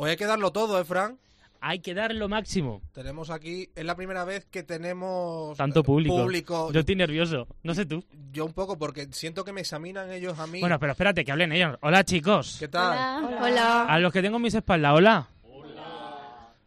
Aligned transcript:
Hoy 0.00 0.10
hay 0.10 0.16
que 0.16 0.26
darlo 0.26 0.52
todo, 0.52 0.80
¿eh, 0.80 0.84
Fran? 0.84 1.18
Hay 1.60 1.80
que 1.80 1.92
dar 1.92 2.14
lo 2.14 2.28
máximo. 2.28 2.82
Tenemos 2.92 3.30
aquí, 3.30 3.68
es 3.74 3.84
la 3.84 3.96
primera 3.96 4.24
vez 4.24 4.46
que 4.48 4.62
tenemos 4.62 5.58
Tanto 5.58 5.80
eh, 5.80 5.82
público. 5.82 6.16
público. 6.16 6.70
Yo 6.70 6.78
estoy 6.78 6.94
nervioso. 6.94 7.48
No 7.64 7.74
sé 7.74 7.84
tú. 7.84 8.04
Yo 8.30 8.44
un 8.44 8.52
poco, 8.52 8.78
porque 8.78 9.08
siento 9.10 9.44
que 9.44 9.50
me 9.52 9.62
examinan 9.62 10.12
ellos 10.12 10.38
a 10.38 10.46
mí. 10.46 10.60
Bueno, 10.60 10.78
pero 10.78 10.92
espérate, 10.92 11.24
que 11.24 11.32
hablen 11.32 11.50
ellos. 11.50 11.76
Hola, 11.82 12.04
chicos. 12.04 12.58
¿Qué 12.60 12.68
tal? 12.68 13.24
Hola. 13.42 13.86
A 13.86 13.98
los 13.98 14.12
que 14.12 14.22
tengo 14.22 14.36
en 14.36 14.42
mis 14.44 14.54
espaldas, 14.54 14.94
hola. 14.94 15.26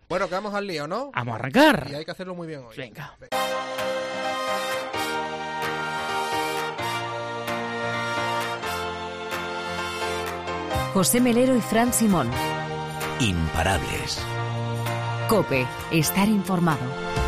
Bueno, 0.09 0.27
que 0.27 0.35
vamos 0.35 0.53
al 0.53 0.67
lío, 0.67 0.85
¿no? 0.85 1.11
Vamos 1.15 1.31
a 1.31 1.35
arrancar. 1.35 1.87
Y 1.89 1.95
hay 1.95 2.03
que 2.03 2.11
hacerlo 2.11 2.35
muy 2.35 2.49
bien 2.49 2.65
hoy. 2.65 2.75
Venga. 2.75 3.15
José 10.93 11.21
Melero 11.21 11.55
y 11.55 11.61
Fran 11.61 11.93
Simón. 11.93 12.29
Imparables. 13.21 14.17
Cope, 15.29 15.67
estar 15.91 16.27
informado. 16.27 17.20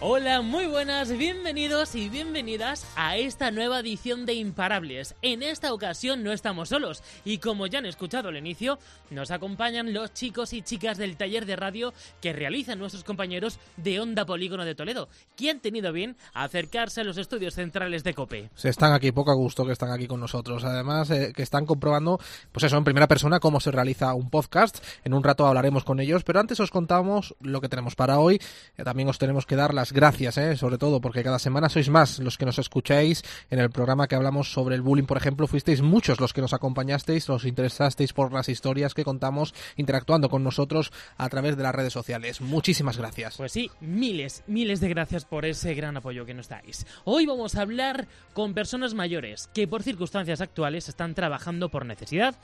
Hola, 0.00 0.42
muy 0.42 0.68
buenas, 0.68 1.10
bienvenidos 1.10 1.96
y 1.96 2.08
bienvenidas 2.08 2.86
a 2.94 3.16
esta 3.16 3.50
nueva 3.50 3.80
edición 3.80 4.26
de 4.26 4.34
Imparables. 4.34 5.16
En 5.22 5.42
esta 5.42 5.72
ocasión 5.74 6.22
no 6.22 6.30
estamos 6.30 6.68
solos 6.68 7.02
y 7.24 7.38
como 7.38 7.66
ya 7.66 7.80
han 7.80 7.86
escuchado 7.86 8.28
al 8.28 8.36
inicio, 8.36 8.78
nos 9.10 9.32
acompañan 9.32 9.92
los 9.92 10.14
chicos 10.14 10.52
y 10.52 10.62
chicas 10.62 10.98
del 10.98 11.16
taller 11.16 11.46
de 11.46 11.56
radio 11.56 11.92
que 12.20 12.32
realizan 12.32 12.78
nuestros 12.78 13.02
compañeros 13.02 13.58
de 13.76 13.98
Onda 13.98 14.24
Polígono 14.24 14.64
de 14.64 14.76
Toledo, 14.76 15.08
que 15.34 15.50
han 15.50 15.58
tenido 15.58 15.92
bien 15.92 16.16
acercarse 16.32 17.00
a 17.00 17.04
los 17.04 17.18
estudios 17.18 17.54
centrales 17.54 18.04
de 18.04 18.14
COPE. 18.14 18.50
Se 18.54 18.68
están 18.68 18.92
aquí, 18.92 19.10
poco 19.10 19.32
a 19.32 19.34
gusto 19.34 19.66
que 19.66 19.72
están 19.72 19.90
aquí 19.90 20.06
con 20.06 20.20
nosotros. 20.20 20.62
Además, 20.62 21.10
eh, 21.10 21.32
que 21.34 21.42
están 21.42 21.66
comprobando, 21.66 22.20
pues 22.52 22.62
eso, 22.62 22.76
en 22.76 22.84
primera 22.84 23.08
persona, 23.08 23.40
cómo 23.40 23.58
se 23.58 23.72
realiza 23.72 24.14
un 24.14 24.30
podcast. 24.30 24.78
En 25.02 25.12
un 25.12 25.24
rato 25.24 25.44
hablaremos 25.44 25.82
con 25.82 25.98
ellos, 25.98 26.22
pero 26.22 26.38
antes 26.38 26.60
os 26.60 26.70
contamos 26.70 27.34
lo 27.40 27.60
que 27.60 27.68
tenemos 27.68 27.96
para 27.96 28.20
hoy. 28.20 28.40
Eh, 28.76 28.84
también 28.84 29.08
os 29.08 29.18
tenemos 29.18 29.44
que 29.44 29.56
dar 29.56 29.74
las 29.74 29.87
gracias, 29.92 30.38
eh, 30.38 30.56
sobre 30.56 30.78
todo 30.78 31.00
porque 31.00 31.22
cada 31.22 31.38
semana 31.38 31.68
sois 31.68 31.88
más 31.88 32.18
los 32.18 32.38
que 32.38 32.46
nos 32.46 32.58
escucháis. 32.58 33.22
En 33.50 33.58
el 33.58 33.70
programa 33.70 34.06
que 34.06 34.14
hablamos 34.14 34.52
sobre 34.52 34.74
el 34.74 34.82
bullying, 34.82 35.04
por 35.04 35.16
ejemplo, 35.16 35.46
fuisteis 35.46 35.82
muchos 35.82 36.20
los 36.20 36.32
que 36.32 36.40
nos 36.40 36.52
acompañasteis, 36.52 37.28
os 37.30 37.44
interesasteis 37.44 38.12
por 38.12 38.32
las 38.32 38.48
historias 38.48 38.94
que 38.94 39.04
contamos, 39.04 39.54
interactuando 39.76 40.28
con 40.28 40.44
nosotros 40.44 40.92
a 41.16 41.28
través 41.28 41.56
de 41.56 41.62
las 41.62 41.74
redes 41.74 41.92
sociales. 41.92 42.40
Muchísimas 42.40 42.96
gracias. 42.96 43.36
Pues 43.36 43.52
sí, 43.52 43.70
miles, 43.80 44.42
miles 44.46 44.80
de 44.80 44.88
gracias 44.88 45.24
por 45.24 45.44
ese 45.44 45.74
gran 45.74 45.96
apoyo 45.96 46.24
que 46.24 46.34
nos 46.34 46.48
dais. 46.48 46.86
Hoy 47.04 47.26
vamos 47.26 47.54
a 47.54 47.62
hablar 47.62 48.08
con 48.32 48.54
personas 48.54 48.94
mayores 48.94 49.48
que 49.54 49.68
por 49.68 49.82
circunstancias 49.82 50.40
actuales 50.40 50.88
están 50.88 51.14
trabajando 51.14 51.68
por 51.70 51.86
necesidad, 51.86 52.36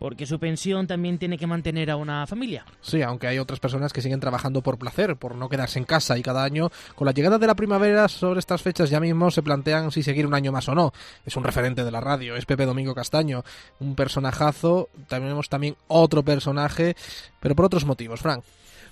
porque 0.00 0.24
su 0.24 0.38
pensión 0.38 0.86
también 0.86 1.18
tiene 1.18 1.36
que 1.36 1.46
mantener 1.46 1.90
a 1.90 1.96
una 1.96 2.26
familia. 2.26 2.64
Sí, 2.80 3.02
aunque 3.02 3.26
hay 3.26 3.38
otras 3.38 3.60
personas 3.60 3.92
que 3.92 4.00
siguen 4.00 4.18
trabajando 4.18 4.62
por 4.62 4.78
placer, 4.78 5.16
por 5.16 5.34
no 5.34 5.50
quedarse 5.50 5.78
en 5.78 5.84
casa 5.84 6.16
y 6.16 6.22
cada 6.22 6.42
año, 6.42 6.70
con 6.94 7.04
la 7.04 7.12
llegada 7.12 7.38
de 7.38 7.46
la 7.46 7.54
primavera 7.54 8.08
sobre 8.08 8.40
estas 8.40 8.62
fechas 8.62 8.88
ya 8.88 8.98
mismo 8.98 9.30
se 9.30 9.42
plantean 9.42 9.92
si 9.92 10.02
seguir 10.02 10.26
un 10.26 10.32
año 10.32 10.52
más 10.52 10.70
o 10.70 10.74
no. 10.74 10.94
Es 11.26 11.36
un 11.36 11.44
referente 11.44 11.84
de 11.84 11.90
la 11.90 12.00
radio, 12.00 12.34
es 12.34 12.46
Pepe 12.46 12.64
Domingo 12.64 12.94
Castaño, 12.94 13.44
un 13.78 13.94
personajazo, 13.94 14.88
tenemos 15.06 15.50
también 15.50 15.76
otro 15.86 16.22
personaje, 16.22 16.96
pero 17.38 17.54
por 17.54 17.66
otros 17.66 17.84
motivos, 17.84 18.20
Frank. 18.20 18.42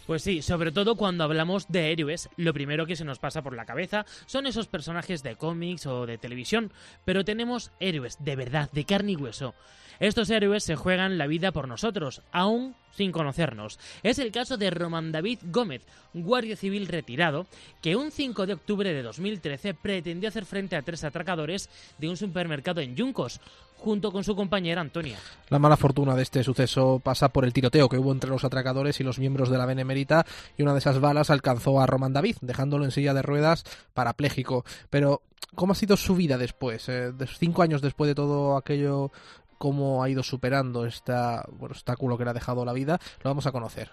Pues 0.08 0.22
sí, 0.22 0.40
sobre 0.40 0.72
todo 0.72 0.96
cuando 0.96 1.22
hablamos 1.22 1.68
de 1.68 1.92
héroes, 1.92 2.30
lo 2.38 2.54
primero 2.54 2.86
que 2.86 2.96
se 2.96 3.04
nos 3.04 3.18
pasa 3.18 3.42
por 3.42 3.54
la 3.54 3.66
cabeza 3.66 4.06
son 4.24 4.46
esos 4.46 4.66
personajes 4.66 5.22
de 5.22 5.36
cómics 5.36 5.84
o 5.84 6.06
de 6.06 6.16
televisión, 6.16 6.72
pero 7.04 7.26
tenemos 7.26 7.72
héroes 7.78 8.16
de 8.18 8.34
verdad, 8.34 8.70
de 8.72 8.86
carne 8.86 9.12
y 9.12 9.16
hueso. 9.16 9.54
Estos 10.00 10.30
héroes 10.30 10.64
se 10.64 10.76
juegan 10.76 11.18
la 11.18 11.26
vida 11.26 11.52
por 11.52 11.68
nosotros, 11.68 12.22
aún 12.32 12.74
sin 12.90 13.12
conocernos. 13.12 13.78
Es 14.02 14.18
el 14.18 14.32
caso 14.32 14.56
de 14.56 14.70
Román 14.70 15.12
David 15.12 15.40
Gómez, 15.42 15.82
guardia 16.14 16.56
civil 16.56 16.86
retirado, 16.86 17.46
que 17.82 17.94
un 17.94 18.10
5 18.10 18.46
de 18.46 18.54
octubre 18.54 18.94
de 18.94 19.02
2013 19.02 19.74
pretendió 19.74 20.30
hacer 20.30 20.46
frente 20.46 20.76
a 20.76 20.82
tres 20.82 21.04
atracadores 21.04 21.68
de 21.98 22.08
un 22.08 22.16
supermercado 22.16 22.80
en 22.80 22.96
Yuncos, 22.96 23.42
junto 23.78 24.12
con 24.12 24.24
su 24.24 24.36
compañera 24.36 24.80
Antonia. 24.80 25.18
La 25.48 25.58
mala 25.58 25.76
fortuna 25.76 26.14
de 26.14 26.22
este 26.22 26.44
suceso 26.44 27.00
pasa 27.02 27.30
por 27.30 27.44
el 27.44 27.52
tiroteo 27.52 27.88
que 27.88 27.98
hubo 27.98 28.12
entre 28.12 28.30
los 28.30 28.44
atracadores 28.44 29.00
y 29.00 29.04
los 29.04 29.18
miembros 29.18 29.48
de 29.50 29.58
la 29.58 29.66
Benemérita 29.66 30.26
y 30.56 30.62
una 30.62 30.72
de 30.72 30.80
esas 30.80 31.00
balas 31.00 31.30
alcanzó 31.30 31.80
a 31.80 31.86
Román 31.86 32.12
David, 32.12 32.36
dejándolo 32.40 32.84
en 32.84 32.90
silla 32.90 33.14
de 33.14 33.22
ruedas 33.22 33.64
parapléjico. 33.94 34.64
Pero, 34.90 35.22
¿cómo 35.54 35.72
ha 35.72 35.76
sido 35.76 35.96
su 35.96 36.14
vida 36.14 36.36
después? 36.38 36.88
Eh, 36.88 37.12
cinco 37.38 37.62
años 37.62 37.80
después 37.80 38.08
de 38.08 38.14
todo 38.14 38.56
aquello, 38.56 39.10
¿cómo 39.58 40.02
ha 40.02 40.10
ido 40.10 40.22
superando 40.22 40.84
este 40.84 41.12
obstáculo 41.60 42.18
que 42.18 42.24
le 42.24 42.30
ha 42.30 42.34
dejado 42.34 42.64
la 42.64 42.72
vida? 42.72 42.98
Lo 43.22 43.30
vamos 43.30 43.46
a 43.46 43.52
conocer. 43.52 43.90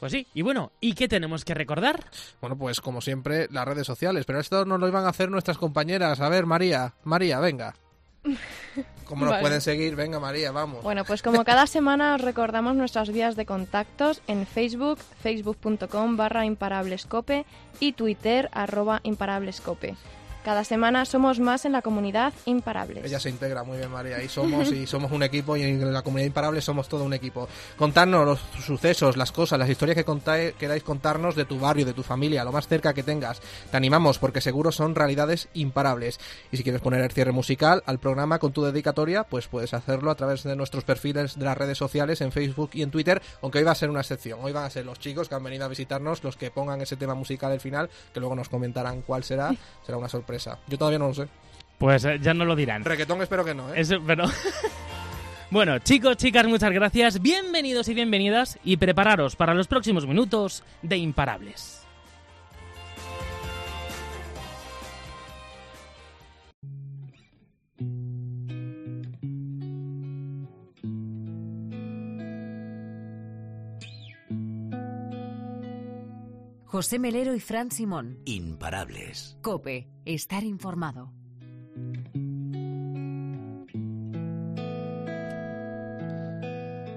Pues 0.00 0.12
sí, 0.12 0.26
y 0.34 0.42
bueno, 0.42 0.72
¿y 0.80 0.92
qué 0.92 1.08
tenemos 1.08 1.44
que 1.44 1.54
recordar? 1.54 2.04
Bueno, 2.40 2.58
pues 2.58 2.82
como 2.82 3.00
siempre, 3.00 3.48
las 3.50 3.64
redes 3.64 3.86
sociales, 3.86 4.26
pero 4.26 4.40
esto 4.40 4.66
nos 4.66 4.78
lo 4.78 4.88
iban 4.88 5.06
a 5.06 5.08
hacer 5.08 5.30
nuestras 5.30 5.56
compañeras. 5.56 6.20
A 6.20 6.28
ver, 6.28 6.44
María, 6.44 6.94
María, 7.04 7.40
venga. 7.40 7.74
¿Cómo 9.04 9.24
nos 9.24 9.32
Vale. 9.32 9.42
pueden 9.42 9.60
seguir? 9.60 9.94
Venga, 9.94 10.18
María, 10.18 10.50
vamos. 10.50 10.82
Bueno, 10.82 11.04
pues 11.04 11.22
como 11.22 11.44
cada 11.44 11.66
semana 11.66 12.14
os 12.16 12.20
recordamos 12.20 12.74
nuestras 12.74 13.10
vías 13.10 13.36
de 13.36 13.46
contactos 13.46 14.20
en 14.26 14.46
Facebook, 14.46 14.98
facebook.com 15.22 16.16
barra 16.16 16.44
imparablescope 16.44 17.46
y 17.78 17.92
Twitter 17.92 18.48
arroba 18.52 19.00
imparablescope. 19.04 19.94
Cada 20.46 20.62
semana 20.62 21.04
somos 21.04 21.40
más 21.40 21.64
en 21.64 21.72
la 21.72 21.82
comunidad 21.82 22.32
Imparables. 22.44 23.04
Ella 23.04 23.18
se 23.18 23.30
integra 23.30 23.64
muy 23.64 23.78
bien, 23.78 23.90
María. 23.90 24.22
Y 24.22 24.28
somos, 24.28 24.70
y 24.70 24.86
somos 24.86 25.10
un 25.10 25.24
equipo 25.24 25.56
y 25.56 25.64
en 25.64 25.92
la 25.92 26.02
comunidad 26.02 26.28
imparable 26.28 26.60
somos 26.60 26.88
todo 26.88 27.02
un 27.02 27.12
equipo. 27.14 27.48
Contadnos 27.76 28.24
los 28.24 28.40
sucesos, 28.64 29.16
las 29.16 29.32
cosas, 29.32 29.58
las 29.58 29.68
historias 29.68 29.96
que 29.96 30.04
contáis, 30.04 30.52
queráis 30.52 30.84
contarnos 30.84 31.34
de 31.34 31.46
tu 31.46 31.58
barrio, 31.58 31.84
de 31.84 31.94
tu 31.94 32.04
familia, 32.04 32.44
lo 32.44 32.52
más 32.52 32.68
cerca 32.68 32.94
que 32.94 33.02
tengas. 33.02 33.40
Te 33.72 33.76
animamos 33.76 34.20
porque 34.20 34.40
seguro 34.40 34.70
son 34.70 34.94
realidades 34.94 35.48
imparables. 35.54 36.20
Y 36.52 36.58
si 36.58 36.62
quieres 36.62 36.80
poner 36.80 37.00
el 37.00 37.10
cierre 37.10 37.32
musical 37.32 37.82
al 37.84 37.98
programa 37.98 38.38
con 38.38 38.52
tu 38.52 38.62
dedicatoria, 38.62 39.24
pues 39.24 39.48
puedes 39.48 39.74
hacerlo 39.74 40.12
a 40.12 40.14
través 40.14 40.44
de 40.44 40.54
nuestros 40.54 40.84
perfiles 40.84 41.36
de 41.36 41.44
las 41.44 41.58
redes 41.58 41.76
sociales 41.76 42.20
en 42.20 42.30
Facebook 42.30 42.70
y 42.74 42.82
en 42.82 42.92
Twitter, 42.92 43.20
aunque 43.42 43.58
hoy 43.58 43.64
va 43.64 43.72
a 43.72 43.74
ser 43.74 43.90
una 43.90 44.02
excepción. 44.02 44.38
Hoy 44.40 44.52
van 44.52 44.66
a 44.66 44.70
ser 44.70 44.86
los 44.86 45.00
chicos 45.00 45.28
que 45.28 45.34
han 45.34 45.42
venido 45.42 45.64
a 45.64 45.68
visitarnos 45.68 46.22
los 46.22 46.36
que 46.36 46.52
pongan 46.52 46.80
ese 46.82 46.94
tema 46.94 47.16
musical 47.16 47.50
al 47.50 47.60
final, 47.60 47.90
que 48.14 48.20
luego 48.20 48.36
nos 48.36 48.48
comentarán 48.48 49.02
cuál 49.02 49.24
será. 49.24 49.52
Será 49.84 49.98
una 49.98 50.08
sorpresa. 50.08 50.35
Yo 50.66 50.78
todavía 50.78 50.98
no 50.98 51.08
lo 51.08 51.14
sé. 51.14 51.28
Pues 51.78 52.04
eh, 52.04 52.18
ya 52.20 52.34
no 52.34 52.44
lo 52.44 52.56
dirán. 52.56 52.84
Reggaetón 52.84 53.22
espero 53.22 53.44
que 53.44 53.54
no, 53.54 53.72
¿eh? 53.74 53.80
Eso, 53.80 53.96
pero... 54.06 54.24
bueno, 55.50 55.78
chicos, 55.80 56.16
chicas, 56.16 56.46
muchas 56.46 56.72
gracias. 56.72 57.20
Bienvenidos 57.20 57.88
y 57.88 57.94
bienvenidas 57.94 58.58
y 58.64 58.76
prepararos 58.76 59.36
para 59.36 59.54
los 59.54 59.66
próximos 59.66 60.06
minutos 60.06 60.62
de 60.82 60.96
Imparables. 60.96 61.75
José 76.76 76.98
Melero 76.98 77.34
y 77.34 77.40
Fran 77.40 77.70
Simón. 77.70 78.18
Imparables. 78.26 79.38
Cope, 79.40 79.88
estar 80.04 80.44
informado. 80.44 81.10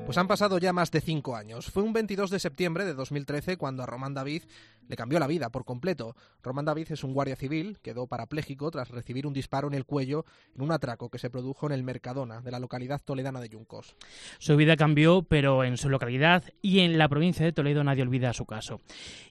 Pues 0.05 0.17
han 0.17 0.27
pasado 0.27 0.57
ya 0.57 0.73
más 0.73 0.91
de 0.91 0.99
cinco 0.99 1.37
años. 1.37 1.71
Fue 1.71 1.81
un 1.81 1.93
22 1.93 2.29
de 2.29 2.39
septiembre 2.39 2.83
de 2.83 2.93
2013 2.93 3.55
cuando 3.55 3.81
a 3.81 3.85
Román 3.85 4.13
David 4.13 4.43
le 4.89 4.97
cambió 4.97 5.19
la 5.19 5.27
vida 5.27 5.49
por 5.49 5.63
completo. 5.63 6.15
Román 6.43 6.65
David 6.65 6.91
es 6.91 7.03
un 7.05 7.13
guardia 7.13 7.37
civil, 7.37 7.79
quedó 7.81 8.07
parapléjico 8.07 8.69
tras 8.71 8.89
recibir 8.89 9.25
un 9.25 9.33
disparo 9.33 9.67
en 9.67 9.75
el 9.75 9.85
cuello 9.85 10.25
en 10.55 10.63
un 10.63 10.71
atraco 10.71 11.09
que 11.09 11.19
se 11.19 11.29
produjo 11.29 11.67
en 11.67 11.71
el 11.71 11.83
Mercadona 11.83 12.41
de 12.41 12.51
la 12.51 12.59
localidad 12.59 13.01
toledana 13.03 13.39
de 13.39 13.49
Yuncos. 13.49 13.95
Su 14.39 14.57
vida 14.57 14.75
cambió, 14.75 15.21
pero 15.21 15.63
en 15.63 15.77
su 15.77 15.89
localidad 15.89 16.43
y 16.61 16.79
en 16.79 16.97
la 16.97 17.07
provincia 17.07 17.45
de 17.45 17.53
Toledo 17.53 17.83
nadie 17.83 18.03
olvida 18.03 18.33
su 18.33 18.45
caso. 18.45 18.81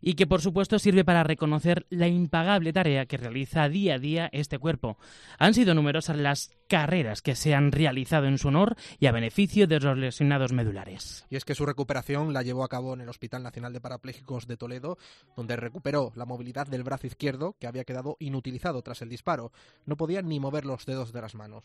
Y 0.00 0.14
que 0.14 0.26
por 0.26 0.40
supuesto 0.40 0.78
sirve 0.78 1.05
para 1.05 1.25
reconocer 1.25 1.87
la 1.90 2.06
impagable 2.06 2.72
tarea 2.72 3.06
que 3.06 3.16
realiza 3.16 3.69
día 3.69 3.94
a 3.94 3.99
día 3.99 4.31
este 4.32 4.58
cuerpo. 4.58 4.96
Han 5.38 5.54
sido 5.54 5.75
numerosas 5.75 6.16
las 6.16 6.50
carreras 6.69 7.22
que 7.22 7.34
se 7.34 7.54
han 7.54 7.72
realizado 7.72 8.26
en 8.26 8.38
su 8.38 8.49
honor 8.49 8.76
y 9.00 9.06
a 9.06 9.12
beneficio 9.12 9.66
de 9.66 9.81
los 9.81 9.96
lesionados 9.96 10.52
medulares. 10.52 11.26
Y 11.31 11.37
es 11.37 11.44
que 11.44 11.54
su 11.54 11.66
recuperación 11.66 12.32
la 12.32 12.43
llevó 12.43 12.62
a 12.62 12.69
cabo 12.69 12.94
en 12.94 13.00
el 13.00 13.08
Hospital 13.08 13.43
Nacional 13.43 13.72
de 13.72 13.81
Parapléjicos 13.81 14.46
de 14.46 14.56
Toledo, 14.56 14.99
donde 15.34 15.48
recuperó 15.56 16.12
la 16.15 16.25
movilidad 16.25 16.67
del 16.67 16.83
brazo 16.83 17.06
izquierdo 17.06 17.56
que 17.59 17.67
había 17.67 17.85
quedado 17.85 18.17
inutilizado 18.21 18.83
tras 18.83 19.03
el 19.03 19.09
disparo. 19.09 19.53
No 19.87 19.97
podía 19.97 20.23
ni 20.23 20.41
mover 20.41 20.65
los 20.65 20.87
dedos 20.87 21.12
de 21.12 21.21
las 21.21 21.35
manos. 21.35 21.65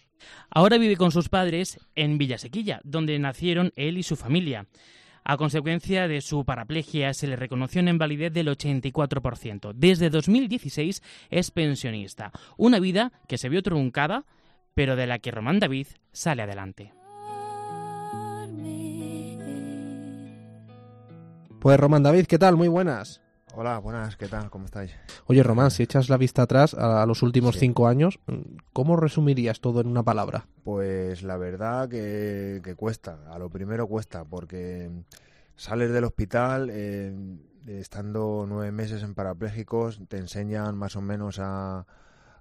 Ahora 0.50 0.78
vive 0.78 0.98
con 0.98 1.12
sus 1.12 1.30
padres 1.30 1.80
en 1.96 2.18
Villasequilla, 2.18 2.82
donde 2.84 3.18
nacieron 3.20 3.72
él 3.76 3.98
y 3.98 4.04
su 4.04 4.16
familia. 4.16 4.68
A 5.26 5.38
consecuencia 5.38 6.08
de 6.08 6.20
su 6.20 6.44
paraplegia 6.44 7.14
se 7.14 7.28
le 7.28 7.38
reconoció 7.38 7.82
una 7.82 7.92
invalidez 7.92 8.34
del 8.34 8.50
84%. 8.50 9.72
Desde 9.74 10.10
2016 10.10 11.02
es 11.30 11.52
pensionista. 11.52 12.32
Una 12.58 12.80
vida 12.80 13.14
que 13.28 13.38
se 13.38 13.48
vio 13.48 13.64
truncada, 13.64 14.26
pero 14.74 14.96
de 14.96 15.08
la 15.08 15.20
que 15.20 15.32
Román 15.32 15.60
David 15.60 15.88
sale 16.12 16.42
adelante. 16.42 16.94
Pues 21.62 21.80
Román 21.80 22.04
David, 22.04 22.26
¿qué 22.26 22.38
tal? 22.38 22.58
Muy 22.58 22.68
buenas. 22.68 23.22
Hola, 23.56 23.78
buenas, 23.78 24.16
¿qué 24.18 24.28
tal? 24.28 24.50
¿Cómo 24.50 24.66
estáis? 24.66 24.92
Oye, 25.28 25.44
Román, 25.44 25.70
si 25.70 25.84
echas 25.84 26.10
la 26.10 26.18
vista 26.18 26.42
atrás 26.42 26.74
a, 26.74 27.06
los 27.06 27.22
últimos 27.22 27.54
Sí. 27.54 27.62
cinco 27.62 27.88
años, 27.88 28.20
¿cómo 28.74 28.96
resumirías 28.96 29.60
todo 29.62 29.80
en 29.82 29.88
una 29.88 30.02
palabra? 30.02 30.48
Pues 30.64 31.22
la 31.22 31.38
verdad 31.38 31.88
que, 31.88 32.62
que 32.64 32.74
cuesta, 32.76 33.20
a 33.30 33.38
lo 33.38 33.52
primero 33.52 33.86
cuesta, 33.88 34.26
porque 34.26 34.90
sales 35.56 35.92
del 35.92 36.04
hospital, 36.04 36.70
eh, 36.72 37.14
estando 37.68 38.46
nueve 38.48 38.72
meses 38.72 39.04
en 39.04 39.14
parapléjicos, 39.14 40.02
te 40.08 40.18
enseñan 40.18 40.76
más 40.76 40.96
o 40.96 41.02
menos 41.02 41.38
a, 41.40 41.86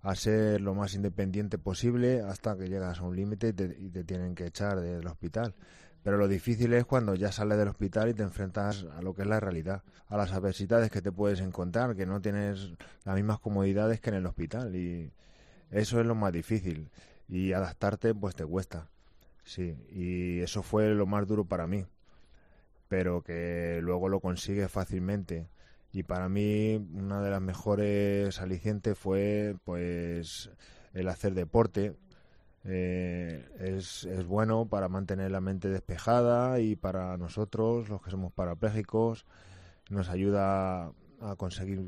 a 0.00 0.14
ser 0.14 0.62
lo 0.62 0.74
más 0.74 0.94
independiente 0.94 1.58
posible 1.58 2.22
hasta 2.22 2.56
que 2.56 2.68
llegas 2.68 3.00
a 3.00 3.02
un 3.02 3.16
límite 3.16 3.48
y 3.48 3.86
y 3.86 3.90
te 3.90 4.04
tienen 4.04 4.34
que 4.34 4.46
echar 4.46 4.80
del 4.80 5.06
hospital. 5.06 5.54
Pero 6.02 6.16
lo 6.16 6.26
difícil 6.28 6.72
es 6.74 6.84
cuando 6.84 7.14
ya 7.14 7.30
sales 7.30 7.58
del 7.58 7.68
hospital 7.68 8.08
y 8.08 8.14
te 8.14 8.22
enfrentas 8.22 8.86
a 8.96 9.02
lo 9.02 9.14
que 9.14 9.22
es 9.22 9.28
la 9.28 9.40
realidad, 9.40 9.82
a 10.08 10.16
las 10.16 10.32
adversidades 10.32 10.90
que 10.90 11.00
te 11.00 11.12
puedes 11.12 11.40
encontrar, 11.40 11.94
que 11.94 12.06
no 12.06 12.20
tienes 12.20 12.72
las 13.04 13.14
mismas 13.14 13.38
comodidades 13.38 14.00
que 14.00 14.10
en 14.10 14.16
el 14.16 14.26
hospital 14.26 14.74
y 14.74 15.12
eso 15.70 16.00
es 16.00 16.06
lo 16.06 16.14
más 16.14 16.32
difícil 16.32 16.90
y 17.28 17.52
adaptarte 17.52 18.14
pues 18.14 18.34
te 18.34 18.44
cuesta. 18.44 18.88
Sí, 19.44 19.76
y 19.90 20.40
eso 20.40 20.62
fue 20.62 20.94
lo 20.94 21.06
más 21.06 21.26
duro 21.26 21.44
para 21.44 21.66
mí, 21.66 21.86
pero 22.88 23.22
que 23.22 23.80
luego 23.82 24.08
lo 24.08 24.20
consigues 24.20 24.70
fácilmente. 24.70 25.48
Y 25.92 26.04
para 26.04 26.28
mí 26.28 26.76
una 26.94 27.22
de 27.22 27.30
las 27.30 27.40
mejores 27.40 28.40
alicientes 28.40 28.98
fue 28.98 29.56
pues 29.64 30.50
el 30.94 31.08
hacer 31.08 31.34
deporte, 31.34 31.96
eh, 32.64 33.48
es, 33.58 34.04
es 34.04 34.26
bueno 34.26 34.66
para 34.66 34.88
mantener 34.88 35.30
la 35.30 35.40
mente 35.40 35.68
despejada 35.68 36.60
y 36.60 36.76
para 36.76 37.16
nosotros, 37.16 37.88
los 37.88 38.02
que 38.02 38.10
somos 38.10 38.32
parapléjicos, 38.32 39.26
nos 39.90 40.08
ayuda 40.08 40.92
a 41.20 41.36
conseguir 41.36 41.82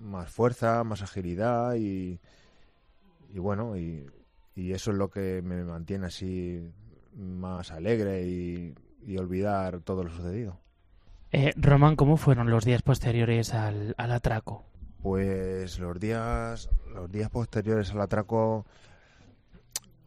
más 0.00 0.30
fuerza, 0.30 0.84
más 0.84 1.02
agilidad 1.02 1.74
y, 1.74 2.20
y 3.32 3.38
bueno, 3.38 3.76
y, 3.76 4.06
y 4.54 4.72
eso 4.72 4.90
es 4.90 4.96
lo 4.96 5.10
que 5.10 5.42
me 5.42 5.64
mantiene 5.64 6.06
así 6.06 6.68
más 7.16 7.70
alegre 7.72 8.26
y, 8.26 8.74
y 9.04 9.16
olvidar 9.18 9.80
todo 9.80 10.04
lo 10.04 10.10
sucedido. 10.10 10.60
Eh, 11.30 11.52
Román, 11.56 11.96
¿cómo 11.96 12.16
fueron 12.16 12.50
los 12.50 12.64
días 12.64 12.82
posteriores 12.82 13.52
al, 13.52 13.94
al 13.98 14.12
atraco? 14.12 14.64
Pues 15.02 15.78
los 15.78 15.98
días, 16.00 16.70
los 16.92 17.10
días 17.10 17.30
posteriores 17.30 17.92
al 17.92 18.00
atraco, 18.00 18.66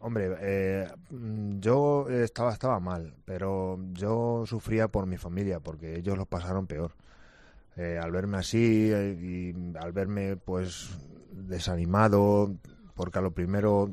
hombre, 0.02 0.36
eh, 0.40 0.88
mm, 1.10 1.60
yo 1.60 2.08
estaba, 2.10 2.52
estaba 2.52 2.80
mal, 2.80 3.14
pero 3.24 3.78
yo 3.92 4.44
sufría 4.46 4.88
por 4.88 5.06
mi 5.06 5.16
familia, 5.16 5.60
porque 5.60 5.98
ellos 5.98 6.18
lo 6.18 6.26
pasaron 6.26 6.66
peor. 6.66 6.92
Eh, 7.76 7.98
al 8.00 8.10
verme 8.12 8.36
así 8.36 8.90
eh, 8.92 9.16
y 9.18 9.76
al 9.78 9.92
verme 9.92 10.36
pues 10.36 10.90
desanimado, 11.32 12.54
porque 12.94 13.18
a 13.18 13.22
lo 13.22 13.32
primero 13.32 13.90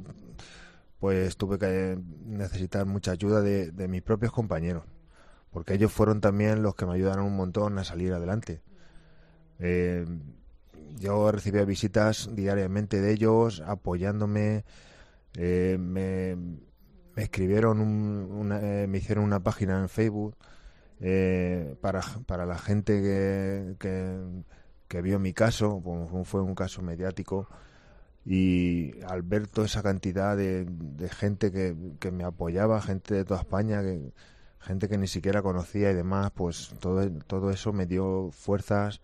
pues 1.00 1.38
tuve 1.38 1.58
que 1.58 1.98
necesitar 2.26 2.86
mucha 2.86 3.12
ayuda 3.12 3.42
de, 3.42 3.72
de 3.72 3.88
mis 3.88 4.02
propios 4.02 4.34
compañeros, 4.34 4.84
porque 5.52 5.76
ellos 5.76 5.94
fueron 5.94 6.20
también 6.20 6.62
los 6.62 6.76
que 6.76 6.86
me 6.86 6.94
ayudaron 6.94 7.26
un 7.26 7.38
montón 7.38 7.80
a 7.80 7.86
salir 7.86 8.12
adelante. 8.14 8.62
Eh, 9.60 10.06
yo 10.98 11.32
recibía 11.32 11.66
visitas 11.66 12.30
diariamente 12.34 13.02
de 13.02 13.12
ellos, 13.12 13.62
apoyándome. 13.66 14.66
Eh, 15.36 15.78
me, 15.80 16.36
me 17.16 17.24
escribieron, 17.24 17.80
un- 17.80 18.28
una- 18.32 18.60
eh, 18.62 18.88
me 18.88 18.98
hicieron 19.00 19.24
una 19.26 19.40
página 19.42 19.80
en 19.80 19.90
Facebook 19.90 20.36
eh, 21.02 21.76
para, 21.82 22.02
para 22.26 22.46
la 22.46 22.58
gente 22.58 23.02
que, 23.02 23.76
que, 24.88 25.02
vio 25.02 25.20
mi 25.20 25.34
caso, 25.34 25.82
fue 26.26 26.42
un 26.42 26.56
caso 26.56 26.82
mediático. 26.82 27.48
Y 28.26 29.00
al 29.08 29.22
ver 29.24 29.48
toda 29.48 29.66
esa 29.66 29.82
cantidad 29.82 30.36
de, 30.38 30.66
de 30.68 31.10
gente 31.10 31.52
que, 31.52 31.76
que 32.00 32.12
me 32.12 32.24
apoyaba, 32.26 32.82
gente 32.82 33.16
de 33.16 33.26
toda 33.26 33.40
España, 33.40 33.82
que, 33.82 34.14
gente 34.60 34.90
que 34.90 34.98
ni 34.98 35.08
siquiera 35.08 35.42
conocía 35.42 35.90
y 35.92 35.96
demás, 35.96 36.32
pues 36.36 36.74
todo, 36.80 37.10
todo 37.28 37.50
eso 37.50 37.72
me 37.74 37.86
dio 37.86 38.30
fuerzas 38.32 39.02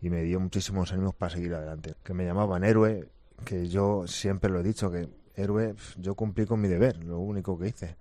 y 0.00 0.10
me 0.10 0.22
dio 0.22 0.38
muchísimos 0.38 0.92
ánimos 0.92 1.14
para 1.14 1.34
seguir 1.34 1.54
adelante. 1.54 1.94
Que 2.04 2.12
me 2.14 2.24
llamaban 2.26 2.62
héroe, 2.62 3.08
que 3.44 3.68
yo 3.68 4.06
siempre 4.06 4.50
lo 4.50 4.60
he 4.60 4.62
dicho, 4.62 4.90
que 4.90 5.08
héroe, 5.36 5.74
yo 5.98 6.14
cumplí 6.14 6.46
con 6.46 6.60
mi 6.60 6.68
deber, 6.68 7.02
lo 7.04 7.18
único 7.18 7.58
que 7.58 7.68
hice. 7.68 7.96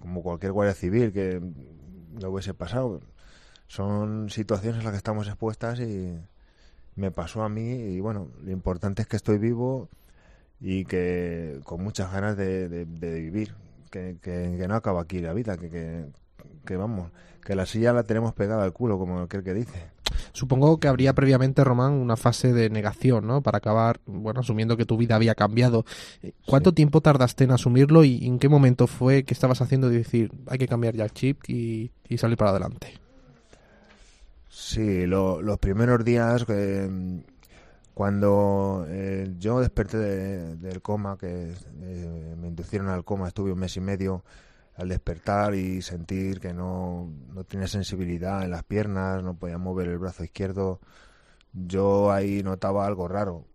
Como 0.00 0.22
cualquier 0.22 0.52
guardia 0.52 0.74
civil 0.74 1.12
que 1.12 1.40
lo 2.20 2.30
hubiese 2.30 2.54
pasado. 2.54 3.00
Son 3.68 4.30
situaciones 4.30 4.80
a 4.80 4.84
las 4.84 4.92
que 4.92 4.98
estamos 4.98 5.26
expuestas 5.28 5.80
y 5.80 6.14
me 6.96 7.10
pasó 7.10 7.42
a 7.42 7.48
mí 7.48 7.70
y 7.72 8.00
bueno, 8.00 8.28
lo 8.44 8.50
importante 8.52 9.02
es 9.02 9.08
que 9.08 9.16
estoy 9.16 9.38
vivo 9.38 9.88
y 10.60 10.84
que 10.84 11.60
con 11.64 11.82
muchas 11.82 12.12
ganas 12.12 12.36
de, 12.36 12.86
vivir, 12.86 13.54
que, 13.90 14.16
que- 14.22 14.66
no 14.68 14.74
acaba 14.76 15.02
aquí 15.02 15.20
la 15.20 15.32
vida, 15.34 15.56
que, 15.58 15.70
que, 15.70 16.06
que 16.66 16.76
vamos, 16.76 17.10
que 17.44 17.54
la 17.56 17.66
silla 17.66 17.92
la 17.92 18.04
tenemos 18.04 18.34
pegada 18.34 18.64
al 18.64 18.72
culo, 18.72 18.98
como 18.98 19.20
aquel 19.20 19.44
que 19.44 19.54
dice. 19.54 19.93
Supongo 20.32 20.78
que 20.78 20.88
habría 20.88 21.12
previamente, 21.14 21.64
Román, 21.64 21.92
una 21.92 22.16
fase 22.16 22.52
de 22.52 22.70
negación, 22.70 23.26
¿no? 23.26 23.42
Para 23.42 23.58
acabar, 23.58 24.00
bueno, 24.06 24.40
asumiendo 24.40 24.76
que 24.76 24.84
tu 24.86 24.96
vida 24.96 25.16
había 25.16 25.34
cambiado. 25.34 25.84
Eh, 26.22 26.32
¿Cuánto 26.46 26.70
Sí. 26.70 26.76
tiempo 26.76 27.00
tardaste 27.00 27.44
en 27.44 27.50
asumirlo 27.52 28.04
y 28.04 28.26
en 28.26 28.38
qué 28.38 28.48
momento 28.48 28.86
fue 28.86 29.24
que 29.24 29.34
estabas 29.34 29.60
haciendo 29.60 29.88
de 29.88 29.98
decir, 29.98 30.30
hay 30.48 30.58
que 30.58 30.68
cambiar 30.68 30.94
ya 30.94 31.04
el 31.04 31.12
chip 31.12 31.40
y, 31.48 31.90
y 32.08 32.18
salir 32.18 32.36
para 32.36 32.50
adelante? 32.50 32.94
Sí, 34.48 35.06
lo- 35.06 35.42
los 35.42 35.58
primeros 35.58 36.04
días, 36.04 36.44
eh, 36.48 36.88
cuando 37.92 38.84
eh, 38.88 39.34
yo 39.38 39.60
desperté 39.60 39.98
de- 39.98 40.56
del 40.56 40.82
coma, 40.82 41.16
que 41.18 41.52
eh, 41.82 42.34
me 42.40 42.48
inducieron 42.48 42.88
al 42.88 43.04
coma, 43.04 43.28
estuve 43.28 43.52
un 43.52 43.58
mes 43.58 43.76
y 43.76 43.80
medio 43.80 44.24
al 44.76 44.88
despertar 44.88 45.54
y 45.54 45.82
sentir 45.82 46.40
que 46.40 46.52
no, 46.52 47.10
no 47.32 47.44
tenía 47.44 47.68
sensibilidad 47.68 48.42
en 48.42 48.50
las 48.50 48.64
piernas, 48.64 49.22
no 49.22 49.36
podía 49.36 49.58
mover 49.58 49.88
el 49.88 49.98
brazo 49.98 50.24
izquierdo, 50.24 50.80
yo 51.52 52.10
ahí 52.10 52.42
notaba 52.42 52.86
algo 52.86 53.06
raro. 53.08 53.46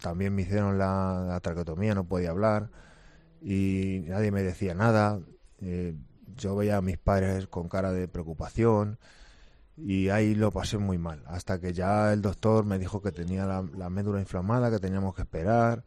También 0.00 0.34
me 0.34 0.42
hicieron 0.42 0.78
la, 0.78 1.24
la 1.26 1.40
traqueotomía, 1.40 1.94
no 1.94 2.04
podía 2.04 2.30
hablar 2.30 2.70
y 3.40 4.04
nadie 4.06 4.30
me 4.30 4.42
decía 4.42 4.74
nada. 4.74 5.20
Eh, 5.60 5.96
yo 6.36 6.54
veía 6.54 6.76
a 6.76 6.82
mis 6.82 6.98
padres 6.98 7.46
con 7.48 7.68
cara 7.68 7.92
de 7.92 8.06
preocupación 8.06 8.98
y 9.76 10.10
ahí 10.10 10.34
lo 10.34 10.50
pasé 10.50 10.76
muy 10.76 10.98
mal, 10.98 11.22
hasta 11.26 11.60
que 11.60 11.72
ya 11.72 12.12
el 12.12 12.20
doctor 12.20 12.64
me 12.64 12.78
dijo 12.78 13.00
que 13.00 13.12
tenía 13.12 13.46
la, 13.46 13.64
la 13.76 13.88
médula 13.88 14.20
inflamada, 14.20 14.70
que 14.70 14.80
teníamos 14.80 15.14
que 15.14 15.22
esperar 15.22 15.84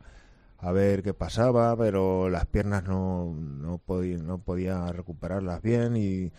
a 0.62 0.72
ver 0.72 1.04
qué 1.04 1.14
pasaba, 1.14 1.76
pero 1.78 2.30
las 2.30 2.46
piernas 2.48 2.84
no, 2.86 3.34
no, 3.36 3.78
podía, 3.80 4.18
no 4.18 4.38
podía 4.40 4.92
recuperarlas 4.92 5.62
bien 5.62 5.98
y 5.98 6.32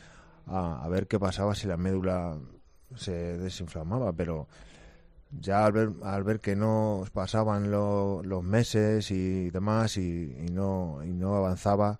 a, 0.46 0.86
ver 0.88 1.06
qué 1.08 1.18
pasaba 1.20 1.54
si 1.54 1.66
la 1.68 1.76
médula 1.76 2.38
se 2.96 3.12
desinflamaba, 3.38 4.12
pero 4.12 4.48
ya 5.40 5.64
al 5.66 5.72
ver, 5.72 5.90
al 6.04 6.24
ver 6.24 6.40
que 6.40 6.56
no 6.56 7.04
pasaban 7.12 7.70
lo- 7.70 8.22
los 8.24 8.42
meses 8.44 9.10
y 9.10 9.50
demás 9.50 9.96
y, 9.96 10.36
y 10.46 10.50
no, 10.52 11.00
y 11.04 11.12
no 11.12 11.36
avanzaba, 11.36 11.98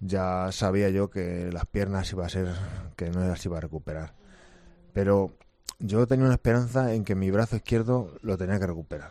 ya 0.00 0.50
sabía 0.52 0.90
yo 0.90 1.10
que 1.10 1.50
las 1.52 1.66
piernas 1.66 2.12
iba 2.12 2.26
a 2.26 2.28
ser, 2.28 2.48
que 2.96 3.10
no 3.10 3.20
las 3.26 3.44
iba 3.46 3.58
a 3.58 3.60
recuperar 3.60 4.14
pero 4.92 5.32
yo 5.80 6.06
tenía 6.06 6.26
una 6.26 6.34
esperanza 6.34 6.94
en 6.94 7.04
que 7.04 7.14
mi 7.14 7.30
brazo 7.30 7.56
izquierdo 7.56 8.14
lo 8.22 8.38
tenía 8.38 8.58
que 8.58 8.66
recuperar. 8.66 9.10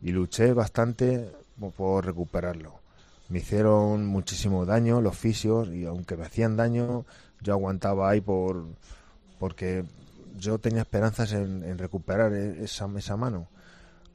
Y 0.00 0.12
luché 0.12 0.52
bastante 0.52 1.30
po- 1.58 1.70
por 1.70 2.06
recuperarlo. 2.06 2.74
Me 3.28 3.38
hicieron 3.40 4.06
muchísimo 4.06 4.64
daño 4.64 5.00
los 5.00 5.16
fisios 5.16 5.68
y 5.68 5.84
aunque 5.84 6.16
me 6.16 6.24
hacían 6.26 6.56
daño, 6.56 7.04
yo 7.42 7.52
aguantaba 7.52 8.08
ahí 8.10 8.20
por 8.20 8.64
porque 9.38 9.84
yo 10.38 10.58
tenía 10.58 10.82
esperanzas 10.82 11.32
en, 11.32 11.78
recuperar 11.78 12.32
e- 12.34 12.64
esa, 12.64 12.88
esa 12.96 13.16
mano, 13.16 13.48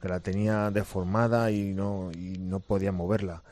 que 0.00 0.08
la 0.08 0.20
tenía 0.20 0.70
deformada 0.70 1.50
y 1.50 1.74
no, 1.74 2.10
y 2.12 2.38
no 2.38 2.60
podía 2.60 2.92
moverla. 2.92 3.42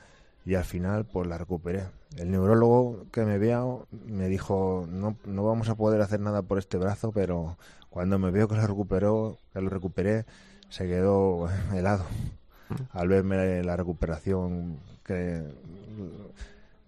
Y 0.45 0.55
al 0.57 0.65
final, 0.65 1.05
pues 1.07 1.29
la 1.29 1.39
recuperé. 1.39 1.85
El 2.17 2.31
neurólogo 2.33 3.07
que 3.13 3.25
me 3.25 3.39
vio 3.39 3.87
me 4.07 4.29
dijo, 4.29 4.87
no, 4.91 5.17
no 5.25 5.45
vamos 5.45 5.69
a 5.69 5.77
poder 5.77 6.01
hacer 6.03 6.21
nada 6.21 6.43
por 6.43 6.59
este 6.59 6.79
brazo, 6.79 7.13
pero 7.13 7.57
cuando 7.91 8.19
me 8.19 8.31
vio 8.33 8.49
que 8.49 8.57
lo 8.57 8.67
recuperó, 8.67 9.39
que 9.53 9.61
lo 9.61 9.71
recuperé, 9.71 10.25
se 10.73 10.87
quedó 10.87 11.49
helado 11.75 12.05
al 12.93 13.09
verme 13.09 13.63
la 13.63 13.77
recuperación 13.77 14.79
que, 15.05 15.43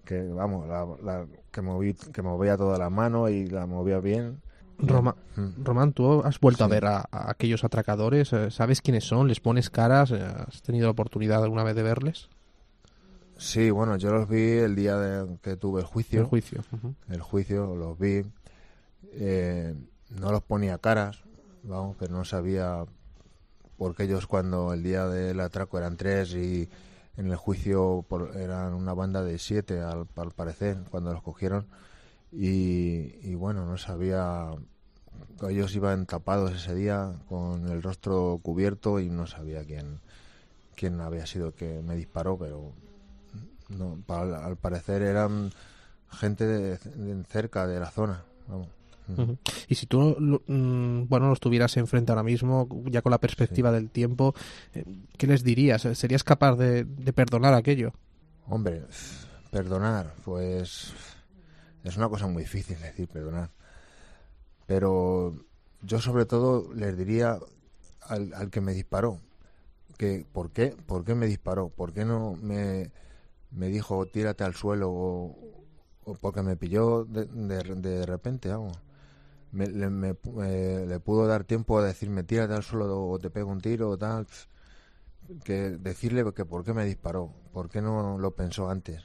que 0.05 0.23
vamos, 0.29 0.67
la, 0.67 0.87
la- 1.03 1.27
que 1.51 1.61
moví, 1.63 1.95
que 1.95 2.23
movía 2.23 2.57
toda 2.57 2.79
la 2.79 2.91
mano 2.91 3.29
y 3.29 3.47
la 3.47 3.67
movía 3.67 4.01
bien. 4.01 4.41
Roma- 4.79 5.15
Mm. 5.37 5.65
Román, 5.65 5.93
¿tú 5.93 6.23
has 6.25 6.39
vuelto 6.41 6.65
a 6.65 6.69
Sí. 6.69 6.71
ver 6.73 6.87
a, 6.87 6.99
a 7.11 7.31
aquellos 7.31 7.65
atracadores? 7.65 8.33
Eh, 8.33 8.51
¿Sabes 8.53 8.81
quiénes 8.81 9.05
son? 9.05 9.27
¿Les 9.29 9.41
pones 9.41 9.69
caras? 9.69 10.11
Eh, 10.13 10.21
¿Has 10.23 10.63
tenido 10.63 10.87
la 10.87 10.93
oportunidad 10.93 11.43
alguna 11.43 11.65
vez 11.65 11.75
de 11.77 11.83
verles? 11.83 12.29
Sí, 13.37 13.71
bueno, 13.71 13.97
yo 13.97 14.13
los 14.13 14.29
vi 14.29 14.41
el 14.59 14.75
día 14.77 14.97
de- 14.97 15.37
que 15.43 15.57
tuve 15.57 15.81
el 15.81 15.87
juicio. 15.87 16.21
El 16.21 16.27
juicio. 16.27 16.61
Ujú. 16.73 16.95
el 17.11 17.21
juicio, 17.21 17.75
los 17.77 17.99
vi. 17.99 18.23
Eh, 19.13 19.75
no 20.11 20.31
los 20.33 20.43
ponía 20.43 20.79
caras, 20.79 21.19
vamos, 21.65 21.97
pero 21.99 22.15
no 22.15 22.25
sabía 22.25 22.85
por 23.77 23.95
qué 23.95 24.05
ellos 24.05 24.27
cuando 24.27 24.73
el 24.73 24.83
día 24.83 25.07
del 25.07 25.41
atraco 25.41 25.79
eran 25.79 25.97
tres 25.97 26.35
y 26.35 26.69
en 27.17 27.27
el 27.27 27.37
juicio 27.37 28.05
por, 28.09 28.37
eran 28.37 28.75
una 28.75 28.95
banda 28.95 29.23
de 29.23 29.39
siete 29.39 29.81
al, 29.81 30.07
parecer 30.35 30.79
cuando 30.91 31.13
los 31.13 31.23
cogieron 31.23 31.67
y, 32.33 33.17
y 33.23 33.35
bueno, 33.35 33.67
no 33.67 33.79
sabía 33.79 34.51
ellos 35.49 35.75
iban 35.75 36.07
tapados 36.07 36.53
ese 36.53 36.75
día 36.75 37.13
con 37.29 37.69
el 37.71 37.83
rostro 37.83 38.41
cubierto 38.43 38.99
y 39.01 39.09
no 39.11 39.27
sabía 39.27 39.65
quién 39.65 40.01
quién 40.75 41.01
había 41.01 41.27
sido 41.27 41.55
que 41.55 41.83
me 41.83 41.97
disparó, 41.97 42.37
pero 42.37 42.73
no, 43.69 43.99
al 44.09 44.57
parecer 44.57 45.03
eran 45.03 45.53
gente 46.11 46.47
de, 46.47 46.79
de 46.79 47.25
cerca 47.25 47.67
de 47.67 47.81
la 47.81 47.91
zona. 47.91 48.23
Vamos. 48.49 48.69
Y 49.69 49.75
si 49.75 49.87
tú, 49.87 50.17
lo- 50.19 50.43
mm, 50.47 51.09
bueno, 51.09 51.29
los 51.29 51.39
tuvieras 51.41 51.77
enfrente 51.77 52.11
ahora 52.13 52.23
mismo, 52.23 52.69
ya 52.87 53.03
con 53.03 53.11
la 53.11 53.19
perspectiva 53.21 53.71
del 53.73 53.91
tiempo, 53.91 54.35
eh, 54.75 54.85
¿qué 55.19 55.27
les 55.27 55.45
dirías? 55.45 55.83
¿Serías 55.83 56.25
capaz 56.25 56.57
de, 56.57 56.85
de 56.85 57.13
perdonar 57.13 57.55
aquello? 57.55 57.93
Hombre, 58.49 58.83
perdonar, 59.51 60.15
pues 60.25 60.93
es 61.85 61.97
una 61.97 62.09
cosa 62.09 62.27
muy 62.27 62.43
difícil 62.43 62.79
decir 62.81 63.07
perdonar. 63.09 63.51
Pero 64.67 65.35
yo 65.83 66.01
sobre 66.01 66.25
todo 66.27 66.73
les 66.75 66.97
diría 66.97 67.39
al, 68.03 68.33
al 68.35 68.51
que 68.51 68.61
me 68.61 68.73
disparó, 68.73 69.21
que 69.99 70.25
¿por 70.33 70.51
qué? 70.51 70.75
¿Por 70.87 71.05
qué 71.05 71.15
me 71.15 71.27
disparó? 71.27 71.69
¿Por 71.69 71.93
qué 71.93 72.05
no 72.05 72.35
me, 72.41 72.91
me 73.51 73.69
dijo 73.69 74.07
tírate 74.07 74.45
al 74.45 74.55
suelo 74.55 74.91
o, 74.91 75.37
o 76.05 76.15
porque 76.15 76.43
me 76.43 76.57
pilló 76.57 77.05
de, 77.05 77.27
de, 77.27 77.63
de 77.77 78.07
repente, 78.07 78.49
vamos? 78.49 78.79
Me, 79.55 79.67
le, 79.69 79.89
me- 79.91 80.17
eh, 80.45 80.85
le 80.89 81.01
pudo 81.01 81.27
dar 81.27 81.45
tiempo 81.45 81.79
a 81.79 81.85
decirme 81.85 82.25
tírate 82.25 82.55
al 82.55 82.63
suelo 82.65 83.09
o 83.09 83.19
te 83.19 83.31
pego 83.31 83.51
un 83.51 83.61
tiro 83.61 83.91
o 83.91 83.99
tal 83.99 84.27
que 85.45 85.57
decirle 85.89 86.25
que 86.35 86.45
por 86.45 86.65
qué 86.65 86.73
me 86.75 86.85
disparó, 86.85 87.33
por 87.53 87.69
qué 87.71 87.81
no 87.83 88.19
lo 88.19 88.31
pensó 88.35 88.69
antes. 88.71 89.03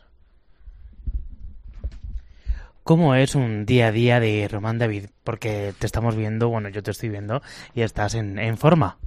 ¿Cómo 2.84 3.14
es 3.16 3.36
un 3.36 3.66
día 3.66 3.88
a 3.88 3.92
día 3.92 4.20
de 4.20 4.48
Román 4.48 4.80
David? 4.80 5.06
Porque 5.24 5.74
te 5.78 5.86
estamos 5.86 6.16
viendo, 6.16 6.50
bueno, 6.50 6.70
yo 6.70 6.82
te 6.82 6.92
estoy 6.92 7.10
viendo 7.10 7.42
y 7.76 7.82
estás 7.82 8.16
en, 8.16 8.40
en 8.40 8.58
forma. 8.58 8.98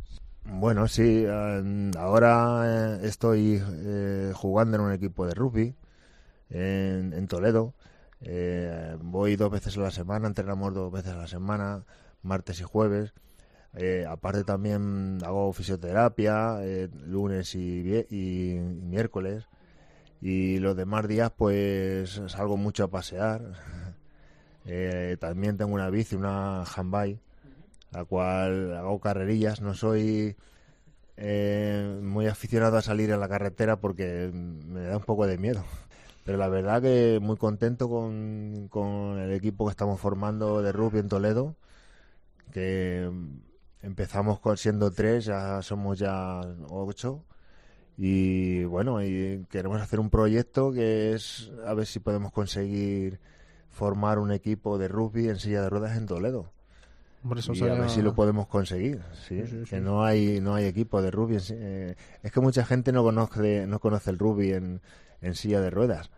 Bueno, 0.45 0.89
sí, 0.89 1.25
eh, 1.27 1.91
ahora 1.99 2.99
eh, 3.03 3.07
estoy 3.07 3.63
eh, 3.65 4.33
jugando 4.35 4.77
en 4.77 4.83
un 4.83 4.93
equipo 4.93 5.27
de 5.27 5.35
rugby 5.35 5.75
en, 6.51 7.13
en 7.15 7.29
Toledo. 7.29 7.75
Eh, 8.25 8.97
voy 9.01 9.37
dos 9.37 9.51
veces 9.51 9.77
a 9.77 9.81
la 9.81 9.91
semana, 9.91 10.29
entrenamos 10.29 10.73
dos 10.75 10.93
veces 10.93 11.13
a 11.13 11.17
la 11.17 11.27
semana, 11.27 11.85
martes 12.23 12.61
y 12.61 12.65
jueves. 12.65 13.13
Eh, 13.75 14.05
aparte 14.07 14.45
también 14.45 15.19
hago 15.25 15.51
fisioterapia 15.53 16.59
eh, 16.63 16.89
lunes 17.07 17.55
y, 17.55 18.59
miércoles. 18.83 19.49
Y 20.21 20.59
los 20.59 20.77
demás 20.77 21.09
días 21.09 21.33
pues 21.37 22.21
salgo 22.29 22.57
mucho 22.57 22.85
a 22.85 22.89
pasear. 22.91 23.43
Eh, 24.65 25.17
también 25.19 25.57
tengo 25.57 25.75
una 25.75 25.91
bici, 25.91 26.15
una 26.15 26.63
handbike, 26.63 27.19
la 27.91 28.05
cual 28.05 28.77
hago 28.77 29.01
carrerillas. 29.01 29.61
No 29.61 29.75
soy 29.75 30.37
muy 32.01 32.29
aficionado 32.29 32.77
a 32.77 32.83
salir 32.83 33.13
a 33.13 33.17
la 33.17 33.29
carretera 33.29 33.81
porque 33.81 34.31
me 34.33 34.83
da 34.83 34.99
un 34.99 35.03
poco 35.03 35.27
de 35.27 35.37
miedo. 35.37 35.65
Pero 36.25 36.39
la 36.39 36.49
verdad 36.49 36.81
que 36.81 37.19
muy 37.21 37.37
contento 37.37 37.89
con, 37.89 38.69
con 38.71 39.19
el 39.19 39.33
equipo 39.33 39.67
que 39.67 39.71
estamos 39.71 40.01
formando 40.01 40.63
de 40.63 40.73
rugby 40.73 41.01
en 41.01 41.09
Toledo, 41.09 41.57
que 42.53 43.11
empezamos 43.83 44.39
con 44.39 44.57
siendo 44.57 44.91
tres, 44.93 45.25
ya 45.25 45.63
somos 45.63 45.99
ya 45.99 46.41
ocho. 46.69 47.25
Y 47.99 48.65
bueno, 48.65 49.03
y 49.03 49.45
queremos 49.51 49.81
hacer 49.81 50.01
un 50.01 50.11
proyecto 50.11 50.73
que 50.73 51.13
es 51.13 51.51
a 51.67 51.75
ver 51.75 51.87
si 51.87 51.99
podemos 51.99 52.33
conseguir 52.33 53.21
formar 53.71 54.19
un 54.19 54.33
equipo 54.33 54.79
de 54.79 54.89
rugby 54.89 55.29
en 55.29 55.39
silla 55.39 55.63
de 55.63 55.71
ruedas 55.71 55.97
en 55.97 56.07
Toledo 56.07 56.53
Hombre, 57.25 57.41
eso 57.41 57.55
y 57.55 57.63
a 57.63 57.75
ver 57.75 57.89
si 57.89 58.03
lo 58.03 58.15
podemos 58.15 58.47
conseguir 58.47 59.01
sí, 59.13 59.43
Sí, 59.47 59.65
sí, 59.65 59.71
que 59.71 59.81
no 59.81 60.05
hay 60.05 60.41
no 60.41 60.55
hay 60.55 60.65
equipo 60.65 61.01
de 61.01 61.11
rugby 61.11 61.39
eh, 61.51 61.95
es 62.23 62.33
que 62.33 62.41
mucha 62.41 62.65
gente 62.65 62.93
no 62.93 63.03
conoce 63.03 63.67
no 63.67 63.79
conoce 63.79 64.11
el 64.11 64.19
rugby 64.19 64.53
en, 64.53 64.81
en 65.23 65.35
silla 65.35 65.61
de 65.61 65.71
ruedas. 65.71 66.11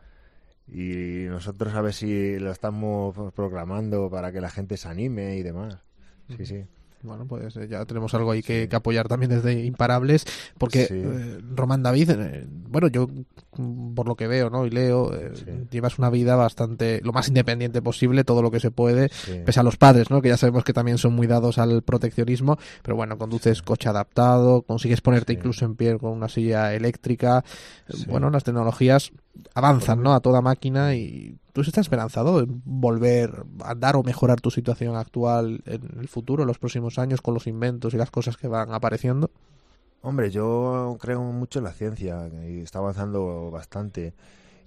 Y 0.66 1.26
nosotros 1.28 1.74
a 1.74 1.82
ver 1.82 1.92
si 1.92 2.38
lo 2.38 2.50
estamos 2.50 3.14
proclamando 3.34 4.10
para 4.10 4.32
que 4.32 4.40
la 4.40 4.50
gente 4.50 4.76
se 4.76 4.88
anime 4.88 5.36
y 5.36 5.42
demás. 5.42 5.78
Sí 6.36 6.46
sí 6.46 6.66
Bueno, 7.04 7.26
pues 7.26 7.54
eh, 7.56 7.68
ya 7.68 7.84
tenemos 7.84 8.12
algo 8.14 8.30
ahí 8.30 8.42
que, 8.42 8.68
que 8.68 8.76
apoyar 8.76 9.06
también 9.08 9.30
desde 9.30 9.62
Imparables, 9.64 10.24
porque 10.58 10.86
Sí. 10.86 10.94
eh, 10.96 11.38
Román 11.54 11.82
David, 11.82 12.10
eh, 12.10 12.46
bueno, 12.48 12.88
yo 12.88 13.06
mm, 13.56 13.94
por 13.94 14.08
lo 14.08 14.16
que 14.16 14.26
veo, 14.26 14.48
¿no? 14.50 14.64
Y 14.66 14.70
leo, 14.70 15.14
eh, 15.14 15.32
Sí. 15.34 15.44
llevas 15.70 15.98
una 15.98 16.08
vida 16.10 16.34
bastante, 16.34 17.00
lo 17.04 17.12
más 17.12 17.28
independiente 17.28 17.82
posible, 17.82 18.24
todo 18.24 18.40
lo 18.42 18.50
que 18.50 18.58
se 18.58 18.70
puede, 18.70 19.10
pese 19.44 19.60
a 19.60 19.62
los 19.62 19.76
padres, 19.76 20.10
¿no? 20.10 20.22
Que 20.22 20.30
ya 20.30 20.36
sabemos 20.38 20.64
que 20.64 20.72
también 20.72 20.96
son 20.98 21.14
muy 21.14 21.26
dados 21.26 21.58
al 21.58 21.82
proteccionismo, 21.82 22.58
pero 22.82 22.96
bueno, 22.96 23.18
conduces 23.18 23.60
coche 23.62 23.88
adaptado, 23.88 24.62
consigues 24.62 25.00
ponerte 25.02 25.34
incluso 25.34 25.64
en 25.66 25.76
pie 25.76 25.98
con 25.98 26.10
una 26.12 26.28
silla 26.28 26.74
eléctrica, 26.74 27.44
bueno, 28.08 28.30
las 28.30 28.44
tecnologías 28.44 29.12
avanzan, 29.54 30.02
¿no? 30.02 30.14
A 30.14 30.20
toda 30.20 30.40
máquina 30.40 30.94
y 30.94 31.36
tú 31.54 31.60
estás 31.60 31.82
esperanzado 31.82 32.40
en 32.40 32.60
volver 32.64 33.44
a 33.62 33.76
dar 33.76 33.94
o 33.94 34.02
mejorar 34.02 34.40
tu 34.40 34.50
situación 34.50 34.96
actual 34.96 35.62
en 35.66 36.00
el 36.00 36.08
futuro, 36.08 36.42
en 36.42 36.48
los 36.48 36.58
próximos 36.58 36.98
años, 36.98 37.20
con 37.20 37.32
los 37.32 37.46
inventos 37.46 37.94
y 37.94 37.96
las 37.96 38.10
cosas 38.10 38.36
que 38.36 38.48
van 38.48 38.74
apareciendo. 38.74 39.30
Hombre, 40.02 40.32
yo 40.32 40.98
creo 41.00 41.22
mucho 41.22 41.60
en 41.60 41.64
la 41.64 41.72
ciencia 41.72 42.28
y 42.46 42.60
está 42.60 42.80
avanzando 42.80 43.50
bastante. 43.52 44.14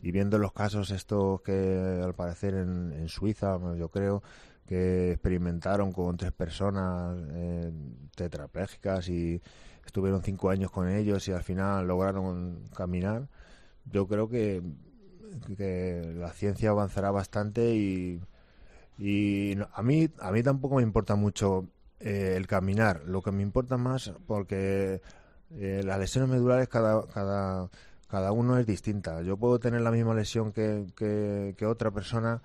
Y 0.02 0.12
viendo 0.12 0.38
los 0.38 0.54
casos 0.54 0.90
estos 0.92 1.42
que 1.42 2.02
al 2.02 2.16
parecer 2.16 2.54
en, 2.54 2.94
en 2.94 3.10
Suiza, 3.10 3.60
yo 3.78 3.90
creo 3.90 4.24
que 4.66 5.12
experimentaron 5.12 5.92
con 5.92 6.16
tres 6.16 6.32
personas 6.32 7.18
eh, 7.32 7.70
tetraplégicas 8.16 9.10
y 9.10 9.42
estuvieron 9.86 10.22
cinco 10.24 10.50
años 10.52 10.72
con 10.72 10.88
ellos 10.88 11.28
y 11.28 11.34
al 11.34 11.44
final 11.44 11.86
lograron 11.86 12.64
caminar. 12.74 13.28
Yo 13.86 14.08
creo 14.08 14.30
que, 14.30 14.62
que 15.58 16.14
la 16.16 16.32
ciencia 16.32 16.70
avanzará 16.72 17.12
bastante 17.12 17.76
y, 17.76 18.22
y 18.98 19.58
a 19.74 19.82
mí 19.82 20.10
a 20.20 20.32
mí 20.32 20.44
tampoco 20.44 20.76
me 20.76 20.84
importa 20.84 21.16
mucho 21.16 21.68
eh, 22.00 22.34
el 22.38 22.48
caminar. 22.48 23.04
Lo 23.06 23.22
que 23.22 23.32
me 23.32 23.44
importa 23.44 23.78
más 23.78 24.14
porque 24.28 25.02
eh, 25.56 25.82
las 25.86 26.00
lesiones 26.00 26.30
medulares 26.30 26.68
cada, 26.68 27.08
cada, 27.08 27.70
cada 28.08 28.32
uno 28.32 28.58
es 28.58 28.66
distinta. 28.66 29.22
Yo 29.22 29.38
puedo 29.38 29.60
tener 29.60 29.82
la 29.82 29.92
misma 29.92 30.14
lesión 30.14 30.52
que, 30.52 30.86
que, 30.96 31.66
otra 31.66 31.92
persona 31.92 32.42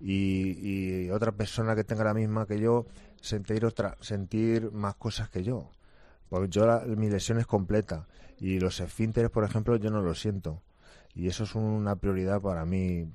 y, 0.00 1.08
otra 1.10 1.32
persona 1.32 1.74
que 1.74 1.84
tenga 1.84 2.04
la 2.04 2.14
misma 2.14 2.46
que 2.46 2.58
yo 2.58 2.86
sentir 3.20 3.64
otra 3.64 3.96
sentir 4.00 4.72
más 4.72 4.94
cosas 4.96 5.28
que 5.30 5.42
yo. 5.42 5.70
Porque 6.28 6.48
yo 6.48 6.66
la- 6.66 6.80
mi 6.86 7.08
lesión 7.10 7.38
es 7.38 7.46
completa 7.46 8.06
y 8.40 8.58
los 8.58 8.80
esfínteres, 8.80 9.30
por 9.30 9.44
ejemplo, 9.44 9.76
yo 9.76 9.90
no 9.90 10.00
los 10.02 10.20
siento. 10.20 10.62
Y 11.14 11.28
eso 11.28 11.44
es 11.44 11.54
una 11.54 11.96
prioridad 11.96 12.40
para 12.40 12.64
mí, 12.64 13.06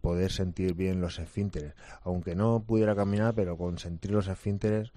poder 0.00 0.32
sentir 0.32 0.74
bien 0.74 1.00
los 1.00 1.18
esfínteres. 1.20 1.74
Aunque 2.02 2.34
no 2.34 2.60
pudiera 2.66 2.96
caminar, 2.96 3.34
pero 3.34 3.56
con 3.56 3.78
sentir 3.78 4.10
los 4.10 4.26
esfínteres, 4.28 4.92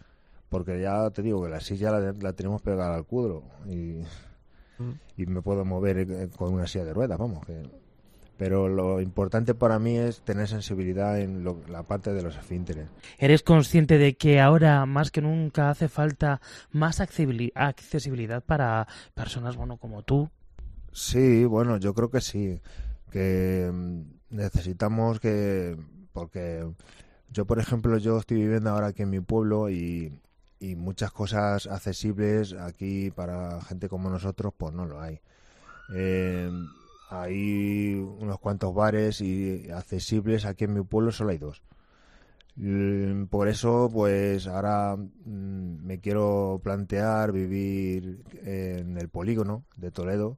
porque 0.50 0.82
ya 0.82 1.10
te 1.12 1.22
digo 1.22 1.44
que 1.44 1.50
la 1.50 1.60
silla 1.60 1.91
la, 1.91 2.13
la 2.20 2.34
tenemos 2.34 2.62
pegada 2.63 2.96
al 2.96 3.06
cuadro 3.06 3.44
y, 3.68 4.01
y 5.18 5.25
me 5.27 5.41
puedo 5.41 5.63
mover 5.65 6.00
eh, 6.00 6.29
con 6.36 6.53
una 6.53 6.65
silla 6.65 6.86
de 6.86 6.94
ruedas, 6.94 7.20
vamos. 7.20 7.46
Que, 7.46 7.62
pero 8.38 8.70
lo 8.70 9.01
importante 9.01 9.53
para 9.53 9.77
mí 9.79 9.98
es 9.98 10.22
tener 10.22 10.48
sensibilidad 10.48 11.20
en 11.20 11.44
lo- 11.44 11.62
la 11.68 11.84
parte 11.84 12.13
de 12.13 12.22
los 12.24 12.36
esfínteres. 12.38 12.88
¿Eres 13.18 13.44
consciente 13.44 13.98
de 13.98 14.15
que 14.15 14.39
ahora 14.39 14.86
más 14.86 15.12
que 15.12 15.22
nunca 15.22 15.70
hace 15.70 15.89
falta 15.89 16.39
más 16.72 17.00
accesibili- 17.01 17.51
accesibilidad 17.53 18.41
para 18.44 18.88
personas 19.13 19.56
bueno 19.58 19.77
como 19.77 20.01
tú? 20.03 20.29
Sí, 20.91 21.46
bueno, 21.46 21.77
yo 21.77 21.93
creo 21.93 22.10
que 22.10 22.22
sí, 22.22 22.62
que 23.12 23.69
mm, 23.72 24.01
necesitamos 24.36 25.19
que, 25.19 25.77
porque 26.13 26.67
yo, 27.29 27.46
por 27.46 27.60
ejemplo, 27.60 27.98
yo 27.98 28.17
estoy 28.19 28.38
viviendo 28.41 28.72
ahora 28.72 28.88
aquí 28.88 29.03
en 29.03 29.10
mi 29.12 29.19
pueblo 29.22 29.69
y, 29.69 30.22
y 30.60 30.75
muchas 30.75 31.12
cosas 31.12 31.67
accesibles 31.67 32.53
aquí 32.53 33.12
para 33.12 33.62
gente 33.63 33.89
como 33.89 34.10
nosotros, 34.10 34.53
pues 34.58 34.74
no 34.74 34.86
lo 34.86 35.01
hay. 35.01 35.22
Eh, 35.96 36.51
hay 37.10 37.96
unos 38.19 38.39
cuantos 38.39 38.74
bares 38.75 39.22
y 39.22 39.69
accesibles 39.72 40.46
aquí 40.46 40.65
en 40.65 40.74
mi 40.75 40.84
pueblo 40.84 41.12
solo 41.12 41.31
hay 41.31 41.39
dos. 41.39 41.63
Mm, 42.55 43.25
Por 43.25 43.48
eso, 43.48 43.89
pues 43.91 44.48
ahora 44.48 44.96
mm, 44.98 45.86
me 45.86 46.00
quiero 46.00 46.60
plantear 46.63 47.31
vivir 47.31 48.24
en 48.43 48.98
el 48.98 49.10
polígono 49.10 49.63
de 49.77 49.91
Toledo, 49.91 50.38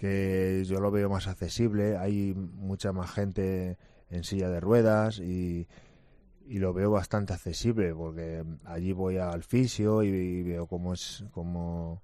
que 0.00 0.64
yo 0.66 0.80
lo 0.80 0.90
veo 0.90 1.10
más 1.10 1.26
accesible, 1.26 1.98
hay 1.98 2.32
mucha 2.34 2.90
más 2.90 3.10
gente 3.10 3.76
en 4.08 4.24
silla 4.24 4.48
de 4.48 4.58
ruedas 4.58 5.18
y, 5.18 5.68
y 6.48 6.58
lo 6.58 6.72
veo 6.72 6.90
bastante 6.90 7.34
accesible 7.34 7.94
porque 7.94 8.42
allí 8.64 8.92
voy 8.92 9.18
al 9.18 9.42
fisio 9.42 10.02
y, 10.02 10.08
y 10.08 10.42
veo 10.42 10.66
cómo 10.66 10.94
es 10.94 11.22
cómo, 11.32 12.00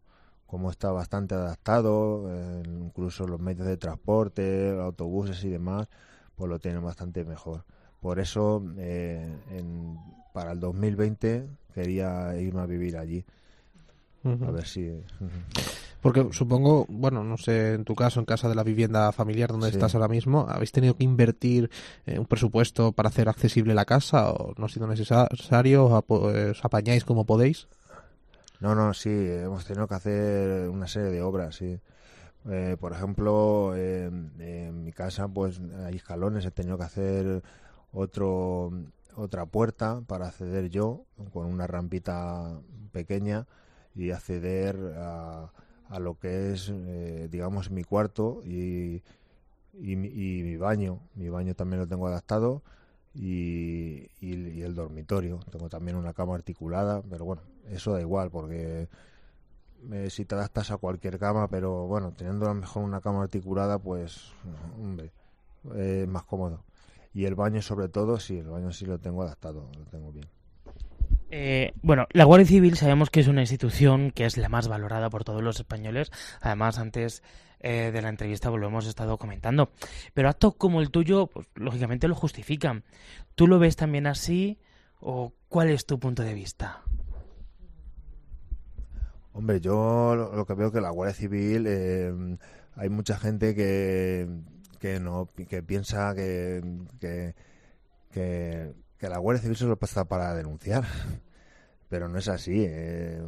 cómo 0.47 0.71
está 0.71 0.93
bastante 0.93 1.35
adaptado 1.35 2.31
eh, 2.31 2.63
incluso 2.67 3.27
los 3.27 3.41
medios 3.41 3.67
de 3.67 3.79
transporte 3.79 4.79
autobuses 4.79 5.43
y 5.45 5.49
demás 5.49 5.89
pues 6.37 6.51
lo 6.51 6.59
tienen 6.59 6.85
bastante 6.85 7.25
mejor. 7.25 7.65
Por 7.99 8.21
eso 8.21 8.63
eh, 8.77 9.27
en, 9.51 9.97
para 10.35 10.53
el 10.53 10.61
2020 10.61 11.49
quería 11.75 12.37
irme 12.37 12.61
a 12.61 12.67
vivir 12.67 12.99
allí. 12.99 13.25
A 14.23 14.51
ver 14.51 14.67
si 14.67 15.03
Porque 16.13 16.33
supongo, 16.33 16.87
bueno, 16.89 17.25
no 17.25 17.37
sé, 17.37 17.75
en 17.75 17.85
tu 17.85 17.95
caso, 17.95 18.21
en 18.21 18.27
casa 18.27 18.49
de 18.49 18.55
la 18.55 18.63
vivienda 18.63 19.11
familiar 19.13 19.51
donde 19.51 19.69
Sí. 19.69 19.75
estás 19.75 19.95
ahora 19.95 20.09
mismo, 20.09 20.47
¿habéis 20.49 20.73
tenido 20.73 20.97
que 20.97 21.05
invertir 21.05 21.71
eh, 22.07 22.19
un 22.19 22.27
presupuesto 22.27 22.93
para 22.93 23.09
hacer 23.09 23.29
accesible 23.29 23.75
la 23.75 23.85
casa 23.85 24.31
o 24.31 24.55
no 24.57 24.67
ha 24.67 24.69
sido 24.69 24.87
necesario? 24.87 25.87
¿Os 25.87 25.93
apo- 25.93 26.31
eh, 26.33 26.51
¿Os 26.51 26.65
apañáis 26.65 27.05
como 27.05 27.25
podéis? 27.27 27.69
No, 28.61 28.75
no, 28.75 28.95
sí, 28.95 29.11
hemos 29.11 29.65
tenido 29.67 29.87
que 29.87 29.95
hacer 29.95 30.69
una 30.71 30.87
serie 30.87 31.11
de 31.11 31.23
obras, 31.23 31.57
sí. 31.57 31.79
Eh, 32.49 32.77
por 32.81 32.93
ejemplo, 32.93 33.73
eh, 33.75 34.05
en 34.07 34.85
mi 34.85 34.93
casa, 34.93 35.27
pues 35.29 35.61
hay 35.85 35.97
escalones, 35.97 36.45
he 36.45 36.51
tenido 36.53 36.79
que 36.79 36.85
hacer 36.85 37.43
otro, 37.93 38.71
otra 39.17 39.47
puerta 39.47 40.01
para 40.07 40.29
acceder 40.29 40.71
yo, 40.71 41.05
con 41.33 41.47
una 41.47 41.67
rampita 41.67 42.61
pequeña, 42.93 43.47
y 43.95 44.11
acceder 44.11 44.77
a, 44.99 45.51
a 45.89 45.99
lo 46.01 46.19
que 46.19 46.53
es, 46.53 46.71
eh, 46.75 47.29
digamos, 47.31 47.71
mi 47.71 47.85
cuarto 47.85 48.41
y, 48.45 49.03
y, 49.75 49.97
mi- 49.97 50.09
y 50.09 50.43
mi 50.45 50.57
baño. 50.57 51.01
Mi 51.15 51.29
baño 51.31 51.55
también 51.55 51.81
lo 51.81 51.89
tengo 51.89 52.07
adaptado 52.09 52.63
y, 53.15 54.09
y- 54.21 54.63
el 54.63 54.75
dormitorio. 54.75 55.41
Tengo 55.51 55.69
también 55.69 55.97
una 55.97 56.15
cama 56.15 56.35
articulada, 56.37 57.03
pero 57.11 57.25
bueno, 57.25 57.43
eso 57.69 57.93
da 57.95 58.01
igual 58.01 58.31
porque 58.31 58.89
eh, 59.93 60.11
si 60.11 60.25
te 60.25 60.35
adaptas 60.35 60.71
a 60.71 60.77
cualquier 60.79 61.19
cama, 61.19 61.49
pero 61.49 61.87
bueno, 61.87 62.13
teniendo 62.13 62.47
a 62.47 62.49
lo 62.51 62.55
mejor 62.61 62.83
una 62.85 63.01
cama 63.01 63.23
articulada, 63.23 63.79
pues, 63.79 64.33
hombre, 64.81 65.13
es 65.77 66.09
más 66.09 66.25
cómodo. 66.25 66.65
Y 67.15 67.25
el 67.25 67.35
baño 67.35 67.63
sobre 67.63 67.89
todo, 67.89 68.19
sí, 68.21 68.39
el 68.39 68.49
baño 68.49 68.73
sí 68.73 68.87
lo 68.87 68.99
tengo 68.99 69.23
adaptado, 69.23 69.71
lo 69.79 69.85
tengo 69.87 70.13
bien. 70.13 70.27
Eh, 71.31 71.73
bueno, 71.83 72.07
la 72.13 72.25
Guardia 72.25 72.47
Civil 72.47 72.77
sabemos 72.77 73.11
que 73.11 73.21
es 73.21 73.29
una 73.29 73.41
institución 73.41 74.11
que 74.13 74.27
es 74.27 74.37
la 74.37 74.49
más 74.49 74.69
valorada 74.69 75.11
por 75.11 75.25
todos 75.25 75.43
los 75.43 75.59
españoles. 75.59 76.11
Además, 76.41 76.79
antes 76.79 77.23
eh, 77.61 77.91
de 77.93 78.03
la 78.03 78.11
entrevista 78.11 78.51
pues, 78.51 78.61
lo 78.61 78.69
hemos 78.69 78.87
estado 78.87 79.19
comentando. 79.19 79.71
Pero 80.15 80.29
actos 80.29 80.55
como 80.57 80.81
el 80.81 80.91
tuyo, 80.91 81.27
pues, 81.27 81.49
lógicamente 81.55 82.09
lo 82.09 82.15
justifican. 82.15 82.85
¿Tú 83.35 83.47
lo 83.47 83.59
ves 83.59 83.77
también 83.77 84.07
así 84.07 84.59
o 85.01 85.33
cuál 85.49 85.71
es 85.71 85.87
tu 85.87 85.99
punto 85.99 86.23
de 86.23 86.35
vista? 86.35 86.83
Hombre, 89.33 89.61
yo 89.61 90.15
lo, 90.17 90.47
que 90.47 90.55
veo 90.55 90.73
que 90.73 90.81
la 90.81 90.91
Guardia 90.91 91.15
Civil 91.15 91.67
eh, 91.67 92.39
hay 92.75 92.89
mucha 92.89 93.19
gente 93.19 93.55
que, 93.55 94.27
que 94.79 94.99
no 94.99 95.29
que 95.49 95.63
piensa 95.63 96.15
que, 96.15 96.63
que, 97.01 98.75
que 98.99 99.09
la 99.09 99.19
Guardia 99.19 99.43
Civil 99.43 99.57
solo 99.57 99.79
está 99.81 100.05
para 100.05 100.35
denunciar, 100.35 100.85
pero 101.89 102.09
no 102.09 102.19
es 102.19 102.29
así. 102.29 102.65
eh, 102.67 103.23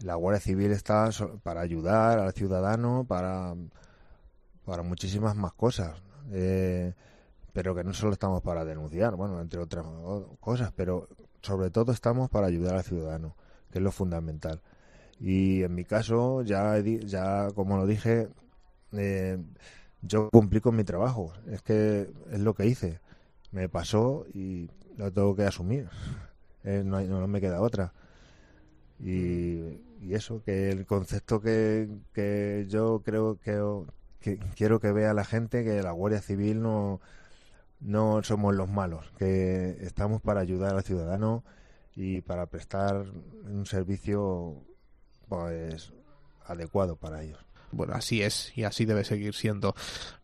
la 0.00 0.16
Guardia 0.16 0.40
Civil 0.40 0.72
está 0.72 1.10
para 1.42 1.60
ayudar 1.60 2.18
al 2.18 2.32
ciudadano, 2.32 3.04
para, 3.08 3.54
para 4.64 4.82
muchísimas 4.82 5.36
más 5.36 5.52
cosas. 5.54 6.02
eh, 6.32 6.94
pero 7.52 7.74
que 7.74 7.84
no 7.84 7.94
solo 7.94 8.12
estamos 8.14 8.42
para 8.42 8.64
denunciar, 8.64 9.16
bueno, 9.16 9.40
entre 9.40 9.60
otras 9.60 9.84
cosas, 10.40 10.72
pero 10.76 11.08
sobre 11.42 11.70
todo 11.70 11.92
estamos 11.92 12.30
para 12.30 12.48
ayudar 12.48 12.76
al 12.76 12.84
ciudadano, 12.84 13.36
que 13.72 13.78
es 13.78 13.84
lo 13.84 13.92
fundamental. 13.92 14.60
Y 15.20 15.62
en 15.64 15.74
mi 15.74 15.84
caso, 15.84 16.42
ya, 16.42 16.78
ya 16.80 17.48
como 17.54 17.76
lo 17.78 17.86
dije, 17.86 18.28
eh, 18.92 19.38
yo 20.02 20.30
cumplí 20.30 20.60
con 20.60 20.76
mi 20.76 20.84
trabajo. 20.84 21.32
Es 21.50 21.62
que 21.62 22.10
es 22.32 22.40
lo 22.40 22.54
que 22.54 22.66
hice. 22.66 23.00
Me 23.52 23.68
pasó 23.68 24.26
y 24.34 24.68
lo 24.96 25.12
tengo 25.12 25.34
que 25.36 25.44
asumir. 25.44 25.88
Eh, 26.64 26.82
no, 26.84 26.96
hay- 26.96 27.08
no 27.08 27.26
me 27.26 27.40
queda 27.40 27.60
otra. 27.60 27.92
Y, 28.98 29.80
y 30.00 30.14
eso, 30.14 30.42
que 30.44 30.70
el 30.70 30.86
concepto 30.86 31.40
que, 31.40 31.88
que 32.12 32.66
yo 32.68 33.02
creo 33.04 33.38
que, 33.38 33.60
que 34.20 34.38
quiero 34.56 34.80
que 34.80 34.92
vea 34.92 35.12
la 35.14 35.24
gente, 35.24 35.64
que 35.64 35.82
la 35.82 35.90
Guardia 35.92 36.20
Civil 36.20 36.62
no, 36.62 37.00
no 37.80 38.22
somos 38.24 38.54
los 38.54 38.68
malos, 38.68 39.12
que 39.18 39.78
estamos 39.82 40.22
para 40.22 40.40
ayudar 40.40 40.74
al 40.76 40.84
ciudadano 40.84 41.44
y 41.96 42.22
para 42.22 42.46
prestar 42.46 43.06
un 43.44 43.66
servicio 43.66 44.56
pues 45.28 45.92
adecuado 46.46 46.96
para 46.96 47.22
ellos. 47.22 47.40
Bueno, 47.72 47.94
así 47.94 48.22
es 48.22 48.52
y 48.56 48.64
así 48.64 48.84
debe 48.84 49.04
seguir 49.04 49.34
siendo. 49.34 49.74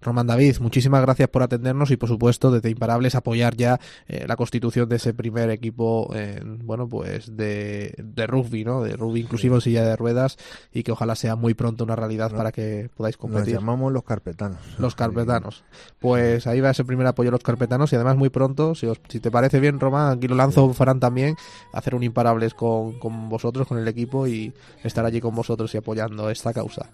Román 0.01 0.27
David, 0.27 0.59
muchísimas 0.61 1.03
gracias 1.03 1.29
por 1.29 1.43
atendernos 1.43 1.91
y 1.91 1.97
por 1.97 2.09
supuesto 2.09 2.51
desde 2.51 2.71
Imparables 2.71 3.15
apoyar 3.15 3.57
ya 3.57 3.81
eh, 4.07 4.25
la 4.29 4.37
constitución 4.37 4.89
de 4.89 4.97
ese 4.97 5.15
primer 5.15 5.51
equipo, 5.51 6.11
eh, 6.15 6.41
bueno, 6.45 6.89
pues 6.89 7.35
de, 7.37 7.95
de 7.99 8.27
rugby, 8.27 8.65
¿no? 8.65 8.83
De 8.83 8.97
rugby 8.97 9.21
inclusivo 9.21 9.57
en 9.57 9.61
silla 9.63 9.83
de 9.85 9.97
ruedas 9.97 10.37
y 10.73 10.83
que 10.83 10.93
ojalá 10.93 11.15
sea 11.15 11.35
muy 11.37 11.55
pronto 11.55 11.85
una 11.85 11.97
realidad 11.97 12.31
No. 12.31 12.37
para 12.37 12.53
que 12.53 12.91
podáis 12.97 13.17
Nos 13.17 13.21
competir. 13.21 13.55
llamamos 13.55 13.93
los 13.93 14.05
carpetanos. 14.05 14.59
Los 14.79 14.95
carpetanos. 14.95 15.65
Pues 15.99 16.47
ahí 16.47 16.61
va 16.61 16.71
ese 16.71 16.85
primer 16.85 17.07
apoyo 17.07 17.31
a 17.31 17.33
los 17.33 17.43
carpetanos 17.43 17.93
y 17.93 17.97
además 17.97 18.17
muy 18.17 18.29
pronto, 18.29 18.75
si, 18.75 18.87
os, 18.87 19.01
si 19.09 19.21
te 19.21 19.31
parece 19.31 19.59
bien, 19.59 19.81
Román, 19.81 20.19
aquí 20.19 20.29
lo 20.29 20.35
lanzo, 20.37 20.73
Farán 20.75 21.01
también, 21.01 21.35
hacer 21.73 21.95
un 21.95 22.03
Imparables 22.03 22.55
con, 22.55 22.99
con 22.99 23.29
vosotros, 23.29 23.67
con 23.67 23.79
el 23.79 23.89
equipo 23.89 24.27
y 24.27 24.53
estar 24.85 25.05
allí 25.05 25.21
con 25.21 25.35
vosotros 25.35 25.75
y 25.75 25.79
apoyando 25.79 26.31
esta 26.31 26.53
causa. 26.53 26.91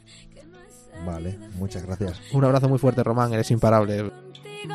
Vale, 1.04 1.38
muchas 1.54 1.84
gracias. 1.84 2.20
Un 2.32 2.44
abrazo 2.44 2.68
muy 2.68 2.78
fuerte, 2.78 3.02
Román, 3.02 3.32
eres 3.32 3.50
imparable. 3.50 4.10
contigo 4.10 4.74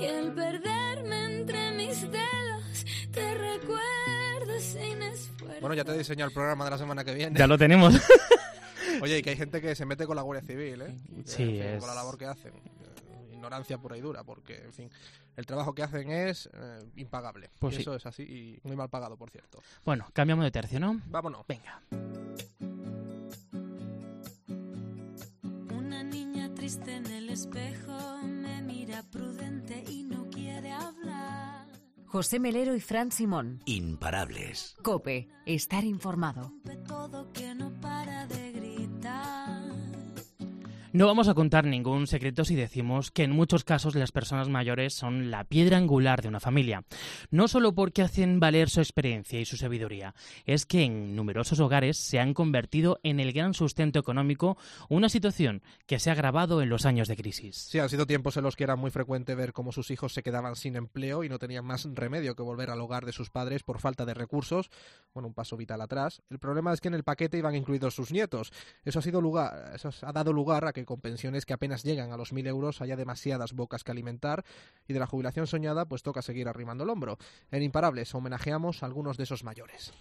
y 0.00 0.06
al 0.06 0.32
perderme 0.34 1.24
entre 1.40 1.70
mis 1.72 2.00
dedos 2.02 2.84
te 3.10 3.34
recuerdo 3.34 4.60
sin 4.60 5.02
esfuerzo. 5.02 5.60
Bueno, 5.60 5.74
ya 5.74 5.84
te 5.84 5.92
he 5.92 5.98
diseñado 5.98 6.28
el 6.28 6.34
programa 6.34 6.64
de 6.64 6.70
la 6.70 6.78
semana 6.78 7.04
que 7.04 7.14
viene. 7.14 7.38
Ya 7.38 7.46
lo 7.46 7.58
tenemos. 7.58 7.94
Oye, 9.02 9.18
y 9.18 9.22
que 9.22 9.30
hay 9.30 9.36
gente 9.36 9.60
que 9.60 9.74
se 9.74 9.84
mete 9.84 10.06
con 10.06 10.14
la 10.16 10.22
Guardia 10.22 10.46
Civil, 10.46 10.82
¿eh? 10.82 10.94
Sí, 11.24 11.36
fin, 11.44 11.62
es- 11.62 11.80
Con 11.80 11.88
la 11.88 11.94
labor 11.96 12.16
que 12.16 12.26
hacen. 12.26 12.52
Ignorancia 13.32 13.76
pura 13.76 13.96
y 13.96 14.00
dura, 14.00 14.22
porque, 14.24 14.56
en 14.64 14.72
fin, 14.72 14.90
el 15.36 15.44
trabajo 15.44 15.74
que 15.74 15.82
hacen 15.82 16.10
es 16.10 16.48
eh, 16.54 16.78
impagable. 16.96 17.50
Pues 17.58 17.74
y 17.74 17.76
sí. 17.78 17.82
eso 17.82 17.94
es 17.96 18.06
así 18.06 18.22
y 18.22 18.60
muy 18.66 18.76
mal 18.76 18.88
pagado, 18.88 19.16
por 19.16 19.30
cierto. 19.30 19.60
Bueno, 19.84 20.06
cambiamos 20.14 20.44
de 20.44 20.50
tercio, 20.52 20.78
¿no? 20.80 21.00
Vámonos. 21.06 21.44
Venga. 21.46 21.82
Triste 26.64 26.96
en 26.96 27.06
el 27.12 27.28
espejo 27.28 28.22
me 28.22 28.62
mira 28.62 29.02
prudente 29.10 29.84
y 29.86 30.02
no 30.02 30.30
quiere 30.30 30.72
hablar. 30.72 31.66
José 32.06 32.40
Melero 32.40 32.74
y 32.74 32.80
Fran 32.80 33.12
Simón. 33.12 33.60
Imparables. 33.66 34.74
Cope, 34.82 35.28
estar 35.44 35.84
informado. 35.84 36.54
Todo 36.88 37.30
que 37.32 37.54
no 37.54 37.70
para 37.82 38.26
de 38.28 38.52
gritar. 38.52 39.43
No 40.94 41.08
vamos 41.08 41.26
a 41.26 41.34
contar 41.34 41.64
ningún 41.64 42.06
secreto 42.06 42.44
si 42.44 42.54
decimos 42.54 43.10
que 43.10 43.24
en 43.24 43.32
muchos 43.32 43.64
casos 43.64 43.96
las 43.96 44.12
personas 44.12 44.48
mayores 44.48 44.94
son 44.94 45.28
la 45.28 45.42
piedra 45.42 45.76
angular 45.76 46.22
de 46.22 46.28
una 46.28 46.38
familia. 46.38 46.84
No 47.32 47.48
solo 47.48 47.74
porque 47.74 48.02
hacen 48.02 48.38
valer 48.38 48.70
su 48.70 48.78
experiencia 48.78 49.40
y 49.40 49.44
su 49.44 49.56
sabiduría, 49.56 50.14
es 50.46 50.66
que 50.66 50.84
en 50.84 51.16
numerosos 51.16 51.58
hogares 51.58 51.98
se 51.98 52.20
han 52.20 52.32
convertido 52.32 53.00
en 53.02 53.18
el 53.18 53.32
gran 53.32 53.54
sustento 53.54 53.98
económico, 53.98 54.56
una 54.88 55.08
situación 55.08 55.64
que 55.86 55.98
se 55.98 56.10
ha 56.10 56.12
agravado 56.12 56.62
en 56.62 56.68
los 56.68 56.86
años 56.86 57.08
de 57.08 57.16
crisis. 57.16 57.56
Sí, 57.56 57.80
han 57.80 57.88
sido 57.88 58.06
tiempos 58.06 58.36
en 58.36 58.44
los 58.44 58.54
que 58.54 58.62
era 58.62 58.76
muy 58.76 58.92
frecuente 58.92 59.34
ver 59.34 59.52
cómo 59.52 59.72
sus 59.72 59.90
hijos 59.90 60.14
se 60.14 60.22
quedaban 60.22 60.54
sin 60.54 60.76
empleo 60.76 61.24
y 61.24 61.28
no 61.28 61.40
tenían 61.40 61.64
más 61.64 61.88
remedio 61.92 62.36
que 62.36 62.44
volver 62.44 62.70
al 62.70 62.80
hogar 62.80 63.04
de 63.04 63.10
sus 63.10 63.30
padres 63.30 63.64
por 63.64 63.80
falta 63.80 64.04
de 64.04 64.14
recursos. 64.14 64.70
Bueno, 65.12 65.26
un 65.26 65.34
paso 65.34 65.56
vital 65.56 65.80
atrás. 65.80 66.22
El 66.30 66.38
problema 66.38 66.72
es 66.72 66.80
que 66.80 66.86
en 66.86 66.94
el 66.94 67.02
paquete 67.02 67.36
iban 67.36 67.56
incluidos 67.56 67.96
sus 67.96 68.12
nietos. 68.12 68.52
Eso 68.84 69.00
ha, 69.00 69.74
eso 69.74 69.90
ha 70.00 70.12
dado 70.12 70.32
lugar 70.32 70.68
a 70.68 70.72
que 70.72 70.83
con 70.84 71.00
pensiones 71.00 71.46
que 71.46 71.52
apenas 71.52 71.82
llegan 71.82 72.12
a 72.12 72.16
los 72.16 72.32
mil 72.32 72.46
euros 72.46 72.80
haya 72.80 72.96
demasiadas 72.96 73.52
bocas 73.52 73.84
que 73.84 73.92
alimentar 73.92 74.44
y 74.86 74.92
de 74.92 75.00
la 75.00 75.06
jubilación 75.06 75.46
soñada 75.46 75.86
pues 75.86 76.02
toca 76.02 76.22
seguir 76.22 76.48
arrimando 76.48 76.84
el 76.84 76.90
hombro. 76.90 77.18
En 77.50 77.62
Imparables 77.62 78.14
homenajeamos 78.14 78.82
a 78.82 78.86
algunos 78.86 79.16
de 79.16 79.24
esos 79.24 79.44
mayores. 79.44 79.92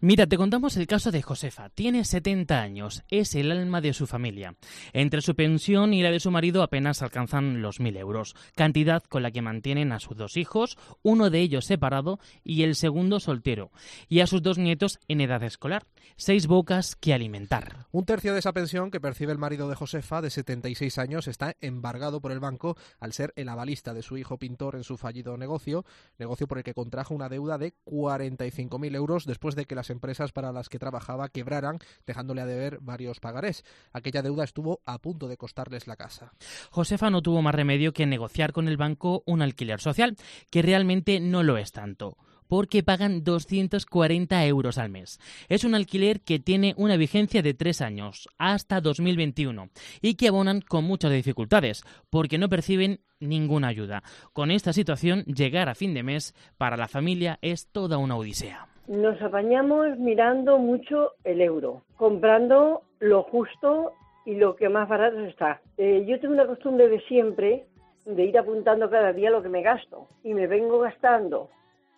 Mira, 0.00 0.26
te 0.26 0.36
contamos 0.36 0.76
el 0.76 0.86
caso 0.86 1.10
de 1.10 1.22
Josefa. 1.22 1.68
Tiene 1.70 2.04
70 2.04 2.60
años, 2.60 3.02
es 3.08 3.34
el 3.34 3.50
alma 3.50 3.80
de 3.80 3.94
su 3.94 4.06
familia. 4.06 4.54
Entre 4.92 5.20
su 5.20 5.34
pensión 5.34 5.94
y 5.94 6.02
la 6.02 6.10
de 6.10 6.20
su 6.20 6.30
marido 6.30 6.62
apenas 6.62 7.02
alcanzan 7.02 7.62
los 7.62 7.80
1.000 7.80 7.98
euros, 7.98 8.34
cantidad 8.54 9.02
con 9.04 9.22
la 9.22 9.30
que 9.30 9.42
mantienen 9.42 9.92
a 9.92 10.00
sus 10.00 10.16
dos 10.16 10.36
hijos, 10.36 10.76
uno 11.02 11.30
de 11.30 11.40
ellos 11.40 11.64
separado 11.66 12.18
y 12.42 12.62
el 12.62 12.74
segundo 12.74 13.20
soltero, 13.20 13.70
y 14.08 14.20
a 14.20 14.26
sus 14.26 14.42
dos 14.42 14.58
nietos 14.58 14.98
en 15.08 15.20
edad 15.20 15.42
escolar. 15.42 15.86
Seis 16.16 16.46
bocas 16.46 16.96
que 16.96 17.14
alimentar. 17.14 17.86
Un 17.92 18.04
tercio 18.04 18.32
de 18.32 18.38
esa 18.38 18.52
pensión 18.52 18.90
que 18.90 19.00
percibe 19.00 19.32
el 19.32 19.38
marido 19.38 19.68
de 19.68 19.74
Josefa, 19.74 20.22
de 20.22 20.30
76 20.30 20.98
años, 20.98 21.28
está 21.28 21.56
embargado 21.60 22.20
por 22.20 22.32
el 22.32 22.40
banco 22.40 22.76
al 23.00 23.12
ser 23.12 23.32
el 23.36 23.48
avalista 23.48 23.94
de 23.94 24.02
su 24.02 24.16
hijo 24.16 24.38
pintor 24.38 24.76
en 24.76 24.84
su 24.84 24.96
fallido 24.96 25.36
negocio, 25.36 25.84
negocio 26.18 26.46
por 26.46 26.58
el 26.58 26.64
que 26.64 26.74
contrajo 26.74 27.14
una 27.14 27.28
deuda 27.28 27.58
de 27.58 27.74
45.000 27.84 28.94
euros 28.94 29.26
después 29.26 29.54
de 29.54 29.64
que 29.64 29.74
las 29.74 29.90
empresas 29.90 30.32
para 30.32 30.52
las 30.52 30.68
que 30.68 30.78
trabajaba 30.78 31.28
quebraran, 31.28 31.78
dejándole 32.06 32.40
a 32.40 32.46
deber 32.46 32.78
varios 32.80 33.20
pagarés. 33.20 33.64
Aquella 33.92 34.22
deuda 34.22 34.44
estuvo 34.44 34.80
a 34.86 34.98
punto 34.98 35.28
de 35.28 35.36
costarles 35.36 35.86
la 35.86 35.96
casa. 35.96 36.32
Josefa 36.70 37.10
no 37.10 37.22
tuvo 37.22 37.42
más 37.42 37.54
remedio 37.54 37.92
que 37.92 38.06
negociar 38.06 38.52
con 38.52 38.68
el 38.68 38.76
banco 38.76 39.22
un 39.26 39.42
alquiler 39.42 39.80
social, 39.80 40.16
que 40.50 40.62
realmente 40.62 41.20
no 41.20 41.42
lo 41.42 41.58
es 41.58 41.72
tanto 41.72 42.16
porque 42.48 42.82
pagan 42.82 43.24
240 43.24 44.46
euros 44.46 44.78
al 44.78 44.90
mes. 44.90 45.18
Es 45.48 45.64
un 45.64 45.74
alquiler 45.74 46.20
que 46.20 46.38
tiene 46.38 46.74
una 46.76 46.96
vigencia 46.96 47.42
de 47.42 47.54
tres 47.54 47.80
años, 47.80 48.28
hasta 48.38 48.80
2021, 48.80 49.68
y 50.00 50.16
que 50.16 50.28
abonan 50.28 50.60
con 50.60 50.84
muchas 50.84 51.12
dificultades, 51.12 51.82
porque 52.10 52.38
no 52.38 52.48
perciben 52.48 53.00
ninguna 53.20 53.68
ayuda. 53.68 54.02
Con 54.32 54.50
esta 54.50 54.72
situación, 54.72 55.24
llegar 55.24 55.68
a 55.68 55.74
fin 55.74 55.94
de 55.94 56.02
mes 56.02 56.34
para 56.58 56.76
la 56.76 56.88
familia 56.88 57.38
es 57.42 57.70
toda 57.70 57.98
una 57.98 58.16
odisea. 58.16 58.66
Nos 58.86 59.20
apañamos 59.22 59.98
mirando 59.98 60.58
mucho 60.58 61.12
el 61.24 61.40
euro, 61.40 61.82
comprando 61.96 62.82
lo 63.00 63.22
justo 63.22 63.92
y 64.26 64.34
lo 64.34 64.56
que 64.56 64.68
más 64.68 64.88
barato 64.88 65.20
está. 65.20 65.60
Eh, 65.78 66.04
yo 66.06 66.20
tengo 66.20 66.34
una 66.34 66.46
costumbre 66.46 66.88
de 66.88 67.00
siempre 67.02 67.64
de 68.04 68.24
ir 68.24 68.36
apuntando 68.38 68.90
cada 68.90 69.12
día 69.12 69.30
lo 69.30 69.42
que 69.42 69.48
me 69.48 69.62
gasto 69.62 70.08
y 70.22 70.34
me 70.34 70.46
vengo 70.46 70.80
gastando 70.80 71.48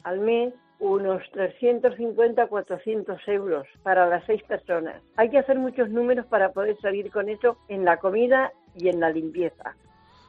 al 0.07 0.21
mes 0.21 0.55
unos 0.79 1.21
350, 1.33 2.47
400 2.47 3.29
euros 3.29 3.67
para 3.83 4.07
las 4.07 4.25
seis 4.25 4.43
personas. 4.45 5.03
Hay 5.17 5.31
que 5.31 5.39
hacer 5.39 5.59
muchos 5.59 5.91
números 5.91 6.27
para 6.27 6.53
poder 6.53 6.79
salir 6.81 7.11
con 7.11 7.29
eso 7.29 7.57
en 7.69 7.85
la 7.85 7.97
comida 7.97 8.53
y 8.77 8.89
en 8.89 9.01
la 9.01 9.11
limpieza. 9.11 9.75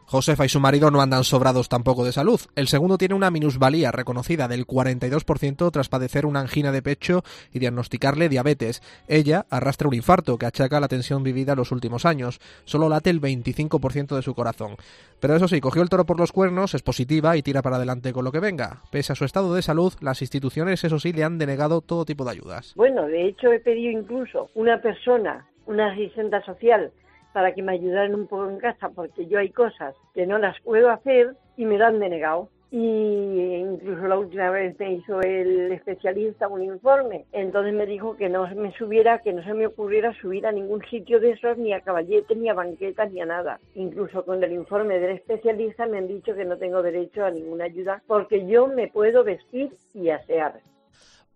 Josefa 0.10 0.46
y 0.46 0.50
su 0.50 0.62
marido 0.62 0.90
no 0.90 1.02
andan 1.02 1.26
sobrados 1.26 1.68
tampoco 1.68 2.06
de 2.06 2.14
salud. 2.14 2.40
El 2.56 2.70
segundo 2.70 2.98
tiene 2.98 3.14
una 3.14 3.30
minusvalía 3.30 3.92
reconocida 3.92 4.48
del 4.48 4.66
42% 4.66 5.70
tras 5.70 5.90
padecer 5.90 6.26
una 6.26 6.40
angina 6.40 6.72
de 6.72 6.82
pecho 6.82 7.24
y 7.54 7.60
diagnosticarle 7.60 8.30
diabetes. 8.30 8.82
Ella 9.10 9.46
arrastra 9.50 9.90
un 9.90 9.96
infarto 9.96 10.38
que 10.38 10.46
achaca 10.46 10.80
la 10.80 10.88
tensión 10.88 11.24
vivida 11.24 11.56
los 11.56 11.74
últimos 11.74 12.06
años. 12.06 12.40
Solo 12.64 12.88
late 12.88 13.10
el 13.10 13.20
25% 13.20 14.16
de 14.16 14.22
su 14.22 14.34
corazón. 14.34 14.78
Pero 15.20 15.36
eso 15.36 15.50
sí, 15.50 15.60
cogió 15.60 15.82
el 15.82 15.90
toro 15.90 16.06
por 16.06 16.18
los 16.18 16.32
cuernos, 16.32 16.74
es 16.74 16.84
positiva 16.84 17.36
y 17.36 17.42
tira 17.42 17.62
para 17.62 17.76
adelante 17.76 18.14
con 18.14 18.24
lo 18.24 18.32
que 18.32 18.40
venga. 18.40 18.84
Pese 18.90 19.12
a 19.12 19.16
su 19.16 19.26
estado 19.26 19.54
de 19.54 19.62
salud, 19.62 19.94
las 20.00 20.22
instituciones, 20.22 20.86
eso 20.86 21.00
sí, 21.00 21.12
le 21.12 21.26
han 21.26 21.38
denegado 21.38 21.82
todo 21.82 22.06
tipo 22.06 22.24
de 22.24 22.32
ayudas. 22.32 22.74
Bueno, 22.78 23.08
de 23.08 23.28
hecho 23.28 23.52
he 23.52 23.60
pedido 23.60 23.92
incluso 23.92 24.50
una 24.56 24.82
persona, 24.82 25.46
una 25.66 25.92
asistente 25.92 26.42
social, 26.46 26.94
para 27.38 27.54
que 27.54 27.62
me 27.62 27.74
ayudaran 27.74 28.16
un 28.16 28.26
poco 28.26 28.50
en 28.50 28.58
casa, 28.58 28.90
porque 28.90 29.28
yo 29.28 29.38
hay 29.38 29.52
cosas 29.52 29.94
que 30.16 30.26
no 30.26 30.40
las 30.40 30.60
puedo 30.62 30.90
hacer 30.90 31.36
y 31.56 31.66
me 31.66 31.78
dan 31.78 32.00
denegado. 32.00 32.50
Y 32.72 33.54
incluso 33.60 34.08
la 34.08 34.18
última 34.18 34.50
vez 34.50 34.76
me 34.80 34.94
hizo 34.94 35.22
el 35.22 35.72
especialista 35.72 36.48
un 36.48 36.64
informe. 36.64 37.26
Entonces 37.34 37.76
me 37.76 37.86
dijo 37.86 38.18
que 38.18 38.28
no 38.28 38.48
me 38.56 38.72
subiera, 38.72 39.20
que 39.20 39.34
no 39.34 39.44
se 39.44 39.54
me 39.54 39.68
ocurriera 39.68 40.20
subir 40.20 40.48
a 40.48 40.52
ningún 40.52 40.82
sitio 40.90 41.20
de 41.20 41.30
esos, 41.30 41.60
ni 41.60 41.74
a 41.74 41.82
caballete, 41.82 42.36
ni 42.36 42.50
a 42.50 42.56
banqueta, 42.56 43.06
ni 43.06 43.22
a 43.22 43.28
nada. 43.28 43.60
Incluso 43.76 44.26
con 44.26 44.44
el 44.44 44.54
informe 44.54 44.98
del 44.98 45.18
especialista 45.18 45.86
me 45.86 46.00
han 46.00 46.08
dicho 46.08 46.34
que 46.34 46.44
no 46.44 46.58
tengo 46.58 46.82
derecho 46.82 47.24
a 47.24 47.30
ninguna 47.30 47.66
ayuda 47.66 48.02
porque 48.08 48.48
yo 48.48 48.66
me 48.66 48.88
puedo 48.88 49.24
vestir 49.24 49.70
y 49.94 50.10
asear. 50.10 50.60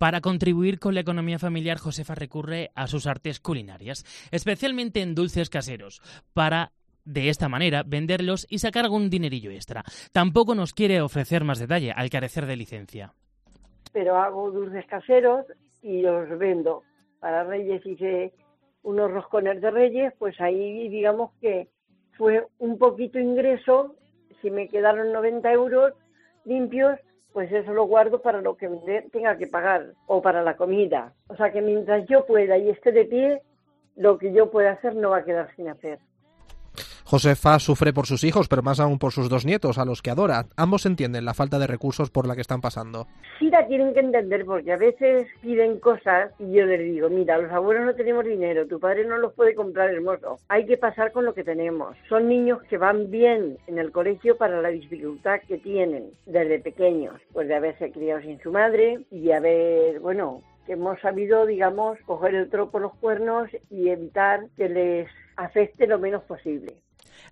Para 0.02 0.20
contribuir 0.20 0.80
con 0.80 0.94
la 0.94 1.00
economía 1.02 1.38
familiar, 1.38 1.78
Josefa 1.78 2.16
recurre 2.16 2.72
a 2.74 2.88
sus 2.88 3.06
artes 3.06 3.38
culinarias, 3.38 4.02
especialmente 4.32 5.00
en 5.00 5.14
dulces 5.14 5.48
caseros, 5.48 6.02
para 6.34 6.72
de 7.04 7.28
esta 7.28 7.48
manera 7.48 7.84
venderlos 7.86 8.44
y 8.50 8.58
sacar 8.58 8.84
algún 8.84 9.10
dinerillo 9.10 9.52
extra. 9.52 9.84
Tampoco 10.10 10.56
nos 10.56 10.74
quiere 10.74 11.00
ofrecer 11.00 11.44
más 11.44 11.60
detalle 11.60 11.92
al 11.92 12.10
carecer 12.10 12.46
de 12.46 12.56
licencia. 12.56 13.14
Pero 13.92 14.16
hago 14.16 14.50
dulces 14.50 14.84
caseros 14.86 15.46
y 15.82 16.02
los 16.02 16.36
vendo. 16.36 16.82
Para 17.20 17.44
Reyes 17.44 17.86
hice 17.86 18.32
unos 18.82 19.08
roscones 19.08 19.60
de 19.60 19.70
Reyes, 19.70 20.12
pues 20.18 20.34
ahí 20.40 20.88
digamos 20.88 21.30
que 21.40 21.68
fue 22.18 22.44
un 22.58 22.76
poquito 22.76 23.20
ingreso. 23.20 23.94
Si 24.40 24.50
me 24.50 24.66
quedaron 24.66 25.12
90 25.12 25.52
euros 25.52 25.92
limpios, 26.44 26.98
pues 27.32 27.50
eso 27.52 27.72
lo 27.72 27.84
guardo 27.84 28.20
para 28.20 28.40
lo 28.40 28.56
que 28.56 28.68
tenga 29.12 29.36
que 29.36 29.46
pagar 29.46 29.92
o 30.06 30.20
para 30.20 30.42
la 30.42 30.56
comida. 30.56 31.12
O 31.28 31.36
sea 31.36 31.50
que 31.50 31.62
mientras 31.62 32.06
yo 32.06 32.26
pueda 32.26 32.58
y 32.58 32.70
esté 32.70 32.92
de 32.92 33.04
pie, 33.04 33.42
lo 33.96 34.18
que 34.18 34.32
yo 34.32 34.50
pueda 34.50 34.72
hacer 34.72 34.94
no 34.94 35.10
va 35.10 35.18
a 35.18 35.24
quedar 35.24 35.54
sin 35.56 35.68
hacer. 35.68 35.98
Josefa 37.12 37.58
sufre 37.58 37.92
por 37.92 38.06
sus 38.06 38.24
hijos, 38.24 38.48
pero 38.48 38.62
más 38.62 38.80
aún 38.80 38.98
por 38.98 39.12
sus 39.12 39.28
dos 39.28 39.44
nietos, 39.44 39.76
a 39.76 39.84
los 39.84 40.00
que 40.00 40.10
adora. 40.10 40.46
Ambos 40.56 40.86
entienden 40.86 41.26
la 41.26 41.34
falta 41.34 41.58
de 41.58 41.66
recursos 41.66 42.10
por 42.10 42.26
la 42.26 42.34
que 42.34 42.40
están 42.40 42.62
pasando. 42.62 43.06
Sí 43.38 43.50
la 43.50 43.66
tienen 43.66 43.92
que 43.92 44.00
entender, 44.00 44.46
porque 44.46 44.72
a 44.72 44.78
veces 44.78 45.26
piden 45.42 45.78
cosas 45.78 46.32
y 46.38 46.52
yo 46.52 46.64
les 46.64 46.80
digo, 46.80 47.10
mira, 47.10 47.36
los 47.36 47.52
abuelos 47.52 47.84
no 47.84 47.94
tenemos 47.94 48.24
dinero, 48.24 48.66
tu 48.66 48.80
padre 48.80 49.04
no 49.04 49.18
los 49.18 49.34
puede 49.34 49.54
comprar 49.54 49.90
hermoso. 49.90 50.38
Hay 50.48 50.64
que 50.64 50.78
pasar 50.78 51.12
con 51.12 51.26
lo 51.26 51.34
que 51.34 51.44
tenemos. 51.44 51.94
Son 52.08 52.30
niños 52.30 52.62
que 52.62 52.78
van 52.78 53.10
bien 53.10 53.58
en 53.66 53.76
el 53.76 53.92
colegio 53.92 54.38
para 54.38 54.62
la 54.62 54.70
dificultad 54.70 55.40
que 55.46 55.58
tienen 55.58 56.12
desde 56.24 56.60
pequeños, 56.60 57.20
pues 57.34 57.46
de 57.46 57.56
haberse 57.56 57.92
criado 57.92 58.22
sin 58.22 58.40
su 58.40 58.50
madre 58.50 59.00
y 59.10 59.32
haber, 59.32 60.00
bueno, 60.00 60.40
que 60.64 60.72
hemos 60.72 60.98
sabido, 61.00 61.44
digamos, 61.44 61.98
coger 62.06 62.34
el 62.36 62.48
toro 62.48 62.70
por 62.70 62.80
los 62.80 62.94
cuernos 62.94 63.50
y 63.68 63.90
evitar 63.90 64.46
que 64.56 64.70
les 64.70 65.08
afecte 65.36 65.86
lo 65.86 65.98
menos 65.98 66.22
posible. 66.22 66.72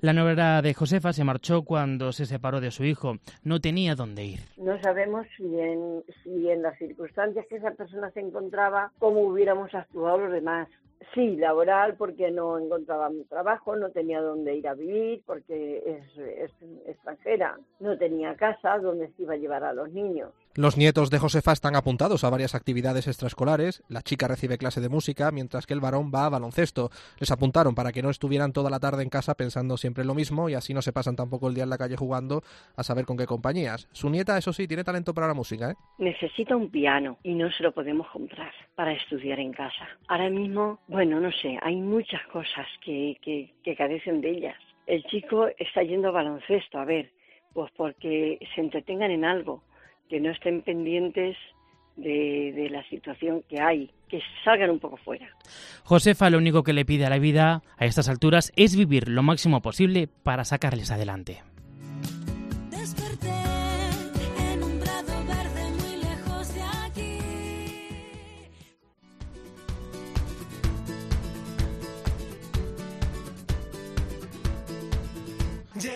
La 0.03 0.15
novela 0.15 0.63
de 0.63 0.73
Josefa 0.73 1.13
se 1.13 1.25
marchó 1.25 1.63
cuando 1.63 2.13
se 2.13 2.25
separó 2.25 2.63
de 2.63 2.71
su 2.71 2.85
hijo. 2.85 3.17
No 3.45 3.61
tenía 3.61 3.95
dónde 3.95 4.25
ir. 4.25 4.41
No 4.57 4.81
sabemos 4.81 5.27
si 5.37 5.61
en, 5.61 6.03
si 6.25 6.49
en 6.49 6.63
las 6.63 6.79
circunstancias 6.79 7.45
que 7.51 7.57
esa 7.57 7.73
persona 7.73 8.11
se 8.13 8.21
encontraba, 8.21 8.93
cómo 8.99 9.21
hubiéramos 9.21 9.75
actuado 9.75 10.17
los 10.17 10.33
demás. 10.33 10.69
Sí, 11.13 11.37
laboral, 11.37 11.97
porque 11.97 12.31
no 12.31 12.59
encontraba 12.59 13.11
trabajo, 13.29 13.77
no 13.77 13.91
tenía 13.91 14.23
dónde 14.23 14.55
ir 14.55 14.69
a 14.69 14.75
vivir, 14.75 15.23
porque 15.27 15.83
es, 15.87 16.19
es 16.19 16.51
extranjera, 16.87 17.59
no 17.79 17.99
tenía 17.99 18.37
casa 18.37 18.79
donde 18.79 19.09
se 19.09 19.23
iba 19.23 19.35
a 19.35 19.39
llevar 19.39 19.65
a 19.65 19.75
los 19.75 19.91
niños. 19.93 20.31
Los 20.57 20.77
nietos 20.77 21.11
de 21.11 21.21
Josefa 21.21 21.53
están 21.53 21.77
apuntados 21.77 22.25
a 22.25 22.31
varias 22.31 22.57
actividades 22.57 23.07
extraescolares. 23.07 23.85
La 23.89 24.03
chica 24.03 24.27
recibe 24.27 24.59
clase 24.59 24.81
de 24.81 24.89
música, 24.89 25.31
mientras 25.31 25.65
que 25.65 25.75
el 25.75 25.81
varón 25.81 26.11
va 26.13 26.27
a 26.27 26.29
baloncesto. 26.29 26.91
Les 27.21 27.31
apuntaron 27.31 27.77
para 27.77 27.93
que 27.93 28.03
no 28.03 28.11
estuvieran 28.11 28.53
toda 28.53 28.69
la 28.69 28.81
tarde 28.81 29.05
en 29.05 29.11
casa 29.11 29.37
pensando 29.37 29.77
siempre 29.77 30.03
en 30.03 30.09
lo 30.09 30.15
mismo 30.17 30.49
y 30.49 30.55
así 30.55 30.75
no 30.75 30.83
se 30.83 30.93
pasan 30.93 31.15
tampoco 31.15 31.47
el 31.47 31.55
día 31.55 31.63
en 31.63 31.71
la 31.71 31.79
calle 31.79 31.95
jugando 31.95 32.43
a 32.77 32.83
saber 32.83 33.05
con 33.05 33.17
qué 33.17 33.27
compañías. 33.27 33.89
Su 33.93 34.11
nieta, 34.11 34.37
eso 34.37 34.53
sí, 34.53 34.67
tiene 34.67 34.83
talento 34.83 35.15
para 35.15 35.29
la 35.29 35.35
música, 35.35 35.71
¿eh? 35.71 35.75
Necesita 35.99 36.57
un 36.57 36.69
piano 36.69 37.19
y 37.23 37.35
no 37.35 37.49
se 37.53 37.63
lo 37.63 37.71
podemos 37.71 38.09
comprar 38.09 38.53
para 38.75 38.93
estudiar 38.93 39.39
en 39.39 39.53
casa. 39.53 39.89
Ahora 40.09 40.31
mismo, 40.31 40.81
bueno, 40.89 41.21
no 41.21 41.31
sé, 41.31 41.61
hay 41.63 41.77
muchas 41.77 42.27
cosas 42.27 42.67
que, 42.85 43.17
que, 43.23 43.55
que 43.63 43.77
carecen 43.77 44.21
de 44.21 44.31
ellas. 44.31 44.57
El 44.89 45.05
chico 45.05 45.47
está 45.59 45.85
yendo 45.85 46.09
a 46.09 46.11
baloncesto, 46.11 46.81
a 46.81 46.85
ver, 46.85 47.13
pues 47.53 47.71
porque 47.77 48.45
se 48.53 48.61
entretengan 48.61 49.13
en 49.13 49.25
algo 49.25 49.63
que 50.11 50.21
no 50.21 50.31
estén 50.31 50.61
pendientes 50.63 51.37
de, 51.97 52.53
de, 52.55 52.69
la 52.69 52.83
situación 52.89 53.43
que 53.49 53.61
hay, 53.61 53.91
que 54.09 54.21
salgan 54.45 54.71
un 54.71 54.79
poco 54.79 54.97
fuera. 54.99 55.29
Josefa 55.85 56.29
lo 56.31 56.39
único 56.39 56.63
que 56.63 56.73
le 56.73 56.85
pide 56.85 57.07
a 57.07 57.11
la 57.11 57.19
vida 57.19 57.63
a 57.79 57.87
estas 57.87 58.09
alturas 58.09 58.53
es 58.57 58.77
vivir 58.77 59.09
lo 59.09 59.23
máximo 59.23 59.63
posible 59.63 60.09
para 60.23 60.45
sacarles 60.45 60.91
adelante. 60.91 61.43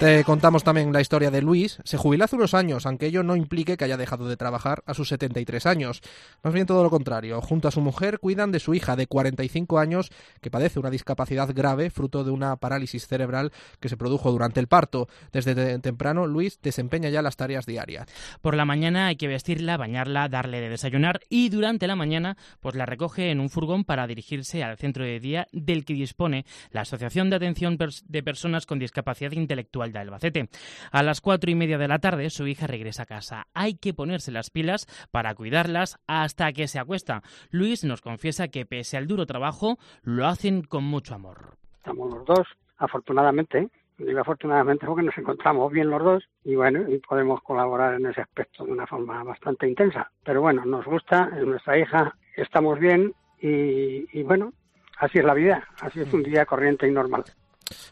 Te 0.01 0.25
contamos 0.25 0.65
también 0.65 0.93
la 0.93 1.01
historia 1.01 1.31
de 1.31 1.43
Luis. 1.43 1.79
Se 1.85 1.97
jubiló 1.97 2.25
hace 2.25 2.37
unos 2.37 2.55
años, 2.55 2.87
aunque 2.87 3.07
ello 3.07 3.23
no 3.23 3.37
implique 3.37 3.77
que 3.77 3.85
haya 3.85 3.97
dejado 3.97 4.27
de 4.29 4.37
trabajar 4.37 4.83
a 4.87 4.95
sus 4.95 5.09
73 5.09 5.67
años. 5.67 6.01
Más 6.43 6.55
bien 6.55 6.67
todo 6.67 6.83
lo 6.83 6.91
contrario. 6.91 7.41
Junto 7.43 7.69
a 7.69 7.71
su 7.71 7.81
mujer 7.81 8.19
cuidan 8.19 8.51
de 8.53 8.61
su 8.61 8.75
hija 8.75 8.97
de 8.97 9.07
45 9.07 9.79
años 9.79 10.11
que 10.41 10.51
padece 10.51 10.81
una 10.81 10.91
discapacidad 10.91 11.51
grave 11.55 11.91
fruto 11.91 12.25
de 12.25 12.31
una 12.31 12.57
parálisis 12.57 13.07
cerebral 13.07 13.53
que 13.81 13.89
se 13.89 13.97
produjo 13.97 14.31
durante 14.33 14.61
el 14.61 14.69
parto. 14.69 15.09
Desde 15.33 15.55
te- 15.55 15.79
temprano, 15.81 16.27
Luis 16.27 16.61
desempeña 16.63 17.11
ya 17.11 17.21
las 17.21 17.37
tareas 17.37 17.67
diarias. 17.67 18.07
Por 18.41 18.55
la 18.57 18.65
mañana 18.65 19.09
hay 19.09 19.17
que 19.17 19.29
vestirla, 19.29 19.77
bañarla, 19.77 20.29
darle 20.29 20.61
de 20.61 20.71
desayunar 20.71 21.21
y 21.29 21.49
durante 21.51 21.87
la 21.87 21.97
mañana 21.97 22.37
pues 22.61 22.75
la 22.75 22.87
recoge 22.87 23.31
en 23.31 23.41
un 23.41 23.51
furgón 23.51 23.85
para 23.85 24.07
dirigirse 24.07 24.63
al 24.63 24.79
centro 24.79 25.05
de 25.05 25.21
día 25.21 25.47
del 25.53 25.85
que 25.85 25.95
dispone 25.95 26.47
la 26.71 26.83
Asociación 26.83 27.29
de 27.29 27.37
Atención 27.37 27.77
de 27.77 28.23
Personas 28.23 28.67
con 28.67 28.79
Discapacidad 28.79 29.33
Intelectual 29.33 29.74
de 29.75 29.99
Albacete. 29.99 30.49
A 30.93 31.03
las 31.03 31.21
cuatro 31.21 31.51
y 31.51 31.55
media 31.55 31.79
de 31.79 31.89
la 31.89 31.99
tarde 31.99 32.31
su 32.31 32.47
hija 32.47 32.67
regresa 32.67 33.03
a 33.03 33.07
casa. 33.07 33.47
Hay 33.55 33.75
que 33.75 33.93
ponerse 33.93 34.31
las 34.31 34.51
pilas 34.51 34.87
para 35.11 35.35
cuidarlas 35.35 35.99
hasta 36.07 36.53
que 36.53 36.69
se 36.69 36.79
acuesta. 36.79 37.23
Luis 37.51 37.85
nos 37.85 38.01
confiesa 38.01 38.49
que 38.49 38.67
pese 38.67 38.97
al 38.97 39.07
duro 39.07 39.27
trabajo 39.27 39.79
lo 40.03 40.27
hacen 40.27 40.63
con 40.63 40.85
mucho 40.85 41.15
amor. 41.15 41.57
Estamos 41.79 42.15
los 42.15 42.25
dos, 42.25 42.47
afortunadamente, 42.79 43.69
digo 43.99 44.21
afortunadamente 44.21 44.87
porque 44.87 45.03
nos 45.03 45.19
encontramos 45.19 45.73
bien 45.73 45.91
los 45.91 46.03
dos 46.03 46.25
y 46.45 46.55
bueno, 46.55 46.89
y 46.89 46.99
podemos 46.99 47.43
colaborar 47.43 47.95
en 47.95 48.07
ese 48.07 48.21
aspecto 48.21 48.65
de 48.65 48.73
una 48.73 48.87
forma 48.87 49.23
bastante 49.25 49.69
intensa. 49.69 50.11
Pero 50.25 50.41
bueno, 50.41 50.65
nos 50.65 50.85
gusta, 50.85 51.31
es 51.37 51.45
nuestra 51.45 51.79
hija, 51.79 52.17
estamos 52.37 52.79
bien 52.79 53.13
y 53.41 54.23
bueno, 54.23 54.55
así 54.99 55.19
es 55.19 55.25
la 55.25 55.35
vida, 55.35 55.69
así 55.81 56.01
es 56.01 56.13
un 56.15 56.23
día 56.23 56.47
corriente 56.47 56.89
y 56.89 56.91
normal. 56.91 57.25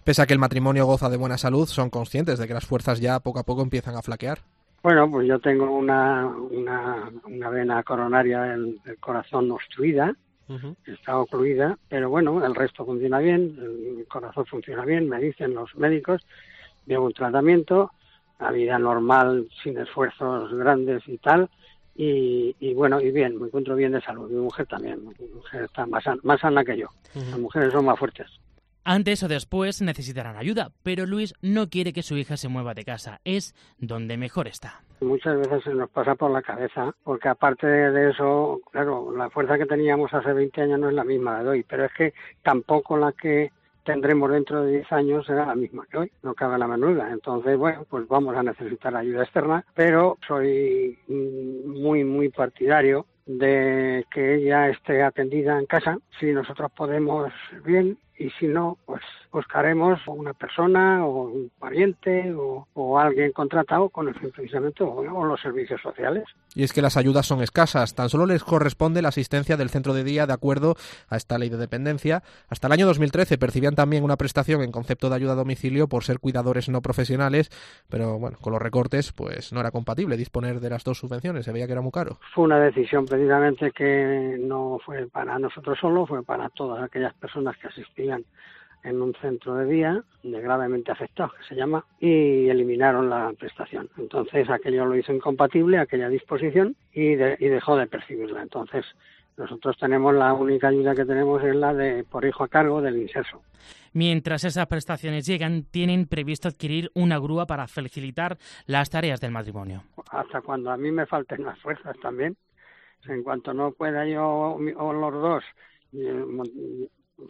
Pese 0.04 0.22
a 0.22 0.26
que 0.26 0.32
el 0.32 0.38
matrimonio 0.38 0.87
goza 0.87 1.08
de 1.08 1.16
buena 1.16 1.38
salud, 1.38 1.66
son 1.66 1.90
conscientes 1.90 2.38
de 2.38 2.46
que 2.46 2.54
las 2.54 2.66
fuerzas 2.66 3.00
ya 3.00 3.20
poco 3.20 3.38
a 3.38 3.44
poco 3.44 3.62
empiezan 3.62 3.96
a 3.96 4.02
flaquear. 4.02 4.38
Bueno, 4.82 5.08
pues 5.08 5.28
yo 5.28 5.38
tengo 5.38 5.70
una, 5.70 6.26
una, 6.26 7.08
una 7.24 7.50
vena 7.50 7.82
coronaria 7.85 8.42
del, 8.42 8.80
del 8.85 8.98
corazón 8.98 9.50
obstruida, 9.50 10.14
está 10.85 11.18
ocluida, 11.18 11.78
pero 11.88 12.11
bueno, 12.11 12.44
el 12.44 12.54
resto 12.54 12.85
funciona 12.85 13.20
bien, 13.20 13.56
el 13.98 14.06
corazón 14.06 14.44
funciona 14.44 14.85
bien, 14.85 15.08
me 15.08 15.18
dicen 15.18 15.54
los 15.54 15.74
médicos, 15.76 16.20
llevo 16.85 17.06
un 17.06 17.14
tratamiento, 17.14 17.92
la 18.38 18.50
vida 18.50 18.78
normal, 18.78 19.48
sin 19.62 19.78
esfuerzos 19.78 20.52
grandes 20.52 21.02
y 21.06 21.16
tal, 21.18 21.48
y, 21.94 22.54
y 22.61 22.74
bueno, 22.74 23.00
y 23.00 23.11
bien, 23.12 23.38
me 23.40 23.46
encuentro 23.46 23.76
bien 23.76 23.92
de 23.92 24.02
salud, 24.02 24.28
mi 24.30 24.40
mujer 24.40 24.66
también, 24.66 25.00
mi 25.06 25.28
mujer 25.28 25.62
está 25.62 25.87
más 25.87 26.04
sana, 26.04 26.20
más 26.22 26.40
sana 26.40 26.64
que 26.64 26.76
yo, 26.76 26.88
las 27.14 27.38
mujeres 27.38 27.72
son 27.72 27.87
más 27.87 27.98
fuertes. 27.98 28.26
Antes 28.85 29.23
o 29.23 29.29
después 29.29 29.81
necesitarán 29.81 30.37
ayuda, 30.37 30.73
pero 30.83 31.07
Luis 31.07 31.35
no 31.40 31.68
quiere 31.68 31.92
que 31.92 32.03
su 32.03 32.16
hija 32.16 32.37
se 32.37 32.49
mueva 32.49 32.75
de 32.75 32.85
casa. 32.85 33.21
Es 33.25 33.55
donde 33.79 34.16
mejor 34.16 34.49
está. 34.49 34.83
Muchas 35.01 35.38
veces 35.38 35.62
se 35.62 35.73
nos 35.73 35.88
pasa 35.88 36.16
por 36.16 36.33
la 36.33 36.42
cabeza, 36.42 36.92
porque 37.05 37.29
aparte 37.29 37.66
de 37.68 38.11
eso, 38.11 38.61
claro, 38.73 39.16
la 39.16 39.31
fuerza 39.31 39.57
que 39.57 39.66
teníamos 39.66 40.12
hace 40.12 40.33
20 40.33 40.62
años 40.62 40.81
no 40.81 40.88
es 40.88 40.95
la 40.95 41.05
misma 41.05 41.42
de 41.42 41.49
hoy, 41.49 41.62
pero 41.62 41.85
es 41.85 41.92
que 41.97 42.12
tampoco 42.42 42.97
la 42.97 43.12
que 43.12 43.53
tendremos 43.85 44.31
dentro 44.33 44.64
de 44.64 44.73
10 44.73 44.92
años 44.92 45.27
será 45.27 45.47
la 45.47 45.55
misma 45.55 45.87
que 45.88 45.99
hoy, 45.99 46.12
no 46.25 46.35
cabe 46.35 46.59
la 46.59 46.66
menuda. 46.66 47.09
Entonces, 47.12 47.57
bueno, 47.57 47.87
pues 47.88 48.09
vamos 48.09 48.37
a 48.37 48.42
necesitar 48.42 48.97
ayuda 48.97 49.23
externa, 49.23 49.64
pero 49.75 50.18
soy 50.27 50.99
muy, 51.09 52.03
muy 52.03 52.31
partidario 52.31 53.07
de 53.27 54.05
que 54.11 54.35
ella 54.37 54.68
esté 54.68 55.03
atendida 55.03 55.59
en 55.59 55.66
casa. 55.66 55.99
Si 56.18 56.33
nosotros 56.33 56.71
podemos, 56.73 57.33
bien, 57.64 57.97
y 58.22 58.30
si 58.38 58.46
no, 58.46 58.78
pues 58.87 59.02
buscaremos 59.32 59.98
una 60.06 60.32
persona 60.32 61.04
o 61.04 61.24
un 61.24 61.50
pariente 61.58 62.32
o, 62.35 62.68
o 62.74 62.98
alguien 62.98 63.32
contratado 63.32 63.88
con 63.88 64.06
el 64.06 64.14
fin 64.14 64.30
precisamente 64.30 64.85
o, 64.85 64.90
o 64.90 65.24
los 65.24 65.40
servicios 65.40 65.80
sociales. 65.80 66.24
Y 66.54 66.62
es 66.62 66.72
que 66.72 66.82
las 66.82 66.96
ayudas 66.96 67.26
son 67.26 67.42
escasas, 67.42 67.94
tan 67.94 68.08
solo 68.08 68.26
les 68.26 68.44
corresponde 68.44 69.02
la 69.02 69.08
asistencia 69.08 69.56
del 69.56 69.70
centro 69.70 69.94
de 69.94 70.04
día 70.04 70.26
de 70.26 70.35
acuerdo 70.35 70.76
a 71.08 71.16
esta 71.16 71.38
ley 71.38 71.48
de 71.48 71.56
dependencia. 71.56 72.22
Hasta 72.48 72.68
el 72.68 72.74
año 72.74 72.87
2013 72.87 73.38
percibían 73.38 73.74
también 73.74 74.04
una 74.04 74.16
prestación 74.16 74.62
en 74.62 74.70
concepto 74.70 75.08
de 75.08 75.16
ayuda 75.16 75.32
a 75.32 75.37
domicilio 75.37 75.88
por 75.88 76.04
ser 76.04 76.20
cuidadores 76.20 76.68
no 76.68 76.80
profesionales, 76.80 77.50
pero 77.88 78.18
bueno, 78.18 78.38
con 78.40 78.52
los 78.52 78.62
recortes 78.62 79.12
pues 79.12 79.52
no 79.52 79.61
era 79.61 79.70
compatible 79.72 80.16
disponer 80.16 80.61
de 80.61 80.70
las 80.70 80.85
dos 80.85 80.98
subvenciones, 80.98 81.44
se 81.44 81.52
veía 81.52 81.66
que 81.66 81.72
era 81.72 81.80
muy 81.80 81.90
caro. 81.90 82.18
Fue 82.35 82.44
una 82.44 82.61
decisión 82.61 83.06
precisamente 83.06 83.72
que 83.72 84.37
no 84.38 84.78
fue 84.85 85.06
para 85.06 85.38
nosotros 85.38 85.78
solo, 85.80 86.06
fue 86.06 86.22
para 86.22 86.50
todas 86.50 86.85
aquellas 86.85 87.14
personas 87.14 87.56
que 87.56 87.68
asistían 87.68 88.12
en 88.85 89.01
un 89.01 89.14
centro 89.20 89.55
de 89.55 89.66
día 89.66 90.03
de 90.25 90.40
gravemente 90.40 90.90
afectados, 90.90 91.33
que 91.35 91.44
se 91.44 91.55
llama, 91.55 91.85
y 92.01 92.48
eliminaron 92.48 93.09
la 93.09 93.33
prestación. 93.38 93.88
Entonces 93.96 94.51
aquello 94.51 94.85
lo 94.87 94.96
hizo 94.96 95.12
incompatible, 95.12 95.79
aquella 95.79 96.09
disposición, 96.09 96.75
y, 96.92 97.14
de- 97.14 97.37
y 97.38 97.46
dejó 97.46 97.77
de 97.77 97.87
percibirla. 97.87 98.42
Entonces 98.42 98.85
nosotros 99.37 99.77
tenemos 99.79 100.12
la 100.14 100.33
única 100.35 100.68
ayuda 100.68 100.94
que 100.94 101.05
tenemos 101.05 101.42
es 101.44 101.55
la 101.55 101.72
de 101.72 102.03
por 102.05 102.25
hijo 102.25 102.42
a 102.44 102.48
cargo 102.48 102.83
del 102.83 103.01
inserso. 103.01 103.40
Mientras 103.94 104.44
esas 104.44 104.66
prestaciones 104.66 105.27
llegan, 105.27 105.64
tienen 105.70 106.07
previsto 106.07 106.48
adquirir 106.48 106.90
una 106.94 107.18
grúa 107.18 107.46
para 107.46 107.66
facilitar 107.68 108.37
las 108.66 108.90
tareas 108.90 109.20
del 109.20 109.31
matrimonio. 109.31 109.85
hasta 110.11 110.40
cuando 110.40 110.70
a 110.70 110.77
mí 110.77 110.90
me 110.90 111.07
falten 111.07 111.44
las 111.44 111.59
fuerzas 111.61 111.94
también. 112.03 112.37
En 113.07 113.22
cuanto 113.22 113.53
no 113.55 113.72
pueda 113.72 114.07
yo 114.07 114.25
o 114.77 114.92
los 114.92 115.12
dos 115.14 115.44
eh, 115.94 116.25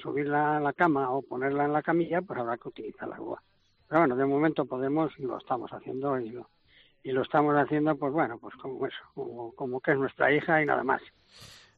subirla 0.01 0.57
a 0.57 0.61
la 0.61 0.73
cama 0.73 1.11
o 1.11 1.23
ponerla 1.23 1.65
en 1.65 1.73
la 1.73 1.83
camilla, 1.83 2.23
pues 2.23 2.39
habrá 2.39 2.57
que 2.57 2.69
utilizar 2.69 3.09
la 3.09 3.17
grúa. 3.17 3.43
Pero 3.89 4.01
bueno, 4.01 4.17
de 4.17 4.25
momento 4.25 4.65
podemos 4.65 5.13
y 5.19 5.23
lo 5.23 5.39
estamos 5.39 5.71
haciendo 5.73 6.19
y 6.19 6.31
lo, 6.31 6.49
y 7.03 7.13
lo 7.13 7.23
estamos 7.23 7.55
haciendo, 7.57 7.97
pues 7.97 8.13
bueno, 8.13 8.39
pues 8.39 8.55
como 8.57 8.87
eso, 8.87 8.97
como, 9.15 9.53
como 9.53 9.81
que 9.81 9.93
es 9.93 9.99
nuestra 9.99 10.33
hija 10.33 10.63
y 10.63 10.67
nada 10.67 10.85
más. 10.85 11.03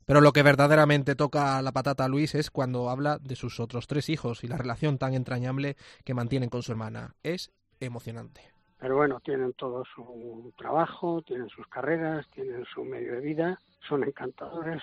Pero 0.07 0.21
lo 0.21 0.33
que 0.33 0.43
verdaderamente 0.43 1.15
toca 1.15 1.63
la 1.63 1.73
patata 1.73 2.05
a 2.05 2.09
Luis 2.09 2.35
es 2.35 2.51
cuando 2.51 2.91
habla 2.91 3.19
de 3.19 3.37
sus 3.37 3.59
otros 3.59 3.87
tres 3.87 4.11
hijos 4.11 4.45
y 4.45 4.49
la 4.49 4.59
relación 4.59 4.99
tan 4.99 5.15
entrañable 5.15 5.77
que 6.05 6.15
mantienen 6.15 6.51
con 6.51 6.63
su 6.63 6.73
hermana. 6.73 7.15
Es 7.23 7.53
emocionante. 7.81 8.43
Pero 8.79 8.97
bueno, 8.97 9.21
tienen 9.21 9.55
todo 9.55 9.83
su 9.95 10.53
trabajo, 10.59 11.23
tienen 11.23 11.49
sus 11.49 11.67
carreras, 11.69 12.29
tienen 12.35 12.67
su 12.67 12.85
medio 12.85 13.15
de 13.15 13.21
vida, 13.21 13.59
son 13.89 14.05
encantadores. 14.05 14.83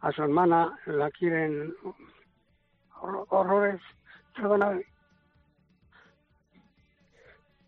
A 0.00 0.12
su 0.12 0.22
hermana 0.22 0.78
la 0.86 1.10
quieren 1.10 1.74
hor- 3.00 3.26
horrores, 3.28 3.80
perdóname. 4.34 4.84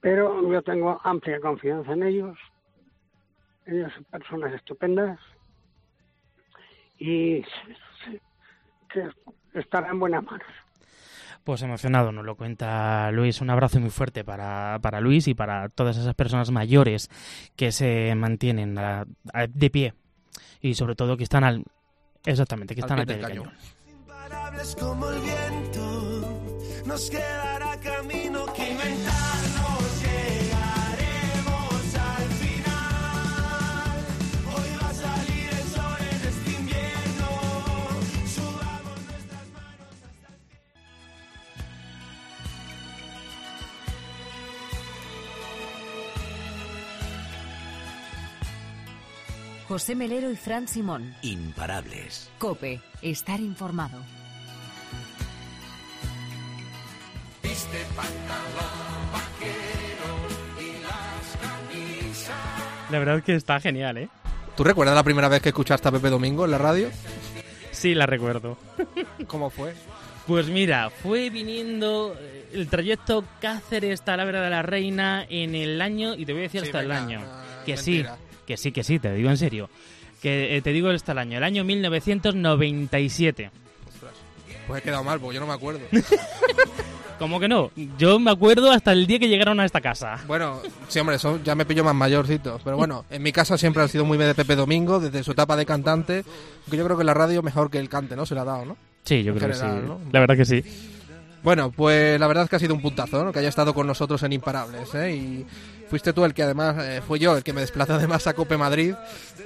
Pero 0.01 0.51
yo 0.51 0.63
tengo 0.63 1.01
amplia 1.05 1.41
confianza 1.41 1.93
en 1.93 2.03
ellos. 2.03 2.39
Ellos 3.67 3.93
son 3.95 4.05
personas 4.05 4.53
estupendas 4.55 5.19
y 6.99 7.43
que 8.89 9.09
estarán 9.55 9.91
en 9.93 10.01
buenas 10.01 10.25
manos. 10.25 10.47
Pues 11.45 11.63
emocionado 11.63 12.13
nos 12.13 12.25
lo 12.25 12.37
cuenta 12.37 13.11
Luis. 13.13 13.41
Un 13.41 13.51
abrazo 13.51 13.79
muy 13.81 13.91
fuerte 13.91 14.25
para, 14.25 14.79
para 14.81 15.01
Luis 15.01 15.29
y 15.29 15.35
para 15.35 15.69
todas 15.69 15.97
esas 15.97 16.15
personas 16.15 16.51
mayores 16.51 17.09
que 17.57 17.73
se 17.73 18.15
mantienen 18.17 18.79
a- 18.79 19.05
de 19.49 19.71
pie 19.71 19.95
y 20.61 20.75
sobre 20.75 20.95
todo 20.95 21.17
que 21.17 21.25
están 21.25 21.45
al... 21.45 21.65
Exactamente, 22.25 22.75
que 22.75 22.81
están 22.81 22.99
al 23.01 23.07
pie 23.07 23.17
del 23.17 23.27
cañón. 23.27 23.53
Imparables 23.89 24.77
como 24.79 25.09
el 25.11 25.21
viento, 25.21 26.41
nos 26.87 27.11
quedará 27.11 27.77
camino 27.81 28.47
que 28.55 28.71
inventarnos. 28.71 29.12
José 49.73 49.95
Melero 49.95 50.31
y 50.31 50.37
Fran 50.37 50.69
Simón. 50.69 51.15
Imparables. 51.23 52.31
Cope, 52.39 52.83
estar 53.01 53.41
informado. 53.41 54.03
Viste 57.43 57.79
pantalón 57.97 59.13
vaquero 59.15 60.61
y 60.61 60.83
las 60.83 61.39
camisas. 61.41 62.91
La 62.91 62.99
verdad 62.99 63.17
es 63.17 63.25
que 63.25 63.35
está 63.35 63.61
genial, 63.61 63.97
¿eh? 63.97 64.11
¿Tú 64.59 64.63
recuerdas 64.63 64.95
la 64.95 65.03
primera 65.05 65.29
vez 65.29 65.41
que 65.41 65.49
escuchaste 65.49 65.89
a 65.89 65.93
Pepe 65.93 66.11
Domingo 66.11 66.45
en 66.45 66.51
la 66.51 66.59
radio? 66.59 66.91
Sí, 67.71 67.95
la 67.95 68.05
recuerdo. 68.05 68.59
¿Cómo 69.27 69.49
fue? 69.49 69.73
Pues 70.27 70.49
mira, 70.49 70.91
fue 70.91 71.31
viniendo 71.31 72.15
eh, 72.21 72.51
el 72.53 72.69
trayecto 72.69 73.25
Cáceres-Talavera 73.41 74.43
de 74.43 74.51
la 74.51 74.61
Reina 74.61 75.25
en 75.31 75.55
el 75.55 75.81
año, 75.81 76.15
y 76.15 76.27
te 76.27 76.35
voy 76.35 76.41
a 76.41 76.43
decir 76.43 76.61
Sí, 76.61 76.67
hasta 76.67 76.83
venga, 76.83 76.99
el 76.99 77.05
año. 77.05 77.21
ah, 77.25 77.63
que 77.65 77.75
mentira. 77.75 78.19
Que 78.47 78.57
sí, 78.57 78.73
que 78.73 78.85
sí, 78.85 78.99
te 78.99 79.13
digo 79.15 79.31
en 79.31 79.37
serio. 79.37 79.69
Que 80.21 80.57
eh, 80.57 80.63
te 80.63 80.71
digo 80.71 80.89
hasta 80.91 81.13
el 81.13 81.19
año, 81.19 81.39
el 81.39 81.45
año 81.45 81.65
1997. 81.65 83.51
Pues 84.67 84.81
he 84.81 84.85
quedado 84.85 85.03
mal, 85.03 85.19
porque 85.21 85.35
yo 85.35 85.41
no 85.41 85.47
me 85.47 85.55
acuerdo. 85.55 85.81
¿Cómo 87.19 87.39
que 87.39 87.49
no? 87.49 87.71
Yo 87.99 88.19
me 88.19 88.31
acuerdo 88.31 88.73
hasta 88.73 88.93
el 88.93 89.07
día 89.07 89.19
que 89.19 89.29
llegaron 89.29 89.61
a 89.61 89.65
esta 89.65 89.81
casa. 89.81 90.19
Bueno, 90.27 90.61
sí, 90.89 90.99
hombre, 90.99 91.19
son, 91.19 91.43
ya 91.45 91.55
me 91.55 91.65
pillo 91.65 91.85
más 91.85 91.95
mayorcito. 91.95 92.61
Pero 92.65 92.77
bueno, 92.77 93.05
en 93.11 93.23
mi 93.23 93.31
casa 93.33 93.57
siempre 93.57 93.83
ha 93.83 93.89
sido 93.89 94.05
muy 94.05 94.19
de 94.19 94.35
Pepe 94.35 94.57
Domingo, 94.57 94.99
desde 94.99 95.23
su 95.23 95.33
etapa 95.33 95.57
de 95.57 95.65
cantante. 95.67 96.25
Que 96.69 96.77
yo 96.77 96.85
creo 96.85 96.99
que 96.99 97.05
la 97.05 97.15
radio 97.15 97.43
mejor 97.43 97.71
que 97.71 97.79
el 97.79 97.89
cante, 97.89 98.17
¿no? 98.17 98.27
Se 98.27 98.35
le 98.35 98.41
ha 98.41 98.45
dado, 98.45 98.65
¿no? 98.65 98.77
Sí, 99.05 99.23
yo 99.23 99.33
En 99.33 99.39
creo 99.39 99.51
que 99.51 99.57
sí. 99.57 99.67
¿no? 99.67 100.01
La 100.11 100.21
verdad 100.21 100.37
que 100.37 100.45
sí. 100.45 100.65
Bueno, 101.43 101.71
pues 101.73 102.19
la 102.21 102.27
verdad 102.29 102.45
es 102.45 102.51
que 102.51 102.57
ha 102.57 102.61
sido 102.61 102.75
un 102.75 102.83
puntazo, 102.83 103.25
¿no? 103.25 103.33
Que 103.33 103.41
haya 103.41 103.49
estado 103.49 103.75
con 103.75 103.87
nosotros 103.87 104.23
en 104.23 104.33
Imparables, 104.33 104.95
¿eh? 104.95 105.15
Y 105.15 105.47
fuiste 105.93 106.15
tú 106.15 106.25
el 106.25 106.33
que 106.33 106.43
además, 106.43 106.83
eh, 106.83 107.03
fue 107.07 107.19
yo 107.19 107.37
el 107.37 107.45
que 107.45 107.53
me 107.53 107.61
desplazó 107.61 107.93
además 107.93 108.27
a 108.27 108.33
Cope 108.33 108.57
Madrid. 108.57 108.95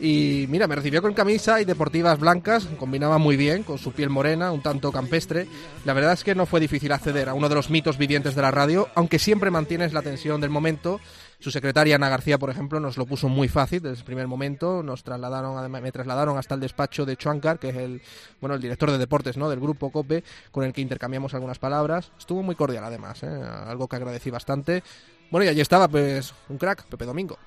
Y 0.01 0.47
mira, 0.49 0.69
me 0.69 0.77
recibió 0.77 1.03
con 1.03 1.13
camisa 1.13 1.61
y 1.61 1.65
deportivas 1.65 2.21
blancas, 2.21 2.69
combinaba 2.79 3.19
muy 3.19 3.37
bien 3.37 3.65
con 3.65 3.79
su 3.79 3.91
piel 3.91 4.11
morena, 4.11 4.53
un 4.53 4.63
tanto 4.63 4.93
campestre. 4.93 5.49
La 5.85 5.93
verdad 5.93 6.13
es 6.13 6.23
que 6.23 6.37
no 6.37 6.47
fue 6.47 6.61
difícil 6.61 6.93
acceder 6.93 7.29
a 7.29 7.35
uno 7.35 7.49
de 7.49 7.57
los 7.57 7.69
mitos 7.69 7.99
vivientes 7.99 8.37
de 8.37 8.43
la 8.43 8.53
radio, 8.53 8.87
aunque 8.95 9.19
siempre 9.19 9.51
mantienes 9.51 9.93
la 9.93 10.03
tensión 10.03 10.41
del 10.41 10.51
momento. 10.51 11.01
Su 11.41 11.51
secretaria 11.51 11.97
Ana 11.97 12.09
García, 12.09 12.39
por 12.39 12.49
ejemplo, 12.49 12.79
nos 12.79 12.97
lo 12.97 13.07
puso 13.07 13.29
muy 13.29 13.49
fácil 13.49 13.83
desde 13.83 13.99
el 13.99 14.05
primer 14.05 14.29
momento. 14.29 14.85
Nos 14.85 15.03
trasladaron, 15.03 15.69
me 15.69 15.91
trasladaron 15.91 16.39
hasta 16.39 16.55
el 16.55 16.61
despacho 16.61 17.05
de 17.05 17.17
Chuancar, 17.17 17.59
que 17.59 17.71
es 17.71 17.77
el, 17.77 18.01
bueno, 18.41 18.55
el 18.55 18.63
director 18.63 18.89
de 18.93 18.99
deportes, 18.99 19.37
¿no? 19.37 19.51
Del 19.51 19.59
grupo 19.59 19.91
Cope, 19.91 20.23
con 20.53 20.63
el 20.63 20.73
que 20.73 20.81
intercambiamos 20.81 21.35
algunas 21.35 21.59
palabras. 21.59 22.13
Estuvo 22.17 22.45
muy 22.45 22.55
cordial, 22.55 22.85
además, 22.85 23.25
¿eh? 23.25 23.43
algo 23.67 23.89
que 23.89 23.97
agradecí 23.97 24.31
bastante. 24.31 24.85
Bueno, 25.31 25.45
y 25.45 25.49
allí 25.49 25.61
estaba, 25.61 25.89
pues, 25.89 26.35
un 26.49 26.59
crack, 26.59 26.87
Pepe 26.87 27.05
Domingo. 27.05 27.39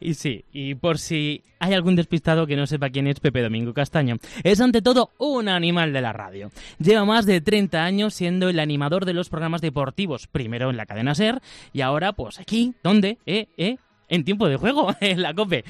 Y 0.00 0.14
sí, 0.14 0.46
y 0.50 0.74
por 0.74 0.98
si 0.98 1.44
hay 1.58 1.74
algún 1.74 1.94
despistado 1.94 2.46
que 2.46 2.56
no 2.56 2.66
sepa 2.66 2.88
quién 2.88 3.06
es 3.06 3.20
Pepe 3.20 3.42
Domingo 3.42 3.74
Castaño, 3.74 4.16
es 4.42 4.60
ante 4.62 4.80
todo 4.80 5.10
un 5.18 5.48
animal 5.48 5.92
de 5.92 6.00
la 6.00 6.14
radio. 6.14 6.50
Lleva 6.78 7.04
más 7.04 7.26
de 7.26 7.42
30 7.42 7.84
años 7.84 8.14
siendo 8.14 8.48
el 8.48 8.58
animador 8.60 9.04
de 9.04 9.12
los 9.12 9.28
programas 9.28 9.60
deportivos, 9.60 10.26
primero 10.26 10.70
en 10.70 10.78
la 10.78 10.86
cadena 10.86 11.14
SER 11.14 11.42
y 11.74 11.82
ahora 11.82 12.14
pues 12.14 12.40
aquí, 12.40 12.74
¿dónde? 12.82 13.18
¿Eh? 13.26 13.48
¿Eh? 13.58 13.76
En 14.08 14.24
tiempo 14.24 14.48
de 14.48 14.56
juego, 14.56 14.96
en 15.00 15.20
la 15.20 15.34
COPE. 15.34 15.64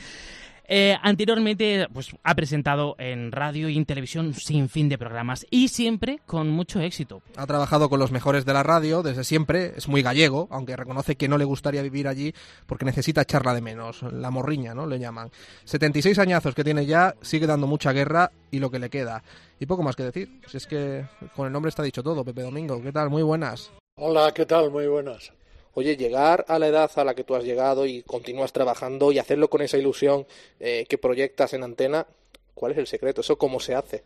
Eh, 0.73 0.97
anteriormente 1.03 1.89
pues, 1.93 2.13
ha 2.23 2.37
presentado 2.37 2.95
en 3.01 3.33
radio 3.33 3.69
y 3.69 3.77
en 3.77 3.85
televisión 3.85 4.35
sin 4.35 4.69
fin 4.69 4.89
de 4.89 4.99
programas 4.99 5.45
y 5.51 5.67
siempre 5.67 6.21
con 6.27 6.49
mucho 6.49 6.81
éxito. 6.81 7.23
Ha 7.35 7.45
trabajado 7.45 7.91
con 7.91 7.99
los 7.99 8.13
mejores 8.13 8.45
de 8.45 8.53
la 8.53 8.63
radio 8.63 9.03
desde 9.03 9.25
siempre, 9.25 9.73
es 9.77 9.89
muy 9.89 10.01
gallego, 10.01 10.47
aunque 10.53 10.77
reconoce 10.77 11.17
que 11.17 11.27
no 11.27 11.39
le 11.39 11.45
gustaría 11.45 11.83
vivir 11.83 12.07
allí 12.07 12.33
porque 12.67 12.85
necesita 12.85 13.23
echarla 13.23 13.53
de 13.53 13.63
menos, 13.63 14.05
la 14.05 14.31
morriña, 14.31 14.73
¿no? 14.73 14.87
Le 14.87 15.01
llaman. 15.01 15.33
76 15.65 16.21
añazos 16.21 16.55
que 16.55 16.63
tiene 16.63 16.87
ya, 16.87 17.17
sigue 17.21 17.49
dando 17.49 17.67
mucha 17.67 17.91
guerra 17.91 18.31
y 18.53 18.61
lo 18.61 18.71
que 18.71 18.79
le 18.79 18.91
queda. 18.91 19.25
Y 19.59 19.67
poco 19.67 19.83
más 19.83 19.97
que 19.97 20.05
decir, 20.05 20.41
si 20.47 20.57
es 20.57 20.69
que 20.69 21.05
con 21.35 21.49
el 21.49 21.53
nombre 21.53 21.71
está 21.71 21.83
dicho 21.83 22.05
todo, 22.05 22.25
Pepe 22.25 22.43
Domingo, 22.43 22.81
¿qué 22.81 22.93
tal? 22.93 23.11
Muy 23.11 23.25
buenas. 23.25 23.73
Hola, 23.97 24.33
¿qué 24.33 24.47
tal? 24.47 24.71
Muy 24.71 24.87
buenas. 24.87 25.33
Oye, 25.75 25.97
llegar 25.97 26.45
a 26.49 26.59
la 26.59 26.67
edad 26.67 26.91
a 26.97 27.05
la 27.05 27.15
que 27.15 27.25
tú 27.25 27.35
has 27.35 27.45
llegado 27.45 27.87
y 27.87 28.03
continúas 28.03 28.53
trabajando 28.53 29.13
y 29.13 29.19
hacerlo 29.19 29.49
con 29.49 29.63
esa 29.63 29.79
ilusión 29.79 30.27
eh, 30.59 30.85
que 30.89 30.99
proyectas 30.99 31.53
en 31.55 31.63
antena, 31.63 32.07
¿cuál 32.55 32.73
es 32.73 32.79
el 32.79 32.87
secreto? 32.87 33.21
¿Eso 33.21 33.39
cómo 33.39 33.61
se 33.61 33.75
hace? 33.75 34.03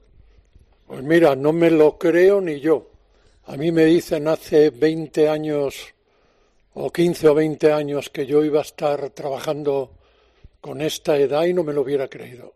Pues 0.86 1.02
mira, 1.02 1.34
no 1.34 1.52
me 1.52 1.70
lo 1.70 1.98
creo 1.98 2.40
ni 2.40 2.60
yo. 2.60 2.90
A 3.46 3.56
mí 3.56 3.72
me 3.72 3.86
dicen 3.86 4.28
hace 4.28 4.70
20 4.70 5.28
años 5.28 5.94
o 6.74 6.90
15 6.90 7.28
o 7.28 7.34
20 7.34 7.72
años 7.72 8.10
que 8.10 8.26
yo 8.26 8.44
iba 8.44 8.58
a 8.58 8.62
estar 8.62 9.10
trabajando 9.10 9.90
con 10.60 10.80
esta 10.80 11.16
edad 11.16 11.44
y 11.44 11.54
no 11.54 11.64
me 11.64 11.72
lo 11.72 11.82
hubiera 11.82 12.08
creído. 12.08 12.54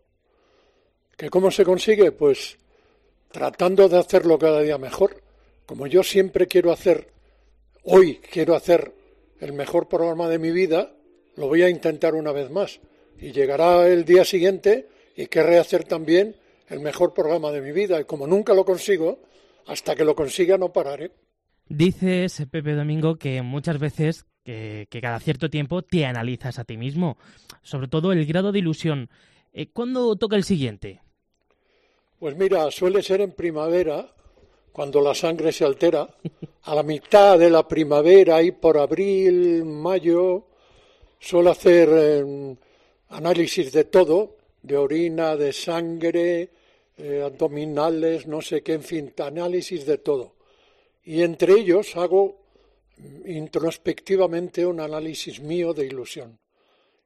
¿Que 1.17 1.29
cómo 1.29 1.51
se 1.51 1.65
consigue? 1.65 2.11
Pues 2.11 2.57
tratando 3.31 3.89
de 3.89 3.97
hacerlo 3.97 4.37
cada 4.37 4.61
día 4.61 4.77
mejor. 4.77 5.21
Como 5.65 5.87
yo 5.87 6.03
siempre 6.03 6.47
quiero 6.47 6.71
hacer, 6.71 7.09
hoy 7.83 8.17
quiero 8.17 8.55
hacer 8.55 8.98
el 9.39 9.53
mejor 9.53 9.87
programa 9.87 10.27
de 10.27 10.39
mi 10.39 10.51
vida, 10.51 10.91
lo 11.35 11.47
voy 11.47 11.63
a 11.63 11.69
intentar 11.69 12.15
una 12.15 12.31
vez 12.31 12.49
más. 12.51 12.79
Y 13.19 13.31
llegará 13.31 13.87
el 13.87 14.05
día 14.05 14.25
siguiente 14.25 14.87
y 15.15 15.27
querré 15.27 15.57
hacer 15.57 15.83
también 15.83 16.35
el 16.67 16.79
mejor 16.79 17.13
programa 17.13 17.51
de 17.51 17.61
mi 17.61 17.71
vida. 17.71 17.99
Y 17.99 18.05
como 18.05 18.27
nunca 18.27 18.53
lo 18.53 18.65
consigo, 18.65 19.19
hasta 19.65 19.95
que 19.95 20.05
lo 20.05 20.15
consiga 20.15 20.57
no 20.57 20.71
pararé. 20.71 21.11
Dices, 21.67 22.43
Pepe 22.49 22.73
Domingo, 22.73 23.17
que 23.17 23.41
muchas 23.41 23.79
veces, 23.79 24.25
que, 24.43 24.87
que 24.89 25.01
cada 25.01 25.19
cierto 25.19 25.49
tiempo 25.49 25.81
te 25.83 26.05
analizas 26.05 26.57
a 26.59 26.63
ti 26.63 26.77
mismo, 26.77 27.17
sobre 27.61 27.87
todo 27.87 28.11
el 28.11 28.25
grado 28.25 28.51
de 28.51 28.59
ilusión. 28.59 29.09
Eh, 29.53 29.69
¿Cuándo 29.71 30.15
toca 30.15 30.35
el 30.35 30.43
siguiente? 30.43 31.01
Pues 32.19 32.35
mira, 32.35 32.69
suele 32.71 33.01
ser 33.01 33.21
en 33.21 33.31
primavera, 33.31 34.13
cuando 34.79 35.01
la 35.01 35.13
sangre 35.13 35.51
se 35.51 35.65
altera, 35.65 36.07
a 36.63 36.73
la 36.73 36.83
mitad 36.83 37.37
de 37.37 37.49
la 37.49 37.67
primavera 37.67 38.41
y 38.41 38.53
por 38.53 38.77
abril, 38.77 39.65
mayo, 39.65 40.45
suelo 41.19 41.51
hacer 41.51 41.89
eh, 41.91 42.55
análisis 43.09 43.73
de 43.73 43.83
todo, 43.83 44.37
de 44.63 44.77
orina, 44.77 45.35
de 45.35 45.51
sangre, 45.51 46.49
eh, 46.97 47.21
abdominales, 47.25 48.25
no 48.25 48.39
sé 48.39 48.63
qué, 48.63 48.75
en 48.75 48.83
fin, 48.83 49.13
análisis 49.17 49.85
de 49.85 49.97
todo. 49.97 50.35
Y 51.03 51.23
entre 51.23 51.55
ellos 51.55 51.97
hago 51.97 52.39
mm, 52.95 53.29
introspectivamente 53.31 54.65
un 54.65 54.79
análisis 54.79 55.41
mío 55.41 55.73
de 55.73 55.87
ilusión 55.87 56.39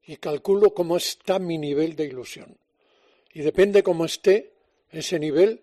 y 0.05 0.17
calculo 0.17 0.75
cómo 0.75 0.95
está 0.97 1.39
mi 1.39 1.57
nivel 1.57 1.95
de 1.95 2.05
ilusión. 2.05 2.55
Y 3.33 3.41
depende 3.41 3.81
cómo 3.81 4.05
esté 4.05 4.51
ese 4.91 5.17
nivel, 5.17 5.62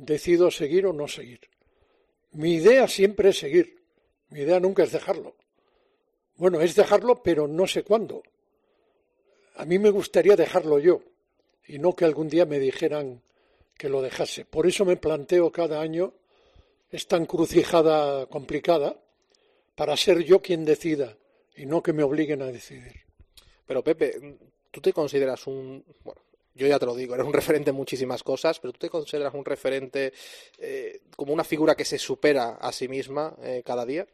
decido 0.00 0.50
seguir 0.50 0.86
o 0.86 0.92
no 0.92 1.06
seguir. 1.06 1.40
Mi 2.32 2.54
idea 2.54 2.88
siempre 2.88 3.30
es 3.30 3.38
seguir. 3.38 3.82
Mi 4.30 4.40
idea 4.40 4.60
nunca 4.60 4.82
es 4.82 4.92
dejarlo. 4.92 5.34
Bueno, 6.36 6.60
es 6.60 6.74
dejarlo, 6.74 7.22
pero 7.22 7.46
no 7.46 7.66
sé 7.66 7.82
cuándo. 7.82 8.22
A 9.56 9.64
mí 9.64 9.78
me 9.78 9.90
gustaría 9.90 10.36
dejarlo 10.36 10.78
yo 10.78 11.02
y 11.66 11.78
no 11.78 11.94
que 11.94 12.06
algún 12.06 12.28
día 12.28 12.46
me 12.46 12.58
dijeran 12.58 13.20
que 13.76 13.88
lo 13.88 14.00
dejase. 14.00 14.44
Por 14.44 14.66
eso 14.66 14.84
me 14.84 14.96
planteo 14.96 15.52
cada 15.52 15.80
año 15.80 16.14
esta 16.90 17.16
encrucijada 17.16 18.26
complicada 18.26 18.96
para 19.74 19.96
ser 19.96 20.24
yo 20.24 20.40
quien 20.40 20.64
decida 20.64 21.16
y 21.54 21.66
no 21.66 21.82
que 21.82 21.92
me 21.92 22.02
obliguen 22.02 22.42
a 22.42 22.46
decidir. 22.46 23.00
Pero 23.66 23.84
Pepe, 23.84 24.38
¿tú 24.70 24.80
te 24.80 24.92
consideras 24.92 25.46
un... 25.46 25.84
Bueno, 26.02 26.22
yo 26.60 26.66
ya 26.66 26.78
te 26.78 26.84
lo 26.84 26.94
digo, 26.94 27.14
eres 27.14 27.26
un 27.26 27.32
referente 27.32 27.70
en 27.70 27.76
muchísimas 27.76 28.22
cosas, 28.22 28.60
pero 28.60 28.72
tú 28.72 28.80
te 28.80 28.90
consideras 28.90 29.32
un 29.32 29.46
referente 29.46 30.12
eh, 30.58 31.00
como 31.16 31.32
una 31.32 31.42
figura 31.42 31.74
que 31.74 31.86
se 31.86 31.98
supera 31.98 32.58
a 32.60 32.70
sí 32.70 32.86
misma 32.86 33.34
eh, 33.42 33.62
cada 33.64 33.86
día? 33.86 34.06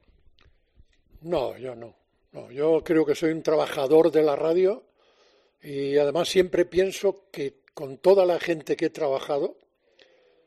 No, 1.23 1.59
yo 1.59 1.75
no. 1.75 1.97
no. 2.31 2.53
Yo 2.53 2.85
creo 2.85 3.05
que 3.05 3.17
soy 3.17 3.33
un 3.33 3.43
trabajador 3.43 4.13
de 4.13 4.23
la 4.23 4.37
radio 4.37 4.85
y 5.61 5.99
además 5.99 6.29
siempre 6.29 6.65
pienso 6.67 7.25
que 7.33 7.65
con 7.75 7.99
toda 7.99 8.25
la 8.25 8.39
gente 8.39 8.77
que 8.77 8.87
he 8.87 8.91
trabajado, 8.91 9.57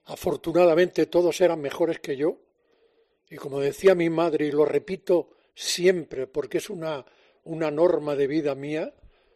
afortunadamente 0.06 1.06
todos 1.06 1.42
eran 1.42 1.60
mejores 1.60 2.00
que 2.00 2.16
yo. 2.16 2.38
Y 3.30 3.36
como 3.36 3.60
decía 3.60 3.94
mi 3.94 4.10
madre, 4.10 4.46
y 4.46 4.52
lo 4.52 4.64
repito 4.64 5.32
siempre 5.54 6.28
porque 6.28 6.60
es 6.60 6.70
una, 6.70 7.06
una 7.44 7.70
norma 7.72 8.16
de 8.16 8.28
vida 8.28 8.56
mía, 8.56 8.94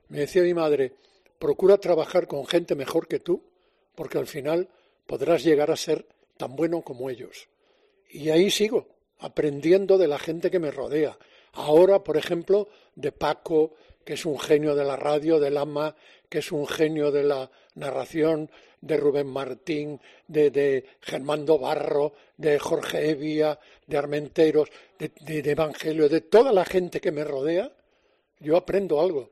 me 0.08 0.19
decía 0.19 0.43
mi 0.43 0.54
madre, 0.54 0.93
procura 1.44 1.78
trabajar 1.78 2.26
con 2.26 2.48
gente 2.48 2.74
mejor 2.74 3.06
que 3.06 3.20
tú, 3.20 3.44
porque 3.96 4.18
al 4.18 4.28
final 4.28 4.70
podrás 5.06 5.44
llegar 5.44 5.72
a 5.72 5.76
ser 5.76 6.08
tan 6.38 6.56
bueno 6.56 6.84
como 6.84 7.10
ellos. 7.10 7.50
Y 8.10 8.30
ahí 8.30 8.50
sigo, 8.50 8.88
aprendiendo 9.20 9.98
de 9.98 10.08
la 10.08 10.20
gente 10.20 10.50
que 10.50 10.60
me 10.60 10.72
rodea. 10.72 11.18
Ahora, 11.52 12.02
por 12.02 12.16
ejemplo, 12.16 12.70
de 12.96 13.12
Paco, 13.12 13.74
que 14.06 14.14
es 14.14 14.26
un 14.26 14.40
genio 14.40 14.74
de 14.74 14.86
la 14.86 14.96
radio, 14.96 15.38
de 15.38 15.52
Lama, 15.52 15.98
que 16.30 16.40
es 16.40 16.50
un 16.54 16.66
genio 16.66 17.12
de 17.12 17.24
la 17.24 17.52
narración, 17.76 18.50
de 18.80 18.96
Rubén 18.96 19.28
Martín, 19.28 20.00
de, 20.26 20.86
Germando 21.02 21.60
Barro, 21.60 22.14
de 22.38 22.58
Jorge 22.58 23.10
Evia, 23.10 23.60
de 23.86 23.98
Armenteros, 23.98 24.70
de, 24.98 25.12
de, 25.20 25.42
de 25.42 25.52
Evangelio, 25.52 26.08
de 26.08 26.22
toda 26.22 26.54
la 26.54 26.64
gente 26.64 27.02
que 27.02 27.12
me 27.12 27.26
rodea, 27.26 27.70
yo 28.40 28.56
aprendo 28.56 29.02
algo. 29.02 29.30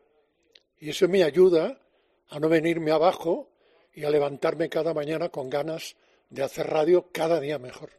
Y 0.78 0.90
eso 0.90 1.08
me 1.08 1.24
ayuda 1.24 1.81
a 2.32 2.40
no 2.40 2.50
venirme 2.50 2.92
abajo 2.92 3.52
y 3.94 4.06
a 4.06 4.10
levantarme 4.10 4.70
cada 4.70 4.94
mañana 4.94 5.30
con 5.30 5.50
ganas 5.50 5.96
de 6.30 6.44
hacer 6.44 6.68
radio 6.68 7.10
cada 7.12 7.40
día 7.40 7.60
mejor. 7.60 7.90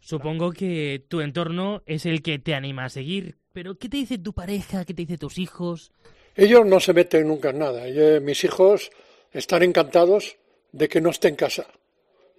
Supongo 0.00 0.52
que 0.52 1.04
tu 1.08 1.20
entorno 1.20 1.82
es 1.86 2.06
el 2.06 2.22
que 2.22 2.38
te 2.38 2.54
anima 2.54 2.86
a 2.86 2.88
seguir, 2.88 3.36
pero 3.52 3.76
¿qué 3.76 3.88
te 3.88 3.98
dice 3.98 4.18
tu 4.18 4.32
pareja? 4.32 4.84
¿Qué 4.84 4.94
te 4.94 5.02
dice 5.02 5.18
tus 5.18 5.38
hijos? 5.38 5.92
Ellos 6.34 6.64
no 6.66 6.80
se 6.80 6.92
meten 6.92 7.28
nunca 7.28 7.50
en 7.50 7.58
nada. 7.58 7.84
Mis 8.20 8.44
hijos 8.44 8.90
están 9.32 9.62
encantados 9.62 10.36
de 10.72 10.88
que 10.88 11.00
no 11.00 11.10
esté 11.10 11.28
en 11.28 11.36
casa. 11.36 11.66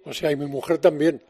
O 0.04 0.12
sea, 0.12 0.32
y 0.32 0.36
mi 0.36 0.46
mujer 0.46 0.78
también. 0.78 1.22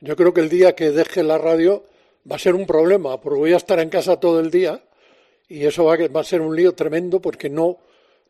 Yo 0.00 0.16
creo 0.16 0.34
que 0.34 0.40
el 0.42 0.48
día 0.48 0.74
que 0.74 0.90
deje 0.90 1.22
la 1.22 1.38
radio 1.38 1.84
va 2.30 2.36
a 2.36 2.40
ser 2.40 2.54
un 2.54 2.66
problema, 2.66 3.20
porque 3.20 3.38
voy 3.38 3.52
a 3.52 3.56
estar 3.56 3.78
en 3.80 3.88
casa 3.88 4.20
todo 4.20 4.40
el 4.40 4.50
día 4.50 4.82
y 5.48 5.64
eso 5.64 5.84
va 5.84 6.20
a 6.20 6.24
ser 6.24 6.40
un 6.40 6.54
lío 6.54 6.74
tremendo 6.74 7.20
porque 7.20 7.48
no, 7.48 7.78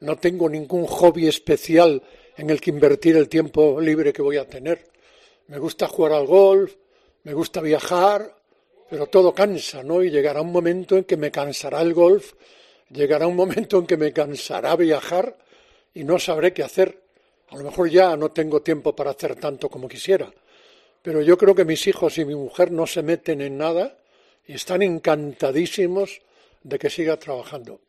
no 0.01 0.17
tengo 0.17 0.49
ningún 0.49 0.87
hobby 0.87 1.27
especial 1.27 2.03
en 2.37 2.51
el 2.51 2.61
que 2.61 2.71
invertir 2.71 3.17
el 3.17 3.29
tiempo 3.29 3.81
libre 3.81 4.13
que 4.13 4.23
voy 4.23 4.37
a 4.37 4.49
tener. 4.49 4.85
Me 5.49 5.59
gusta 5.59 5.89
jugar 5.89 6.13
al 6.13 6.27
golf, 6.27 6.75
me 7.25 7.33
gusta 7.33 7.61
viajar, 7.61 8.37
pero 8.89 9.07
todo 9.07 9.35
cansa, 9.35 9.83
¿no? 9.83 10.03
Y 10.03 10.11
llegará 10.11 10.41
un 10.41 10.53
momento 10.53 10.97
en 10.97 11.05
que 11.05 11.17
me 11.17 11.31
cansará 11.31 11.81
el 11.81 11.95
golf, 11.95 12.35
llegará 12.91 13.27
un 13.27 13.37
momento 13.37 13.79
en 13.79 13.87
que 13.87 13.97
me 13.97 14.13
cansará 14.13 14.77
viajar 14.77 15.37
y 15.95 16.05
no 16.05 16.19
sabré 16.19 16.53
qué 16.53 16.63
hacer. 16.63 17.03
A 17.49 17.57
lo 17.57 17.65
mejor 17.65 17.89
ya 17.89 18.17
no 18.17 18.31
tengo 18.31 18.61
tiempo 18.63 18.95
para 18.95 19.11
hacer 19.11 19.37
tanto 19.37 19.69
como 19.69 19.89
quisiera, 19.89 20.33
pero 21.03 21.23
yo 21.23 21.39
creo 21.39 21.55
que 21.55 21.65
mis 21.65 21.87
hijos 21.87 22.19
y 22.19 22.25
mi 22.25 22.35
mujer 22.35 22.71
no 22.73 22.87
se 22.87 23.03
meten 23.03 23.41
en 23.41 23.57
nada 23.57 23.97
y 24.47 24.55
están 24.55 24.83
encantadísimos 24.83 26.21
de 26.63 26.79
que 26.79 26.91
siga 26.91 27.17
trabajando. 27.17 27.81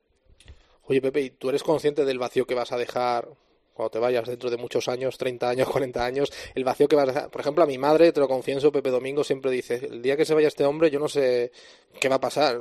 Oye, 0.87 1.01
Pepe, 1.01 1.21
¿y 1.21 1.29
tú 1.31 1.49
eres 1.49 1.63
consciente 1.63 2.05
del 2.05 2.17
vacío 2.17 2.45
que 2.45 2.55
vas 2.55 2.71
a 2.71 2.77
dejar 2.77 3.27
cuando 3.73 3.91
te 3.91 3.99
vayas 3.99 4.27
dentro 4.27 4.49
de 4.49 4.57
muchos 4.57 4.87
años, 4.87 5.17
30 5.17 5.49
años, 5.49 5.69
40 5.71 6.05
años, 6.05 6.31
el 6.55 6.63
vacío 6.63 6.87
que 6.87 6.95
vas 6.95 7.09
a 7.09 7.11
dejar? 7.11 7.29
Por 7.29 7.41
ejemplo, 7.41 7.63
a 7.63 7.67
mi 7.67 7.77
madre, 7.77 8.13
te 8.13 8.21
lo 8.21 8.27
confieso, 8.27 8.71
Pepe 8.71 8.89
Domingo 8.89 9.23
siempre 9.23 9.51
dice, 9.51 9.75
el 9.75 10.01
día 10.01 10.15
que 10.15 10.23
se 10.23 10.33
vaya 10.33 10.47
este 10.47 10.65
hombre, 10.65 10.89
yo 10.89 10.99
no 10.99 11.09
sé 11.09 11.51
qué 11.99 12.07
va 12.07 12.15
a 12.15 12.21
pasar. 12.21 12.59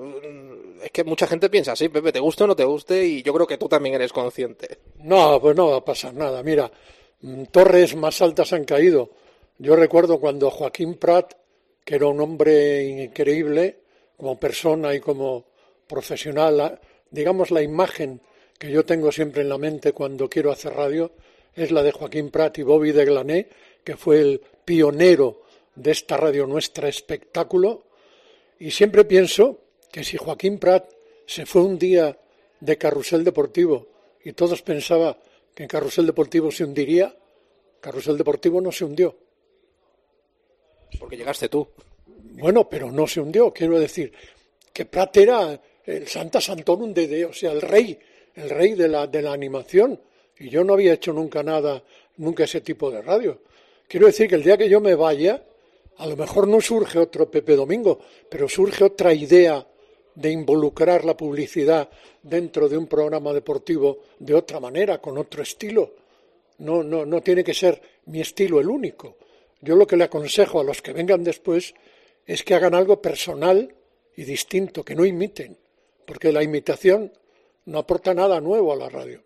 Es 0.83 0.91
que 0.91 1.05
mucha 1.05 1.29
gente 1.29 1.49
piensa 1.49 1.73
así, 1.73 1.89
Pepe, 1.89 2.11
te 2.11 2.19
guste 2.19 2.45
o 2.45 2.47
no 2.49 2.57
te 2.57 2.65
guste, 2.65 3.07
y 3.07 3.23
yo 3.23 3.33
creo 3.33 3.47
que 3.47 3.59
tú 3.59 3.69
también 3.69 3.95
eres 3.95 4.13
consciente. 4.13 4.79
No, 4.97 5.41
pues 5.41 5.57
no 5.57 5.69
va 5.69 5.77
a 5.77 5.85
pasar 5.85 6.13
nada. 6.13 6.43
Mira, 6.43 6.71
mm, 7.21 7.45
torres 7.45 7.95
más 7.95 8.21
altas 8.23 8.53
han 8.53 8.65
caído. 8.65 9.11
Yo 9.59 9.77
recuerdo 9.77 10.19
cuando 10.19 10.51
Joaquín 10.51 10.97
Prat, 10.97 11.33
que 11.85 11.95
era 11.95 12.09
un 12.09 12.21
hombre 12.21 12.83
increíble 12.83 13.79
como 14.17 14.39
persona 14.39 14.95
y 14.95 15.01
como 15.01 15.47
profesional, 15.87 16.81
digamos 17.11 17.51
la 17.51 17.63
imagen 17.63 18.21
que 18.59 18.71
yo 18.71 18.85
tengo 18.85 19.13
siempre 19.13 19.43
en 19.43 19.49
la 19.49 19.59
mente 19.59 19.93
cuando 19.93 20.29
quiero 20.29 20.51
hacer 20.51 20.73
radio 20.73 21.13
es 21.55 21.71
la 21.71 21.83
de 21.83 21.93
Joaquín 21.93 22.31
Prat 22.31 22.59
y 22.59 22.63
Bobby 22.63 22.93
de 22.93 23.05
Glané, 23.05 23.49
que 23.83 23.97
fue 23.97 24.21
el 24.21 24.41
pionero 24.65 25.43
de 25.75 25.91
esta 25.91 26.17
radio 26.17 26.47
nuestra 26.47 26.89
espectáculo. 26.89 27.85
Y 28.59 28.71
siempre 28.71 29.05
pienso 29.05 29.61
que 29.91 30.05
si 30.05 30.17
Joaquín 30.17 30.59
Prat 30.59 30.91
se 31.27 31.47
fue 31.47 31.63
un 31.63 31.79
día 31.79 32.19
de 32.61 32.79
carrusel 32.79 33.25
deportivo 33.25 33.89
y 34.25 34.33
todos 34.33 34.63
pensaban 34.63 35.17
que 35.55 35.63
en 35.63 35.69
carrusel 35.69 36.07
deportivo 36.07 36.51
se 36.51 36.65
hundiría, 36.65 37.17
carrusel 37.81 38.19
deportivo 38.19 38.61
no 38.61 38.71
se 38.73 38.85
hundió. 38.85 39.17
Porque 40.99 41.17
llegaste 41.17 41.49
tú. 41.49 41.67
Bueno, 42.07 42.69
pero 42.69 42.91
no 42.93 43.07
se 43.07 43.21
hundió, 43.21 43.53
quiero 43.53 43.79
decir, 43.79 44.13
que 44.73 44.85
Prat 44.85 45.17
era 45.17 45.61
el 45.87 46.07
Santa 46.09 46.41
Santorum 46.41 46.93
de, 46.93 47.07
de- 47.07 47.25
o 47.25 47.33
sea, 47.33 47.53
el 47.53 47.63
rey, 47.63 47.99
el 48.35 48.51
rey 48.51 48.75
de 48.75 48.89
la, 48.89 49.07
de 49.07 49.23
la 49.23 49.33
animación. 49.33 50.01
Y 50.39 50.51
yo 50.51 50.65
no 50.65 50.75
había 50.75 50.93
hecho 50.95 51.13
nunca 51.13 51.43
nada, 51.43 51.83
nunca 52.19 52.45
ese 52.45 52.61
tipo 52.61 52.91
de 52.91 53.01
radio. 53.03 53.41
Quiero 53.89 54.07
decir 54.07 54.29
que 54.29 54.35
el 54.35 54.43
día 54.43 54.59
que 54.59 54.69
yo 54.69 54.81
me 54.81 54.95
vaya, 54.95 55.43
a 55.99 56.07
lo 56.07 56.17
mejor 56.17 56.47
no 56.49 56.61
surge 56.61 56.99
otro 56.99 57.31
Pepe 57.31 57.57
Domingo, 57.57 58.01
pero 58.29 58.49
surge 58.49 58.85
otra 58.85 59.15
idea 59.15 59.67
de 60.15 60.31
involucrar 60.31 61.05
la 61.05 61.17
publicidad 61.17 61.89
dentro 62.23 62.69
de 62.69 62.77
un 62.77 62.87
programa 62.87 63.33
deportivo 63.33 64.01
de 64.19 64.35
otra 64.35 64.61
manera, 64.61 64.99
con 65.01 65.17
otro 65.19 65.43
estilo. 65.43 65.95
No, 66.59 66.83
no, 66.83 67.05
no 67.07 67.21
tiene 67.23 67.45
que 67.45 67.55
ser 67.55 67.81
mi 68.07 68.21
estilo 68.21 68.59
el 68.61 68.69
único. 68.69 69.17
Yo 69.61 69.77
lo 69.77 69.87
que 69.87 69.97
le 69.97 70.05
aconsejo 70.05 70.61
a 70.61 70.65
los 70.65 70.83
que 70.83 70.93
vengan 70.93 71.23
después 71.23 71.75
es 72.27 72.43
que 72.43 72.55
hagan 72.55 72.75
algo 72.75 73.01
personal 73.01 73.75
y 74.17 74.25
distinto, 74.25 74.83
que 74.85 74.95
no 74.95 75.05
imiten, 75.05 75.57
porque 76.07 76.33
la 76.33 76.43
imitación 76.43 77.13
no 77.67 77.79
aporta 77.79 78.15
nada 78.15 78.41
nuevo 78.41 78.73
a 78.73 78.77
la 78.77 78.89
radio. 78.89 79.23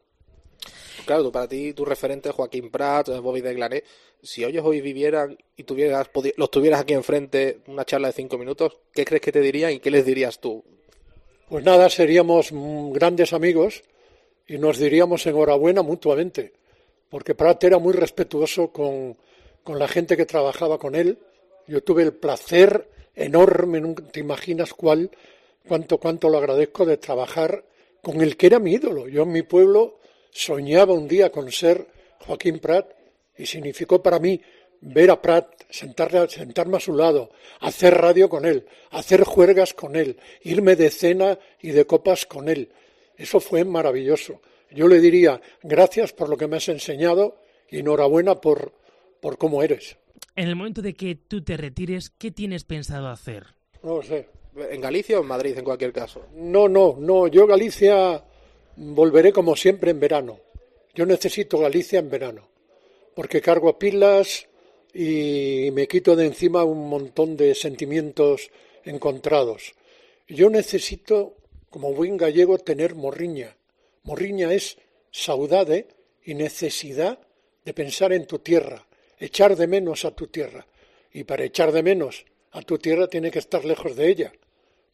Claro, 1.06 1.24
tú, 1.24 1.32
para 1.32 1.48
ti, 1.48 1.72
tu 1.72 1.84
referente, 1.84 2.30
Joaquín 2.30 2.70
Prat, 2.70 3.08
Bobby 3.20 3.40
de 3.40 3.54
Glané, 3.54 3.84
si 4.22 4.44
ellos 4.44 4.64
hoy 4.64 4.80
vivieran 4.80 5.36
y 5.56 5.64
tuvieras, 5.64 6.10
los 6.36 6.50
tuvieras 6.50 6.80
aquí 6.80 6.94
enfrente, 6.94 7.60
una 7.66 7.84
charla 7.84 8.08
de 8.08 8.14
cinco 8.14 8.38
minutos, 8.38 8.78
¿qué 8.92 9.04
crees 9.04 9.22
que 9.22 9.32
te 9.32 9.40
dirían 9.40 9.72
y 9.72 9.80
qué 9.80 9.90
les 9.90 10.04
dirías 10.04 10.40
tú? 10.40 10.64
Pues 11.48 11.64
nada, 11.64 11.88
seríamos 11.88 12.52
mm, 12.52 12.92
grandes 12.92 13.32
amigos 13.32 13.82
y 14.46 14.58
nos 14.58 14.78
diríamos 14.78 15.26
enhorabuena 15.26 15.82
mutuamente, 15.82 16.52
porque 17.08 17.34
Prat 17.34 17.64
era 17.64 17.78
muy 17.78 17.92
respetuoso 17.92 18.72
con, 18.72 19.16
con 19.62 19.78
la 19.78 19.88
gente 19.88 20.16
que 20.16 20.26
trabajaba 20.26 20.78
con 20.78 20.94
él. 20.94 21.18
Yo 21.66 21.82
tuve 21.82 22.02
el 22.02 22.12
placer 22.12 22.88
enorme, 23.14 23.80
nunca 23.80 24.04
te 24.04 24.20
imaginas 24.20 24.74
cuál, 24.74 25.10
cuánto, 25.66 25.98
cuánto 25.98 26.28
lo 26.28 26.38
agradezco 26.38 26.84
de 26.84 26.96
trabajar 26.96 27.64
con 28.02 28.20
el 28.20 28.36
que 28.36 28.46
era 28.46 28.58
mi 28.58 28.72
ídolo. 28.72 29.08
Yo 29.08 29.22
en 29.22 29.32
mi 29.32 29.42
pueblo 29.42 30.00
soñaba 30.30 30.94
un 30.94 31.08
día 31.08 31.30
con 31.30 31.50
ser 31.50 31.86
Joaquín 32.20 32.58
Prat 32.58 32.92
y 33.36 33.46
significó 33.46 34.02
para 34.02 34.18
mí 34.18 34.40
ver 34.80 35.10
a 35.10 35.20
Prat, 35.20 35.46
sentarle, 35.68 36.28
sentarme 36.28 36.78
a 36.78 36.80
su 36.80 36.94
lado, 36.94 37.30
hacer 37.60 37.94
radio 37.94 38.28
con 38.28 38.44
él, 38.44 38.66
hacer 38.90 39.24
juergas 39.24 39.74
con 39.74 39.96
él, 39.96 40.18
irme 40.42 40.76
de 40.76 40.90
cena 40.90 41.38
y 41.60 41.70
de 41.70 41.86
copas 41.86 42.26
con 42.26 42.48
él. 42.48 42.72
Eso 43.16 43.40
fue 43.40 43.64
maravilloso. 43.64 44.40
Yo 44.70 44.88
le 44.88 45.00
diría 45.00 45.40
gracias 45.62 46.12
por 46.12 46.28
lo 46.28 46.36
que 46.36 46.46
me 46.46 46.56
has 46.56 46.68
enseñado 46.68 47.42
y 47.68 47.80
enhorabuena 47.80 48.40
por, 48.40 48.72
por 49.20 49.36
cómo 49.36 49.62
eres. 49.62 49.96
En 50.36 50.48
el 50.48 50.56
momento 50.56 50.80
de 50.80 50.94
que 50.94 51.16
tú 51.16 51.42
te 51.42 51.56
retires, 51.56 52.10
¿qué 52.10 52.30
tienes 52.30 52.64
pensado 52.64 53.08
hacer? 53.08 53.46
No 53.82 53.96
lo 53.96 54.02
sé. 54.02 54.28
¿En 54.56 54.80
Galicia 54.80 55.18
o 55.18 55.22
en 55.22 55.28
Madrid, 55.28 55.56
en 55.56 55.64
cualquier 55.64 55.92
caso? 55.92 56.26
No, 56.34 56.68
no, 56.68 56.96
no. 56.98 57.28
Yo 57.28 57.46
Galicia 57.46 58.24
volveré 58.76 59.32
como 59.32 59.54
siempre 59.54 59.90
en 59.90 60.00
verano. 60.00 60.40
Yo 60.94 61.06
necesito 61.06 61.58
Galicia 61.58 62.00
en 62.00 62.10
verano, 62.10 62.48
porque 63.14 63.40
cargo 63.40 63.78
pilas 63.78 64.48
y 64.92 65.70
me 65.72 65.86
quito 65.86 66.16
de 66.16 66.26
encima 66.26 66.64
un 66.64 66.88
montón 66.88 67.36
de 67.36 67.54
sentimientos 67.54 68.50
encontrados. 68.84 69.74
Yo 70.26 70.50
necesito, 70.50 71.36
como 71.70 71.94
buen 71.94 72.16
gallego, 72.16 72.58
tener 72.58 72.94
morriña. 72.94 73.56
Morriña 74.02 74.52
es 74.52 74.78
saudade 75.12 75.88
y 76.24 76.34
necesidad 76.34 77.20
de 77.64 77.74
pensar 77.74 78.12
en 78.12 78.26
tu 78.26 78.40
tierra, 78.40 78.86
echar 79.18 79.56
de 79.56 79.66
menos 79.66 80.04
a 80.04 80.10
tu 80.10 80.26
tierra. 80.26 80.66
Y 81.12 81.24
para 81.24 81.44
echar 81.44 81.72
de 81.72 81.82
menos 81.82 82.24
a 82.52 82.62
tu 82.62 82.78
tierra 82.78 83.08
tiene 83.08 83.30
que 83.30 83.38
estar 83.38 83.64
lejos 83.64 83.96
de 83.96 84.08
ella. 84.08 84.32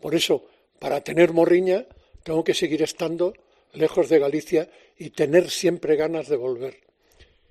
Por 0.01 0.15
eso, 0.15 0.45
para 0.79 1.03
tener 1.03 1.33
morriña, 1.33 1.87
tengo 2.23 2.45
que 2.45 2.55
seguir 2.55 2.83
estando 2.83 3.35
lejos 3.73 4.09
de 4.09 4.19
Galicia 4.19 4.71
y 4.99 5.11
tener 5.11 5.51
siempre 5.51 5.97
ganas 5.97 6.29
de 6.29 6.37
volver. 6.37 6.81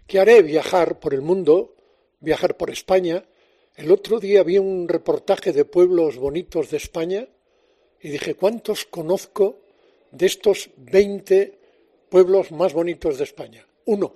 ¿Qué 0.08 0.20
haré? 0.20 0.41
Viajar 0.41 0.99
por 0.99 1.14
el 1.14 1.22
mundo, 1.22 1.76
viajar 2.20 2.58
por 2.58 2.70
España. 2.70 3.26
El 3.76 3.91
otro 3.91 4.20
día 4.20 4.43
vi 4.43 4.58
un 4.58 4.88
reportaje 4.88 5.51
de 5.51 5.66
pueblos 5.66 6.18
bonitos 6.18 6.70
de 6.70 6.78
España 6.78 7.28
y 7.99 8.10
dije, 8.10 8.36
¿cuántos 8.36 8.86
conozco 8.86 9.62
de 10.12 10.28
estos 10.28 10.70
20 10.78 11.58
pueblos 12.10 12.51
más 12.51 12.74
bonitos 12.74 13.18
de 13.18 13.24
España? 13.24 13.66
Uno, 13.86 14.16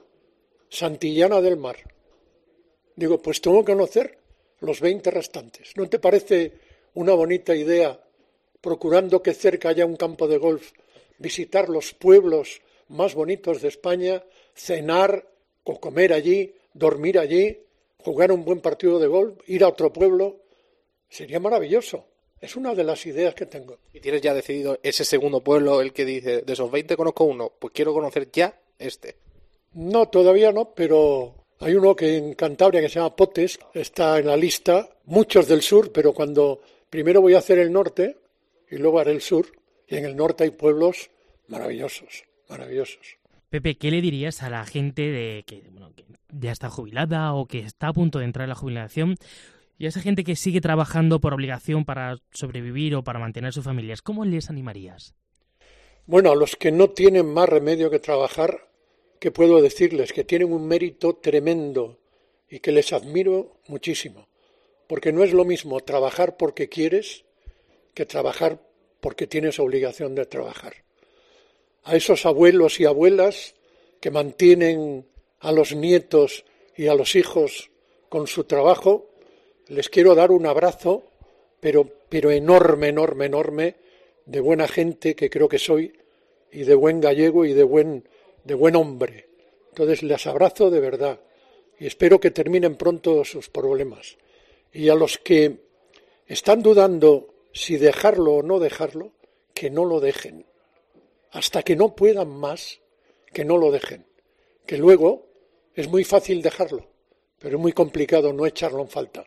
Santillana 0.70 1.42
del 1.42 1.58
Mar. 1.58 1.78
Digo, 2.96 3.20
pues 3.20 3.42
tengo 3.42 3.64
que 3.66 3.74
conocer 3.74 4.18
los 4.62 4.82
20 4.82 5.12
restantes. 5.12 5.74
¿No 5.76 5.89
te 5.89 5.99
parece 5.99 6.53
una 6.93 7.14
bonita 7.14 7.55
idea, 7.55 7.99
procurando 8.62 9.22
que 9.22 9.34
cerca 9.34 9.70
haya 9.70 9.86
un 9.86 9.95
campo 9.95 10.28
de 10.28 10.38
golf, 10.38 10.72
visitar 11.18 11.70
los 11.70 11.93
pueblos 11.93 12.62
más 12.88 13.14
bonitos 13.14 13.62
de 13.62 13.68
España, 13.68 14.24
cenar 14.53 15.28
o 15.64 15.80
comer 15.80 16.14
allí, 16.14 16.53
dormir 16.74 17.20
allí, 17.20 17.60
jugar 17.99 18.32
un 18.32 18.43
buen 18.43 18.62
partido 18.62 18.99
de 18.99 19.07
golf, 19.07 19.38
ir 19.47 19.64
a 19.64 19.70
otro 19.70 19.93
pueblo? 19.93 20.41
Sería 21.10 21.39
maravilloso. 21.39 22.05
Es 22.41 22.55
una 22.55 22.74
de 22.74 22.86
las 22.86 23.05
ideas 23.05 23.36
que 23.36 23.45
tengo. 23.45 23.80
¿Y 23.93 23.99
tienes 23.99 24.22
ya 24.22 24.34
decidido 24.34 24.80
ese 24.82 25.03
segundo 25.03 25.43
pueblo, 25.43 25.82
el 25.82 25.91
que 25.91 26.05
dice, 26.05 26.41
de 26.41 26.53
esos 26.53 26.72
20 26.72 26.95
conozco 26.95 27.26
uno, 27.26 27.51
pues 27.60 27.74
quiero 27.74 27.93
conocer 27.93 28.32
ya 28.32 28.57
este? 28.78 29.18
No, 29.74 30.07
todavía 30.07 30.51
no, 30.51 30.74
pero 30.74 31.39
hay 31.60 31.76
uno 31.76 31.95
que 31.95 32.18
en 32.18 32.34
Cantabria 32.34 32.82
que 32.82 32.89
se 32.89 32.95
llama 32.95 33.16
Potes, 33.16 33.60
está 33.74 34.18
en 34.18 34.28
la 34.28 34.38
lista, 34.38 34.89
muchos 35.05 35.47
del 35.47 35.62
sur, 35.62 35.91
pero 35.91 36.14
cuando 36.14 36.62
primero 36.89 37.22
voy 37.22 37.34
a 37.34 37.39
hacer 37.39 37.60
el 37.60 37.72
norte 37.72 38.18
y 38.70 38.78
luego 38.78 38.99
haré 38.99 39.12
el 39.12 39.22
sur, 39.22 39.47
y 39.88 39.97
en 39.97 40.05
el 40.05 40.16
norte 40.16 40.43
hay 40.43 40.51
pueblos 40.51 41.10
maravillosos, 41.47 42.24
maravillosos. 42.47 43.18
Pepe, 43.49 43.78
¿qué 43.78 43.91
le 43.91 44.01
dirías 44.01 44.43
a 44.43 44.49
la 44.49 44.64
gente 44.66 45.01
de 45.01 45.43
que, 45.45 45.64
bueno, 45.72 45.91
que 45.95 46.05
ya 46.32 46.51
está 46.51 46.70
jubilada 46.70 47.34
o 47.34 47.47
que 47.47 47.60
está 47.60 47.88
a 47.88 47.93
punto 47.93 48.20
de 48.20 48.26
entrar 48.26 48.43
en 48.43 48.49
la 48.49 48.55
jubilación 48.55 49.16
y 49.78 49.86
a 49.86 49.89
esa 49.89 50.01
gente 50.01 50.24
que 50.24 50.36
sigue 50.36 50.62
trabajando 50.62 51.20
por 51.20 51.34
obligación 51.34 51.84
para 51.84 52.18
sobrevivir 52.32 52.95
o 52.95 53.03
para 53.03 53.20
mantener 53.20 53.51
sus 53.51 53.64
familias? 53.66 54.01
¿Cómo 54.01 54.24
les 54.24 54.49
animarías? 54.49 55.16
Bueno, 56.05 56.32
a 56.32 56.36
los 56.36 56.55
que 56.55 56.72
no 56.72 56.89
tienen 56.89 57.32
más 57.34 57.49
remedio 57.49 57.89
que 57.89 57.99
trabajar, 57.99 58.68
¿qué 59.20 59.32
puedo 59.32 59.61
decirles? 59.61 60.13
Que 60.13 60.24
tienen 60.24 60.51
un 60.51 60.67
mérito 60.67 61.15
tremendo 61.15 61.97
y 62.49 62.59
que 62.59 62.72
les 62.72 62.93
admiro 62.93 63.57
muchísimo. 63.67 64.28
Porque 64.88 65.11
no 65.11 65.24
es 65.24 65.34
lo 65.34 65.45
mismo 65.45 65.80
trabajar 65.82 66.38
porque 66.38 66.70
quieres 66.70 67.26
que 67.93 68.05
trabajar 68.05 68.59
porque 69.01 69.28
tienes 69.28 69.59
obligación 69.59 70.15
de 70.15 70.26
trabajar. 70.26 70.74
A 71.84 71.95
esos 71.95 72.26
abuelos 72.26 72.80
y 72.80 72.86
abuelas 72.86 73.55
que 74.01 74.11
mantienen 74.11 75.05
a 75.39 75.51
los 75.51 75.76
nietos 75.76 76.45
y 76.76 76.88
a 76.88 76.95
los 76.95 77.15
hijos 77.15 77.72
con 78.09 78.28
su 78.28 78.43
trabajo, 78.45 79.09
les 79.67 79.89
quiero 79.89 80.15
dar 80.15 80.32
un 80.32 80.45
abrazo, 80.45 81.03
pero 81.59 81.99
pero 82.09 82.32
enorme, 82.32 82.89
enorme, 82.89 83.26
enorme 83.26 83.76
de 84.26 84.39
buena 84.39 84.67
gente 84.67 85.15
que 85.15 85.30
creo 85.30 85.47
que 85.47 85.59
soy 85.59 85.93
y 86.51 86.63
de 86.63 86.76
buen 86.76 86.99
gallego 86.99 87.45
y 87.45 87.53
de 87.53 87.63
buen, 87.63 88.07
de 88.44 88.54
buen 88.54 88.76
hombre. 88.76 89.30
Entonces 89.70 90.04
les 90.04 90.28
abrazo 90.28 90.70
de 90.70 90.80
verdad 90.80 91.20
y 91.80 91.88
espero 91.88 92.20
que 92.20 92.32
terminen 92.32 92.76
pronto 92.76 93.24
sus 93.24 93.50
problemas. 93.50 94.18
Y 94.72 94.90
a 94.90 94.96
los 94.96 95.18
que 95.18 95.58
están 96.28 96.62
dudando 96.62 97.34
si 97.54 97.78
dejarlo 97.78 98.36
o 98.36 98.44
no 98.44 98.60
dejarlo, 98.60 99.12
que 99.54 99.70
no 99.70 99.86
lo 99.86 100.00
dejen. 100.00 100.46
Hasta 101.32 101.64
que 101.64 101.76
no 101.76 101.96
puedan 101.96 102.30
más, 102.30 102.82
que 103.34 103.46
no 103.46 103.58
lo 103.58 103.72
dejen. 103.72 104.06
Que 104.66 104.78
luego 104.78 105.28
es 105.74 105.88
muy 105.88 106.04
fácil 106.04 106.42
dejarlo, 106.42 106.88
pero 107.40 107.58
es 107.58 107.62
muy 107.62 107.74
complicado 107.74 108.34
no 108.34 108.46
echarlo 108.46 108.82
en 108.82 108.90
falta. 108.90 109.26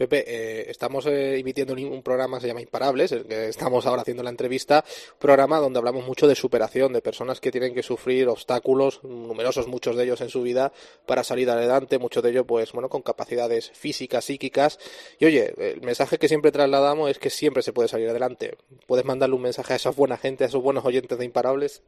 Pepe, 0.00 0.24
eh, 0.26 0.70
estamos 0.70 1.04
eh, 1.04 1.38
emitiendo 1.38 1.74
un, 1.74 2.02
programa 2.02 2.38
que 2.38 2.40
se 2.40 2.46
llama 2.46 2.62
Imparables, 2.62 3.12
el 3.12 3.26
que 3.26 3.48
estamos 3.48 3.84
ahora 3.84 4.00
haciendo 4.00 4.22
la 4.22 4.30
entrevista, 4.30 4.82
programa 5.18 5.58
donde 5.58 5.78
hablamos 5.78 6.06
mucho 6.06 6.26
de 6.26 6.34
superación, 6.34 6.94
de 6.94 7.02
personas 7.02 7.38
que 7.38 7.50
tienen 7.50 7.74
que 7.74 7.82
sufrir 7.82 8.26
obstáculos, 8.28 9.04
numerosos 9.04 9.68
muchos 9.68 9.96
de 9.96 10.04
ellos 10.04 10.22
en 10.22 10.30
su 10.30 10.40
vida, 10.40 10.72
para 11.04 11.22
salir 11.22 11.50
adelante, 11.50 11.98
muchos 11.98 12.22
de 12.22 12.30
ellos, 12.30 12.46
pues, 12.48 12.72
bueno, 12.72 12.88
con 12.88 13.02
capacidades 13.02 13.72
físicas, 13.72 14.24
psíquicas. 14.24 14.78
Y 15.18 15.26
oye, 15.26 15.52
el 15.58 15.82
mensaje 15.82 16.16
que 16.16 16.28
siempre 16.28 16.50
trasladamos 16.50 17.10
es 17.10 17.18
que 17.18 17.28
siempre 17.28 17.62
se 17.62 17.74
puede 17.74 17.90
salir 17.90 18.08
adelante. 18.08 18.56
¿Puedes 18.86 19.04
mandarle 19.04 19.36
un 19.36 19.42
mensaje 19.42 19.74
a 19.74 19.76
esa 19.76 19.90
buena 19.90 20.16
gente, 20.16 20.44
a 20.44 20.46
esos 20.46 20.62
buenos 20.62 20.86
oyentes 20.86 21.18
de 21.18 21.26
Imparables? 21.26 21.82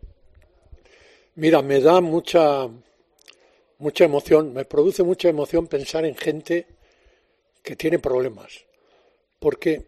Mira, 1.34 1.62
me 1.62 1.80
da 1.80 2.02
mucha, 2.02 2.68
mucha 3.78 4.04
emoción, 4.04 4.52
me 4.52 4.66
produce 4.66 5.02
mucha 5.02 5.30
emoción 5.30 5.66
pensar 5.66 6.04
en 6.04 6.14
gente 6.14 6.81
que 7.62 7.76
tiene 7.76 7.98
problemas, 7.98 8.64
porque 9.38 9.86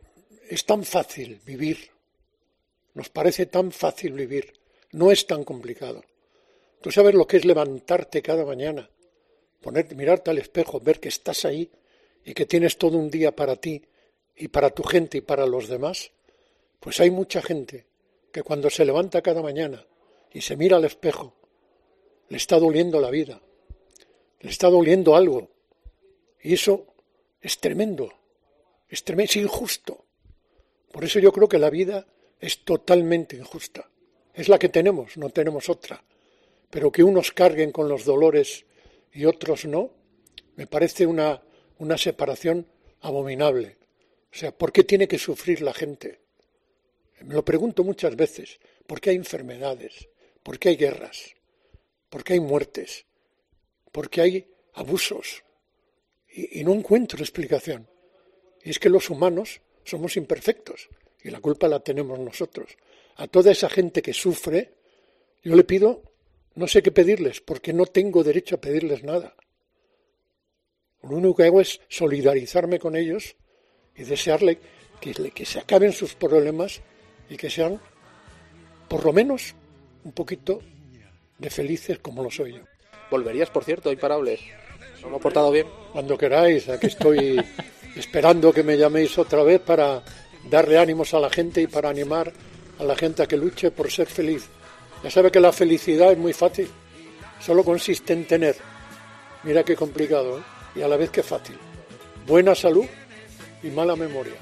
es 0.48 0.64
tan 0.64 0.84
fácil 0.84 1.40
vivir, 1.44 1.90
nos 2.94 3.08
parece 3.08 3.46
tan 3.46 3.72
fácil 3.72 4.12
vivir, 4.12 4.52
no 4.92 5.10
es 5.10 5.26
tan 5.26 5.44
complicado. 5.44 6.04
Tú 6.80 6.90
sabes 6.90 7.14
lo 7.14 7.26
que 7.26 7.38
es 7.38 7.44
levantarte 7.44 8.22
cada 8.22 8.44
mañana, 8.44 8.88
ponerte, 9.60 9.94
mirarte 9.94 10.30
al 10.30 10.38
espejo, 10.38 10.80
ver 10.80 11.00
que 11.00 11.08
estás 11.08 11.44
ahí 11.44 11.70
y 12.24 12.34
que 12.34 12.46
tienes 12.46 12.78
todo 12.78 12.98
un 12.98 13.10
día 13.10 13.34
para 13.34 13.56
ti 13.56 13.82
y 14.36 14.48
para 14.48 14.70
tu 14.70 14.82
gente 14.82 15.18
y 15.18 15.20
para 15.20 15.46
los 15.46 15.68
demás. 15.68 16.12
Pues 16.78 17.00
hay 17.00 17.10
mucha 17.10 17.42
gente 17.42 17.86
que 18.30 18.42
cuando 18.42 18.70
se 18.70 18.84
levanta 18.84 19.22
cada 19.22 19.42
mañana 19.42 19.86
y 20.32 20.40
se 20.42 20.56
mira 20.56 20.76
al 20.76 20.84
espejo, 20.84 21.34
le 22.28 22.36
está 22.36 22.58
doliendo 22.58 23.00
la 23.00 23.10
vida, 23.10 23.40
le 24.40 24.50
está 24.50 24.68
doliendo 24.68 25.16
algo. 25.16 25.48
Y 26.42 26.54
eso 26.54 26.93
es 27.44 27.58
tremendo, 27.58 28.10
es 28.88 29.04
tremendo, 29.04 29.30
es 29.30 29.36
injusto. 29.36 30.06
Por 30.90 31.04
eso 31.04 31.18
yo 31.18 31.30
creo 31.30 31.46
que 31.46 31.58
la 31.58 31.68
vida 31.68 32.06
es 32.40 32.64
totalmente 32.64 33.36
injusta. 33.36 33.90
Es 34.32 34.48
la 34.48 34.58
que 34.58 34.70
tenemos, 34.70 35.18
no 35.18 35.28
tenemos 35.28 35.68
otra. 35.68 36.02
Pero 36.70 36.90
que 36.90 37.04
unos 37.04 37.32
carguen 37.32 37.70
con 37.70 37.86
los 37.86 38.06
dolores 38.06 38.64
y 39.12 39.26
otros 39.26 39.66
no, 39.66 39.90
me 40.56 40.66
parece 40.66 41.06
una, 41.06 41.42
una 41.78 41.98
separación 41.98 42.66
abominable. 43.02 43.76
O 44.32 44.36
sea, 44.36 44.56
¿por 44.56 44.72
qué 44.72 44.82
tiene 44.82 45.06
que 45.06 45.18
sufrir 45.18 45.60
la 45.60 45.74
gente? 45.74 46.20
Me 47.20 47.34
lo 47.34 47.44
pregunto 47.44 47.84
muchas 47.84 48.16
veces. 48.16 48.58
¿Por 48.86 49.02
qué 49.02 49.10
hay 49.10 49.16
enfermedades? 49.16 50.08
¿Por 50.42 50.58
qué 50.58 50.70
hay 50.70 50.76
guerras? 50.76 51.34
¿Por 52.08 52.24
qué 52.24 52.32
hay 52.32 52.40
muertes? 52.40 53.04
¿Por 53.92 54.08
qué 54.08 54.22
hay 54.22 54.46
abusos? 54.72 55.43
Y, 56.34 56.64
no 56.64 56.72
encuentro 56.72 57.20
explicación. 57.20 57.88
Y 58.62 58.70
es 58.70 58.78
que 58.78 58.88
los 58.88 59.08
humanos 59.10 59.60
somos 59.84 60.16
imperfectos 60.16 60.88
y 61.22 61.30
la 61.30 61.40
culpa 61.40 61.68
la 61.68 61.80
tenemos 61.80 62.18
nosotros. 62.18 62.76
A 63.16 63.28
toda 63.28 63.52
esa 63.52 63.70
gente 63.70 64.02
que 64.02 64.12
sufre, 64.12 64.72
yo 65.42 65.54
le 65.54 65.64
pido, 65.64 66.02
no 66.56 66.66
sé 66.66 66.82
qué 66.82 66.90
pedirles, 66.90 67.40
porque 67.40 67.72
no 67.72 67.86
tengo 67.86 68.24
derecho 68.24 68.56
a 68.56 68.60
pedirles 68.60 69.04
nada. 69.04 69.36
Lo 71.02 71.16
único 71.16 71.36
que 71.36 71.44
hago 71.44 71.60
es 71.60 71.80
solidarizarme 71.88 72.78
con 72.78 72.96
ellos 72.96 73.36
y 73.94 74.04
desearle 74.04 74.58
que, 75.00 75.12
que 75.30 75.44
se 75.44 75.60
acaben 75.60 75.92
sus 75.92 76.14
problemas 76.14 76.80
y 77.28 77.36
que 77.36 77.50
sean, 77.50 77.80
por 78.88 79.04
lo 79.04 79.12
menos, 79.12 79.54
un 80.02 80.12
poquito 80.12 80.60
de 81.38 81.50
felices 81.50 81.98
como 81.98 82.22
lo 82.22 82.30
soy 82.30 82.54
yo. 82.54 82.64
¿Volverías, 83.10 83.50
por 83.50 83.64
cierto, 83.64 83.90
a 83.90 83.92
Imparables? 83.92 84.40
¿Nos 85.04 85.10
hemos 85.10 85.20
portado 85.20 85.50
bien? 85.50 85.66
Cuando 85.92 86.16
queráis, 86.16 86.66
aquí 86.70 86.86
estoy 86.86 87.44
esperando 87.94 88.54
que 88.54 88.62
me 88.62 88.78
llaméis 88.78 89.18
otra 89.18 89.42
vez 89.42 89.60
para 89.60 90.02
darle 90.48 90.78
ánimos 90.78 91.12
a 91.12 91.20
la 91.20 91.28
gente 91.28 91.60
y 91.60 91.66
para 91.66 91.90
animar 91.90 92.32
a 92.78 92.84
la 92.84 92.96
gente 92.96 93.22
a 93.22 93.26
que 93.26 93.36
luche 93.36 93.70
por 93.70 93.90
ser 93.90 94.06
feliz. 94.06 94.48
Ya 95.02 95.10
sabe 95.10 95.30
que 95.30 95.40
la 95.40 95.52
felicidad 95.52 96.10
es 96.10 96.16
muy 96.16 96.32
fácil, 96.32 96.70
solo 97.38 97.62
consiste 97.62 98.14
en 98.14 98.26
tener, 98.26 98.56
mira 99.42 99.62
qué 99.62 99.76
complicado, 99.76 100.38
¿eh? 100.38 100.42
y 100.76 100.80
a 100.80 100.88
la 100.88 100.96
vez 100.96 101.10
qué 101.10 101.22
fácil, 101.22 101.58
buena 102.26 102.54
salud 102.54 102.86
y 103.62 103.68
mala 103.68 103.96
memoria. 103.96 104.36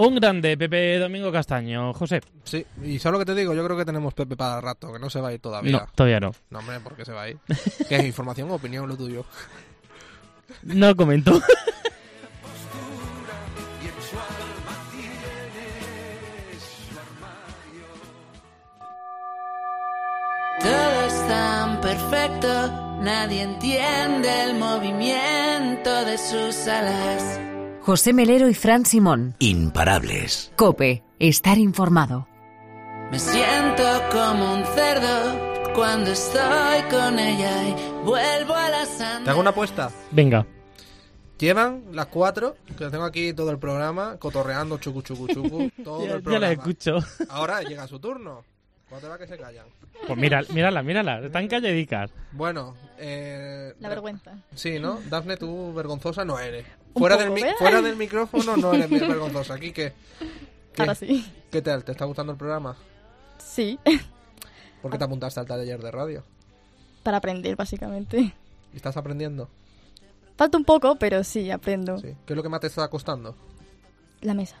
Un 0.00 0.14
grande, 0.14 0.56
Pepe 0.56 0.98
Domingo 0.98 1.30
Castaño. 1.30 1.92
José. 1.92 2.22
Sí, 2.44 2.64
y 2.82 2.98
¿sabes 2.98 3.12
lo 3.12 3.18
que 3.18 3.26
te 3.26 3.38
digo? 3.38 3.52
Yo 3.52 3.62
creo 3.62 3.76
que 3.76 3.84
tenemos 3.84 4.14
Pepe 4.14 4.34
para 4.34 4.58
rato, 4.58 4.90
que 4.90 4.98
no 4.98 5.10
se 5.10 5.20
va 5.20 5.28
a 5.28 5.34
ir 5.34 5.40
todavía. 5.40 5.72
No, 5.72 5.86
todavía 5.94 6.18
no. 6.18 6.32
No, 6.48 6.60
hombre, 6.60 6.80
¿por 6.80 6.96
qué 6.96 7.04
se 7.04 7.12
va 7.12 7.24
a 7.24 7.28
ir? 7.28 7.36
¿Qué 7.86 7.96
es 7.96 8.04
información 8.06 8.50
o 8.50 8.54
opinión 8.54 8.88
lo 8.88 8.96
tuyo? 8.96 9.26
No 10.62 10.96
comento. 10.96 11.38
Todo 20.62 21.06
es 21.06 21.28
tan 21.28 21.80
perfecto, 21.82 22.98
nadie 23.02 23.42
entiende 23.42 24.44
el 24.44 24.54
movimiento 24.54 26.04
de 26.06 26.16
sus 26.16 26.66
alas. 26.68 27.49
José 27.82 28.12
Melero 28.12 28.48
y 28.48 28.54
Fran 28.54 28.84
Simón. 28.84 29.34
Imparables. 29.38 30.52
Cope, 30.56 31.02
estar 31.18 31.58
informado. 31.58 32.26
Me 33.10 33.18
siento 33.18 33.82
como 34.12 34.54
un 34.54 34.64
cerdo 34.66 35.72
cuando 35.74 36.10
estoy 36.12 36.82
con 36.90 37.18
ella 37.18 37.68
y 37.68 38.04
vuelvo 38.04 38.54
a 38.54 38.68
la 38.68 38.84
santa. 38.86 39.24
¿Te 39.24 39.30
hago 39.30 39.40
una 39.40 39.50
apuesta? 39.50 39.90
Venga. 40.10 40.46
Llevan 41.38 41.84
las 41.92 42.06
cuatro, 42.06 42.54
que 42.76 42.86
tengo 42.90 43.04
aquí 43.04 43.32
todo 43.32 43.50
el 43.50 43.58
programa, 43.58 44.18
cotorreando 44.18 44.76
chucu 44.76 45.00
chucu 45.00 45.26
chucu, 45.28 45.70
todo 45.84 46.00
Ya- 46.00 46.04
el 46.04 46.08
ya 46.10 46.14
la 46.16 46.22
programa. 46.22 46.52
escucho. 46.52 46.98
Ahora 47.30 47.62
llega 47.62 47.86
su 47.88 47.98
turno. 47.98 48.44
¿Cuándo 48.90 49.08
va 49.08 49.16
que 49.18 49.26
se 49.26 49.38
callan? 49.38 49.66
Pues 50.06 50.18
mira, 50.18 50.42
mírala, 50.52 50.82
mírala. 50.82 51.20
Están 51.20 51.46
calladicas. 51.48 52.10
Bueno, 52.32 52.74
eh, 52.98 53.72
La 53.80 53.88
vergüenza. 53.88 54.32
Sí, 54.54 54.78
¿no? 54.80 55.00
Dafne, 55.08 55.36
tú 55.36 55.72
vergonzosa 55.72 56.24
no 56.24 56.38
eres. 56.38 56.66
Un 56.94 57.00
Fuera, 57.00 57.14
poco, 57.16 57.24
del, 57.24 57.32
mi- 57.34 57.40
¿verdad? 57.42 57.56
fuera 57.58 57.80
del 57.82 57.96
micrófono 57.96 58.56
no 58.56 58.72
eres 58.74 58.90
bien 58.90 59.06
vergonzosa. 59.08 59.54
Aquí 59.54 59.72
que... 59.72 59.92
¿qué? 60.74 60.82
Ahora 60.82 60.94
sí. 60.96 61.24
¿Qué 61.52 61.62
tal? 61.62 61.84
¿Te 61.84 61.92
está 61.92 62.04
gustando 62.04 62.32
el 62.32 62.38
programa? 62.38 62.76
Sí, 63.38 63.78
¿Por 64.82 64.90
qué 64.90 64.98
te 64.98 65.04
apuntaste 65.04 65.40
al 65.40 65.46
taller 65.46 65.80
de 65.80 65.90
radio? 65.90 66.24
para 67.02 67.16
aprender, 67.16 67.56
básicamente. 67.56 68.34
¿Y 68.72 68.76
estás 68.76 68.96
aprendiendo? 68.98 69.48
Falta 70.36 70.58
un 70.58 70.64
poco, 70.66 70.96
pero 70.96 71.24
sí, 71.24 71.50
aprendo. 71.50 71.96
¿Qué 72.00 72.14
es 72.28 72.36
lo 72.36 72.42
que 72.42 72.48
más 72.50 72.60
te 72.60 72.66
está 72.66 72.88
costando? 72.88 73.34
La 74.20 74.34
mesa. 74.34 74.56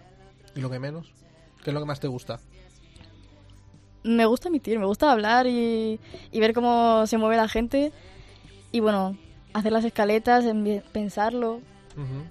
¿Y 0.54 0.60
lo 0.60 0.70
que 0.70 0.78
menos? 0.78 1.12
¿Qué 1.62 1.68
es 1.70 1.74
lo 1.74 1.80
que 1.80 1.86
más 1.86 2.00
te 2.00 2.08
gusta? 2.08 2.40
Me 4.02 4.24
gusta 4.26 4.48
emitir, 4.48 4.78
me 4.78 4.86
gusta 4.86 5.12
hablar 5.12 5.46
y, 5.46 6.00
y 6.32 6.40
ver 6.40 6.52
cómo 6.54 7.06
se 7.06 7.18
mueve 7.18 7.36
la 7.36 7.48
gente. 7.48 7.92
Y 8.72 8.80
bueno, 8.80 9.16
hacer 9.52 9.72
las 9.72 9.84
escaletas, 9.84 10.44
pensarlo. 10.92 11.60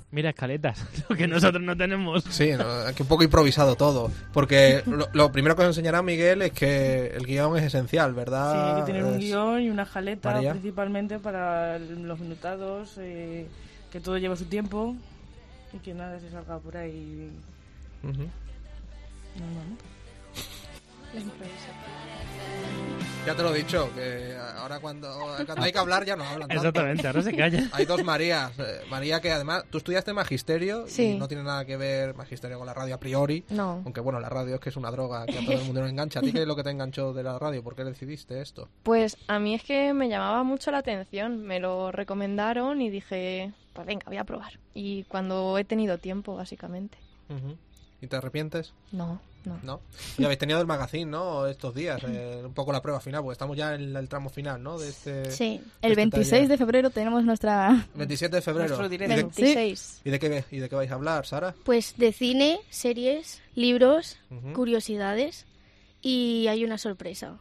Mira, 0.10 0.32
escaletas. 0.32 0.84
Lo 1.10 1.16
que 1.16 1.28
nosotros 1.28 1.62
no 1.62 1.78
tenemos. 1.78 2.24
Sí, 2.30 2.54
no, 2.58 2.66
que 2.96 3.04
un 3.04 3.10
poco 3.10 3.24
improvisado 3.24 3.76
todo. 3.76 4.10
Porque 4.34 4.82
lo, 4.88 5.08
lo 5.14 5.32
primero 5.32 5.56
que 5.56 5.62
os 5.62 5.68
enseñará 5.68 6.02
Miguel 6.02 6.42
es 6.42 6.54
que 6.54 7.08
el 7.08 7.26
guion 7.28 7.56
es 7.58 7.64
esencial, 7.66 8.12
Sí, 8.12 8.16
¿verdad? 8.16 8.76
hay 8.76 8.82
que 8.82 8.86
tener 8.88 9.04
un 9.04 9.20
guion 9.20 9.62
y 9.62 9.70
una 9.70 9.86
jaleta 9.86 10.32
María. 10.32 10.52
principalmente 10.54 11.20
para 11.20 11.78
los 11.78 12.20
minutados, 12.20 12.96
eh, 12.98 13.46
que 13.92 14.00
todo 14.00 14.18
lleva 14.18 14.36
su 14.36 14.46
tiempo 14.46 14.96
y 15.72 15.78
que 15.78 15.94
nada 15.94 16.20
se 16.20 16.32
salga 16.32 16.58
por 16.58 16.76
ahí. 16.78 17.30
Ujú. 18.02 18.24
normalmente. 19.38 19.84
La 21.14 21.20
improvisación. 21.22 21.76
Ya 23.26 23.36
te 23.36 23.44
lo 23.44 23.54
he 23.54 23.58
dicho, 23.58 23.90
que 23.96 24.34
ahora 24.58 24.80
cuando, 24.80 25.10
cuando 25.46 25.62
hay 25.64 25.72
que 25.74 25.78
hablar 25.78 26.06
ya 26.06 26.16
no 26.16 26.24
hablan 26.24 26.48
tanto. 26.48 26.54
Exactamente, 26.56 27.06
ahora 27.06 27.22
se 27.22 27.36
calla. 27.36 27.70
Hay 27.74 27.86
dos 27.86 28.04
Marías. 28.04 28.52
eh, 28.58 28.82
María 28.90 29.20
que 29.20 29.30
además, 29.32 29.66
tú 29.70 29.78
estudiaste 29.78 30.14
magisterio 30.14 30.86
Sí. 30.88 31.12
y 31.12 31.18
no 31.20 31.28
tiene 31.28 31.44
nada 31.44 31.66
que 31.66 31.76
ver 31.78 32.16
magisterio 32.16 32.58
con 32.58 32.66
la 32.66 32.74
radio 32.74 32.96
a 32.96 32.98
priori. 33.00 33.44
No. 33.50 33.82
Aunque 33.84 34.00
bueno, 34.00 34.20
la 34.20 34.30
radio 34.30 34.56
es 34.56 34.62
que 34.62 34.70
es 34.70 34.78
una 34.78 34.90
droga 34.90 35.26
que 35.26 35.38
a 35.38 35.42
todo 35.46 35.52
el 35.60 35.66
mundo 35.66 35.82
lo 35.82 35.88
engancha. 35.88 36.20
¿A 36.20 36.22
ti 36.24 36.32
qué 36.32 36.42
es 36.42 36.48
lo 36.48 36.56
que 36.56 36.64
te 36.64 36.72
enganchó 36.72 37.14
de 37.14 37.24
la 37.24 37.38
radio? 37.38 37.62
¿Por 37.62 37.76
qué 37.76 37.84
decidiste 37.84 38.42
esto? 38.42 38.70
Pues 38.84 39.18
a 39.28 39.38
mí 39.38 39.54
es 39.54 39.64
que 39.64 39.94
me 39.94 40.08
llamaba 40.08 40.44
mucho 40.44 40.72
la 40.72 40.78
atención, 40.80 41.42
me 41.44 41.60
lo 41.60 41.92
recomendaron 41.92 42.82
y 42.82 42.90
dije, 42.90 43.52
pues 43.74 43.86
venga, 43.86 44.06
voy 44.08 44.18
a 44.18 44.24
probar. 44.24 44.54
Y 44.74 45.04
cuando 45.04 45.58
he 45.58 45.66
tenido 45.66 45.98
tiempo, 45.98 46.36
básicamente. 46.36 46.98
Ujú. 47.30 47.58
¿Y 48.02 48.08
te 48.08 48.16
arrepientes? 48.16 48.74
No, 48.94 49.20
no. 49.46 49.60
¿No? 49.64 49.82
Y 50.18 50.24
habéis 50.24 50.40
tenido 50.40 50.62
el 50.62 50.68
magazine, 50.68 51.06
¿no? 51.06 51.46
Estos 51.48 51.76
días, 51.76 52.02
eh, 52.08 52.42
un 52.46 52.54
poco 52.54 52.72
la 52.72 52.82
prueba 52.82 53.00
final, 53.02 53.22
porque 53.22 53.34
estamos 53.34 53.58
ya 53.58 53.76
en 53.76 53.96
el 53.96 54.08
tramo 54.08 54.30
final, 54.30 54.62
¿no? 54.64 54.78
De 54.80 54.88
este, 54.90 55.32
Sí, 55.32 55.58
de 55.82 55.88
el 55.88 55.92
este 55.92 55.96
26 55.96 56.30
taller. 56.30 56.48
de 56.48 56.58
febrero 56.58 56.90
tenemos 56.92 57.24
nuestra... 57.26 57.88
27 57.96 58.38
de 58.38 58.42
febrero. 58.42 58.68
Nuestro 58.70 58.86
¿Y 58.86 58.90
directo. 58.90 59.16
de, 59.16 59.22
26. 59.24 60.02
¿Y 60.06 60.10
de 60.10 60.20
qué, 60.20 60.46
¿Y 60.52 60.58
de 60.60 60.70
qué 60.70 60.76
vais 60.76 60.92
a 60.92 60.96
hablar, 60.96 61.26
Sara? 61.26 61.54
Pues 61.66 61.96
de 61.98 62.14
cine, 62.14 62.60
series, 62.70 63.42
libros, 63.56 64.18
Ujú. 64.32 64.54
curiosidades 64.54 65.46
y 66.02 66.48
hay 66.48 66.64
una 66.64 66.78
sorpresa. 66.78 67.38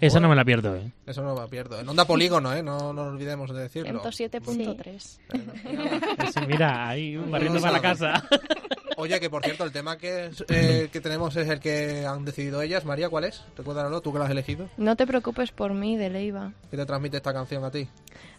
Esa 0.00 0.20
no 0.20 0.28
me 0.28 0.36
la 0.36 0.44
pierdo, 0.44 0.76
¿eh? 0.76 0.92
Eso 1.04 1.22
no 1.22 1.34
me 1.34 1.48
pierdo. 1.48 1.80
En 1.80 1.88
Onda 1.88 2.04
Polígono, 2.04 2.54
¿eh? 2.54 2.62
No 2.62 2.92
nos 2.92 3.08
olvidemos 3.08 3.52
de 3.52 3.62
decirlo. 3.62 4.02
107.3. 4.02 5.18
Sí, 6.32 6.40
mira, 6.46 6.88
ahí 6.88 7.16
barriendo 7.16 7.60
para 7.60 7.72
la 7.72 7.82
casa. 7.82 8.24
Oye, 8.96 9.20
que 9.20 9.30
por 9.30 9.42
cierto, 9.42 9.64
el 9.64 9.72
tema 9.72 9.98
que, 9.98 10.30
eh, 10.48 10.88
que 10.92 11.00
tenemos 11.00 11.34
es 11.36 11.48
el 11.48 11.60
que 11.60 12.06
han 12.06 12.24
decidido 12.24 12.62
ellas. 12.62 12.84
María, 12.84 13.08
¿cuál 13.08 13.24
es? 13.24 13.42
Recuérdalo, 13.56 14.00
tú 14.00 14.12
que 14.12 14.18
lo 14.18 14.24
has 14.24 14.30
elegido. 14.30 14.68
No 14.76 14.96
te 14.96 15.06
preocupes 15.06 15.50
por 15.52 15.72
mí, 15.72 15.96
de 15.96 16.10
Leiva. 16.10 16.52
¿Qué 16.70 16.76
te 16.76 16.86
transmite 16.86 17.16
esta 17.16 17.32
canción 17.32 17.64
a 17.64 17.70
ti? 17.70 17.88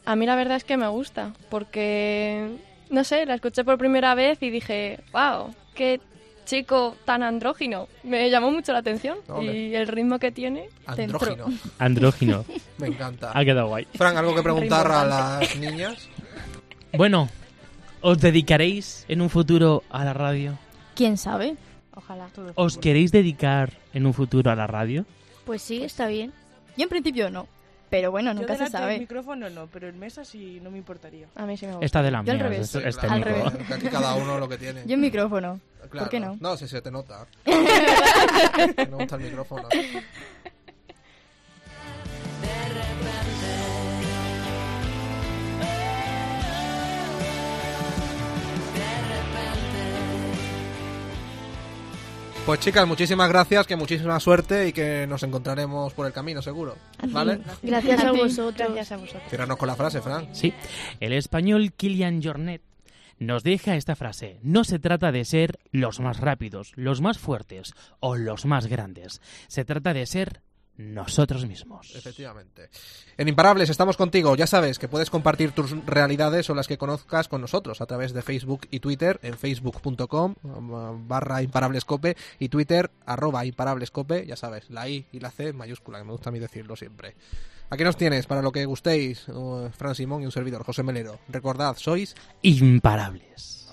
A 0.05 0.15
mí 0.15 0.25
la 0.25 0.35
verdad 0.35 0.57
es 0.57 0.63
que 0.63 0.77
me 0.77 0.87
gusta, 0.87 1.33
porque, 1.49 2.57
no 2.89 3.03
sé, 3.03 3.25
la 3.25 3.35
escuché 3.35 3.63
por 3.63 3.77
primera 3.77 4.15
vez 4.15 4.41
y 4.41 4.49
dije, 4.49 4.99
wow, 5.11 5.53
qué 5.73 5.99
chico 6.45 6.95
tan 7.05 7.23
andrógino. 7.23 7.87
Me 8.03 8.29
llamó 8.29 8.51
mucho 8.51 8.71
la 8.71 8.79
atención 8.79 9.17
Ole. 9.27 9.57
y 9.57 9.75
el 9.75 9.87
ritmo 9.87 10.19
que 10.19 10.31
tiene. 10.31 10.69
Andrógino. 10.85 11.45
Andrógino. 11.79 12.45
Me 12.77 12.87
encanta. 12.87 13.31
Ha 13.33 13.43
quedado 13.43 13.67
guay. 13.67 13.87
Fran, 13.95 14.15
¿algo 14.15 14.35
que 14.35 14.43
preguntar 14.43 14.89
a 14.91 15.05
las 15.05 15.55
niñas? 15.57 16.07
Bueno, 16.93 17.29
¿os 18.05 18.19
dedicaréis 18.19 19.03
en 19.07 19.19
un 19.21 19.29
futuro 19.31 19.81
a 19.89 20.05
la 20.05 20.13
radio? 20.13 20.57
¿Quién 20.95 21.17
sabe? 21.17 21.55
Ojalá. 21.95 22.27
¿Os 22.55 22.77
queréis 22.77 23.11
dedicar 23.11 23.71
en 23.93 24.05
un 24.05 24.13
futuro 24.13 24.51
a 24.51 24.55
la 24.55 24.67
radio? 24.67 25.05
Pues 25.45 25.61
sí, 25.63 25.81
está 25.83 26.07
bien. 26.07 26.31
Yo 26.77 26.83
en 26.83 26.89
principio 26.89 27.31
no, 27.31 27.47
pero 27.89 28.11
bueno, 28.11 28.31
Yo 28.33 28.41
nunca 28.41 28.53
se 28.53 28.65
delante 28.65 28.77
del 28.77 28.83
sabe. 28.85 28.99
micrófono 28.99 29.49
no, 29.49 29.67
pero 29.67 29.87
en 29.87 29.97
mesa 29.97 30.23
sí 30.23 30.59
no 30.61 30.69
me 30.71 30.77
importaría. 30.77 31.27
A 31.35 31.45
mí 31.45 31.57
sí 31.57 31.65
me 31.65 31.71
gusta. 31.73 31.85
Esta 31.85 32.03
de 32.03 32.11
la 32.11 32.23
Yo 32.23 32.31
al 32.31 32.37
mía, 32.37 32.43
revés. 32.47 32.75
es- 32.75 32.85
es 32.85 32.97
Al 33.03 33.21
revés. 33.21 33.43
Que 33.67 33.73
aquí 33.73 33.87
cada 33.87 34.13
uno 34.15 34.37
lo 34.39 34.47
que 34.47 34.57
tiene. 34.57 34.83
Yo 34.85 34.93
en 34.93 35.01
micrófono. 35.01 35.59
Claro. 35.89 36.05
¿Por 36.05 36.09
qué 36.09 36.19
no? 36.19 36.37
No, 36.39 36.57
si 36.57 36.67
se 36.67 36.81
te 36.81 36.91
nota. 36.91 37.25
Me 37.45 38.85
gusta 38.85 39.15
el 39.15 39.21
micrófono. 39.23 39.67
Pues 52.45 52.59
chicas, 52.59 52.87
muchísimas 52.87 53.27
gracias, 53.27 53.65
que 53.65 53.75
muchísima 53.75 54.19
suerte 54.19 54.67
y 54.67 54.71
que 54.71 55.07
nos 55.07 55.23
encontraremos 55.23 55.93
por 55.93 56.05
el 56.05 56.13
camino, 56.13 56.43
seguro. 56.43 56.75
¿Vale? 57.09 57.39
Gracias 57.63 58.03
a 58.03 58.11
vosotros. 58.11 58.69
Gracias 58.71 58.91
a 58.91 58.97
vosotros. 58.97 59.23
Ciérranos 59.29 59.57
con 59.57 59.67
la 59.67 59.75
frase, 59.75 59.99
Fran. 59.99 60.27
Sí, 60.35 60.53
el 60.99 61.13
español 61.13 61.73
Kilian 61.73 62.21
Jornet 62.21 62.61
nos 63.17 63.41
deja 63.41 63.75
esta 63.75 63.95
frase. 63.95 64.37
No 64.43 64.63
se 64.63 64.77
trata 64.77 65.11
de 65.11 65.25
ser 65.25 65.57
los 65.71 65.99
más 65.99 66.19
rápidos, 66.19 66.73
los 66.75 67.01
más 67.01 67.17
fuertes 67.17 67.73
o 67.99 68.15
los 68.15 68.45
más 68.45 68.67
grandes. 68.67 69.21
Se 69.47 69.65
trata 69.65 69.95
de 69.95 70.05
ser 70.05 70.41
nosotros 70.77 71.45
mismos. 71.45 71.95
Efectivamente. 71.95 72.69
En 73.17 73.27
Imparables 73.27 73.69
estamos 73.69 73.97
contigo. 73.97 74.35
Ya 74.35 74.47
sabes 74.47 74.79
que 74.79 74.87
puedes 74.87 75.09
compartir 75.09 75.51
tus 75.51 75.71
realidades 75.85 76.49
o 76.49 76.55
las 76.55 76.67
que 76.67 76.77
conozcas 76.77 77.27
con 77.27 77.41
nosotros 77.41 77.81
a 77.81 77.85
través 77.85 78.13
de 78.13 78.21
Facebook 78.21 78.67
y 78.71 78.79
Twitter 78.79 79.19
en 79.23 79.37
facebook.com 79.37 80.35
um, 80.43 81.07
barra 81.07 81.41
imparablescope 81.41 82.15
y 82.39 82.49
Twitter 82.49 82.91
arroba 83.05 83.45
imparablescope. 83.45 84.25
Ya 84.25 84.35
sabes, 84.35 84.69
la 84.69 84.87
I 84.89 85.05
y 85.11 85.19
la 85.19 85.31
C 85.31 85.53
mayúscula, 85.53 85.99
que 85.99 86.05
me 86.05 86.11
gusta 86.11 86.29
a 86.29 86.33
mí 86.33 86.39
decirlo 86.39 86.75
siempre. 86.75 87.15
Aquí 87.69 87.83
nos 87.83 87.97
tienes 87.97 88.27
para 88.27 88.41
lo 88.41 88.51
que 88.51 88.65
gustéis, 88.65 89.27
uh, 89.29 89.69
Fran 89.75 89.95
Simón 89.95 90.21
y 90.21 90.25
un 90.25 90.31
servidor, 90.31 90.63
José 90.63 90.83
Melero. 90.83 91.19
Recordad, 91.29 91.75
sois 91.77 92.15
Imparables. 92.43 93.64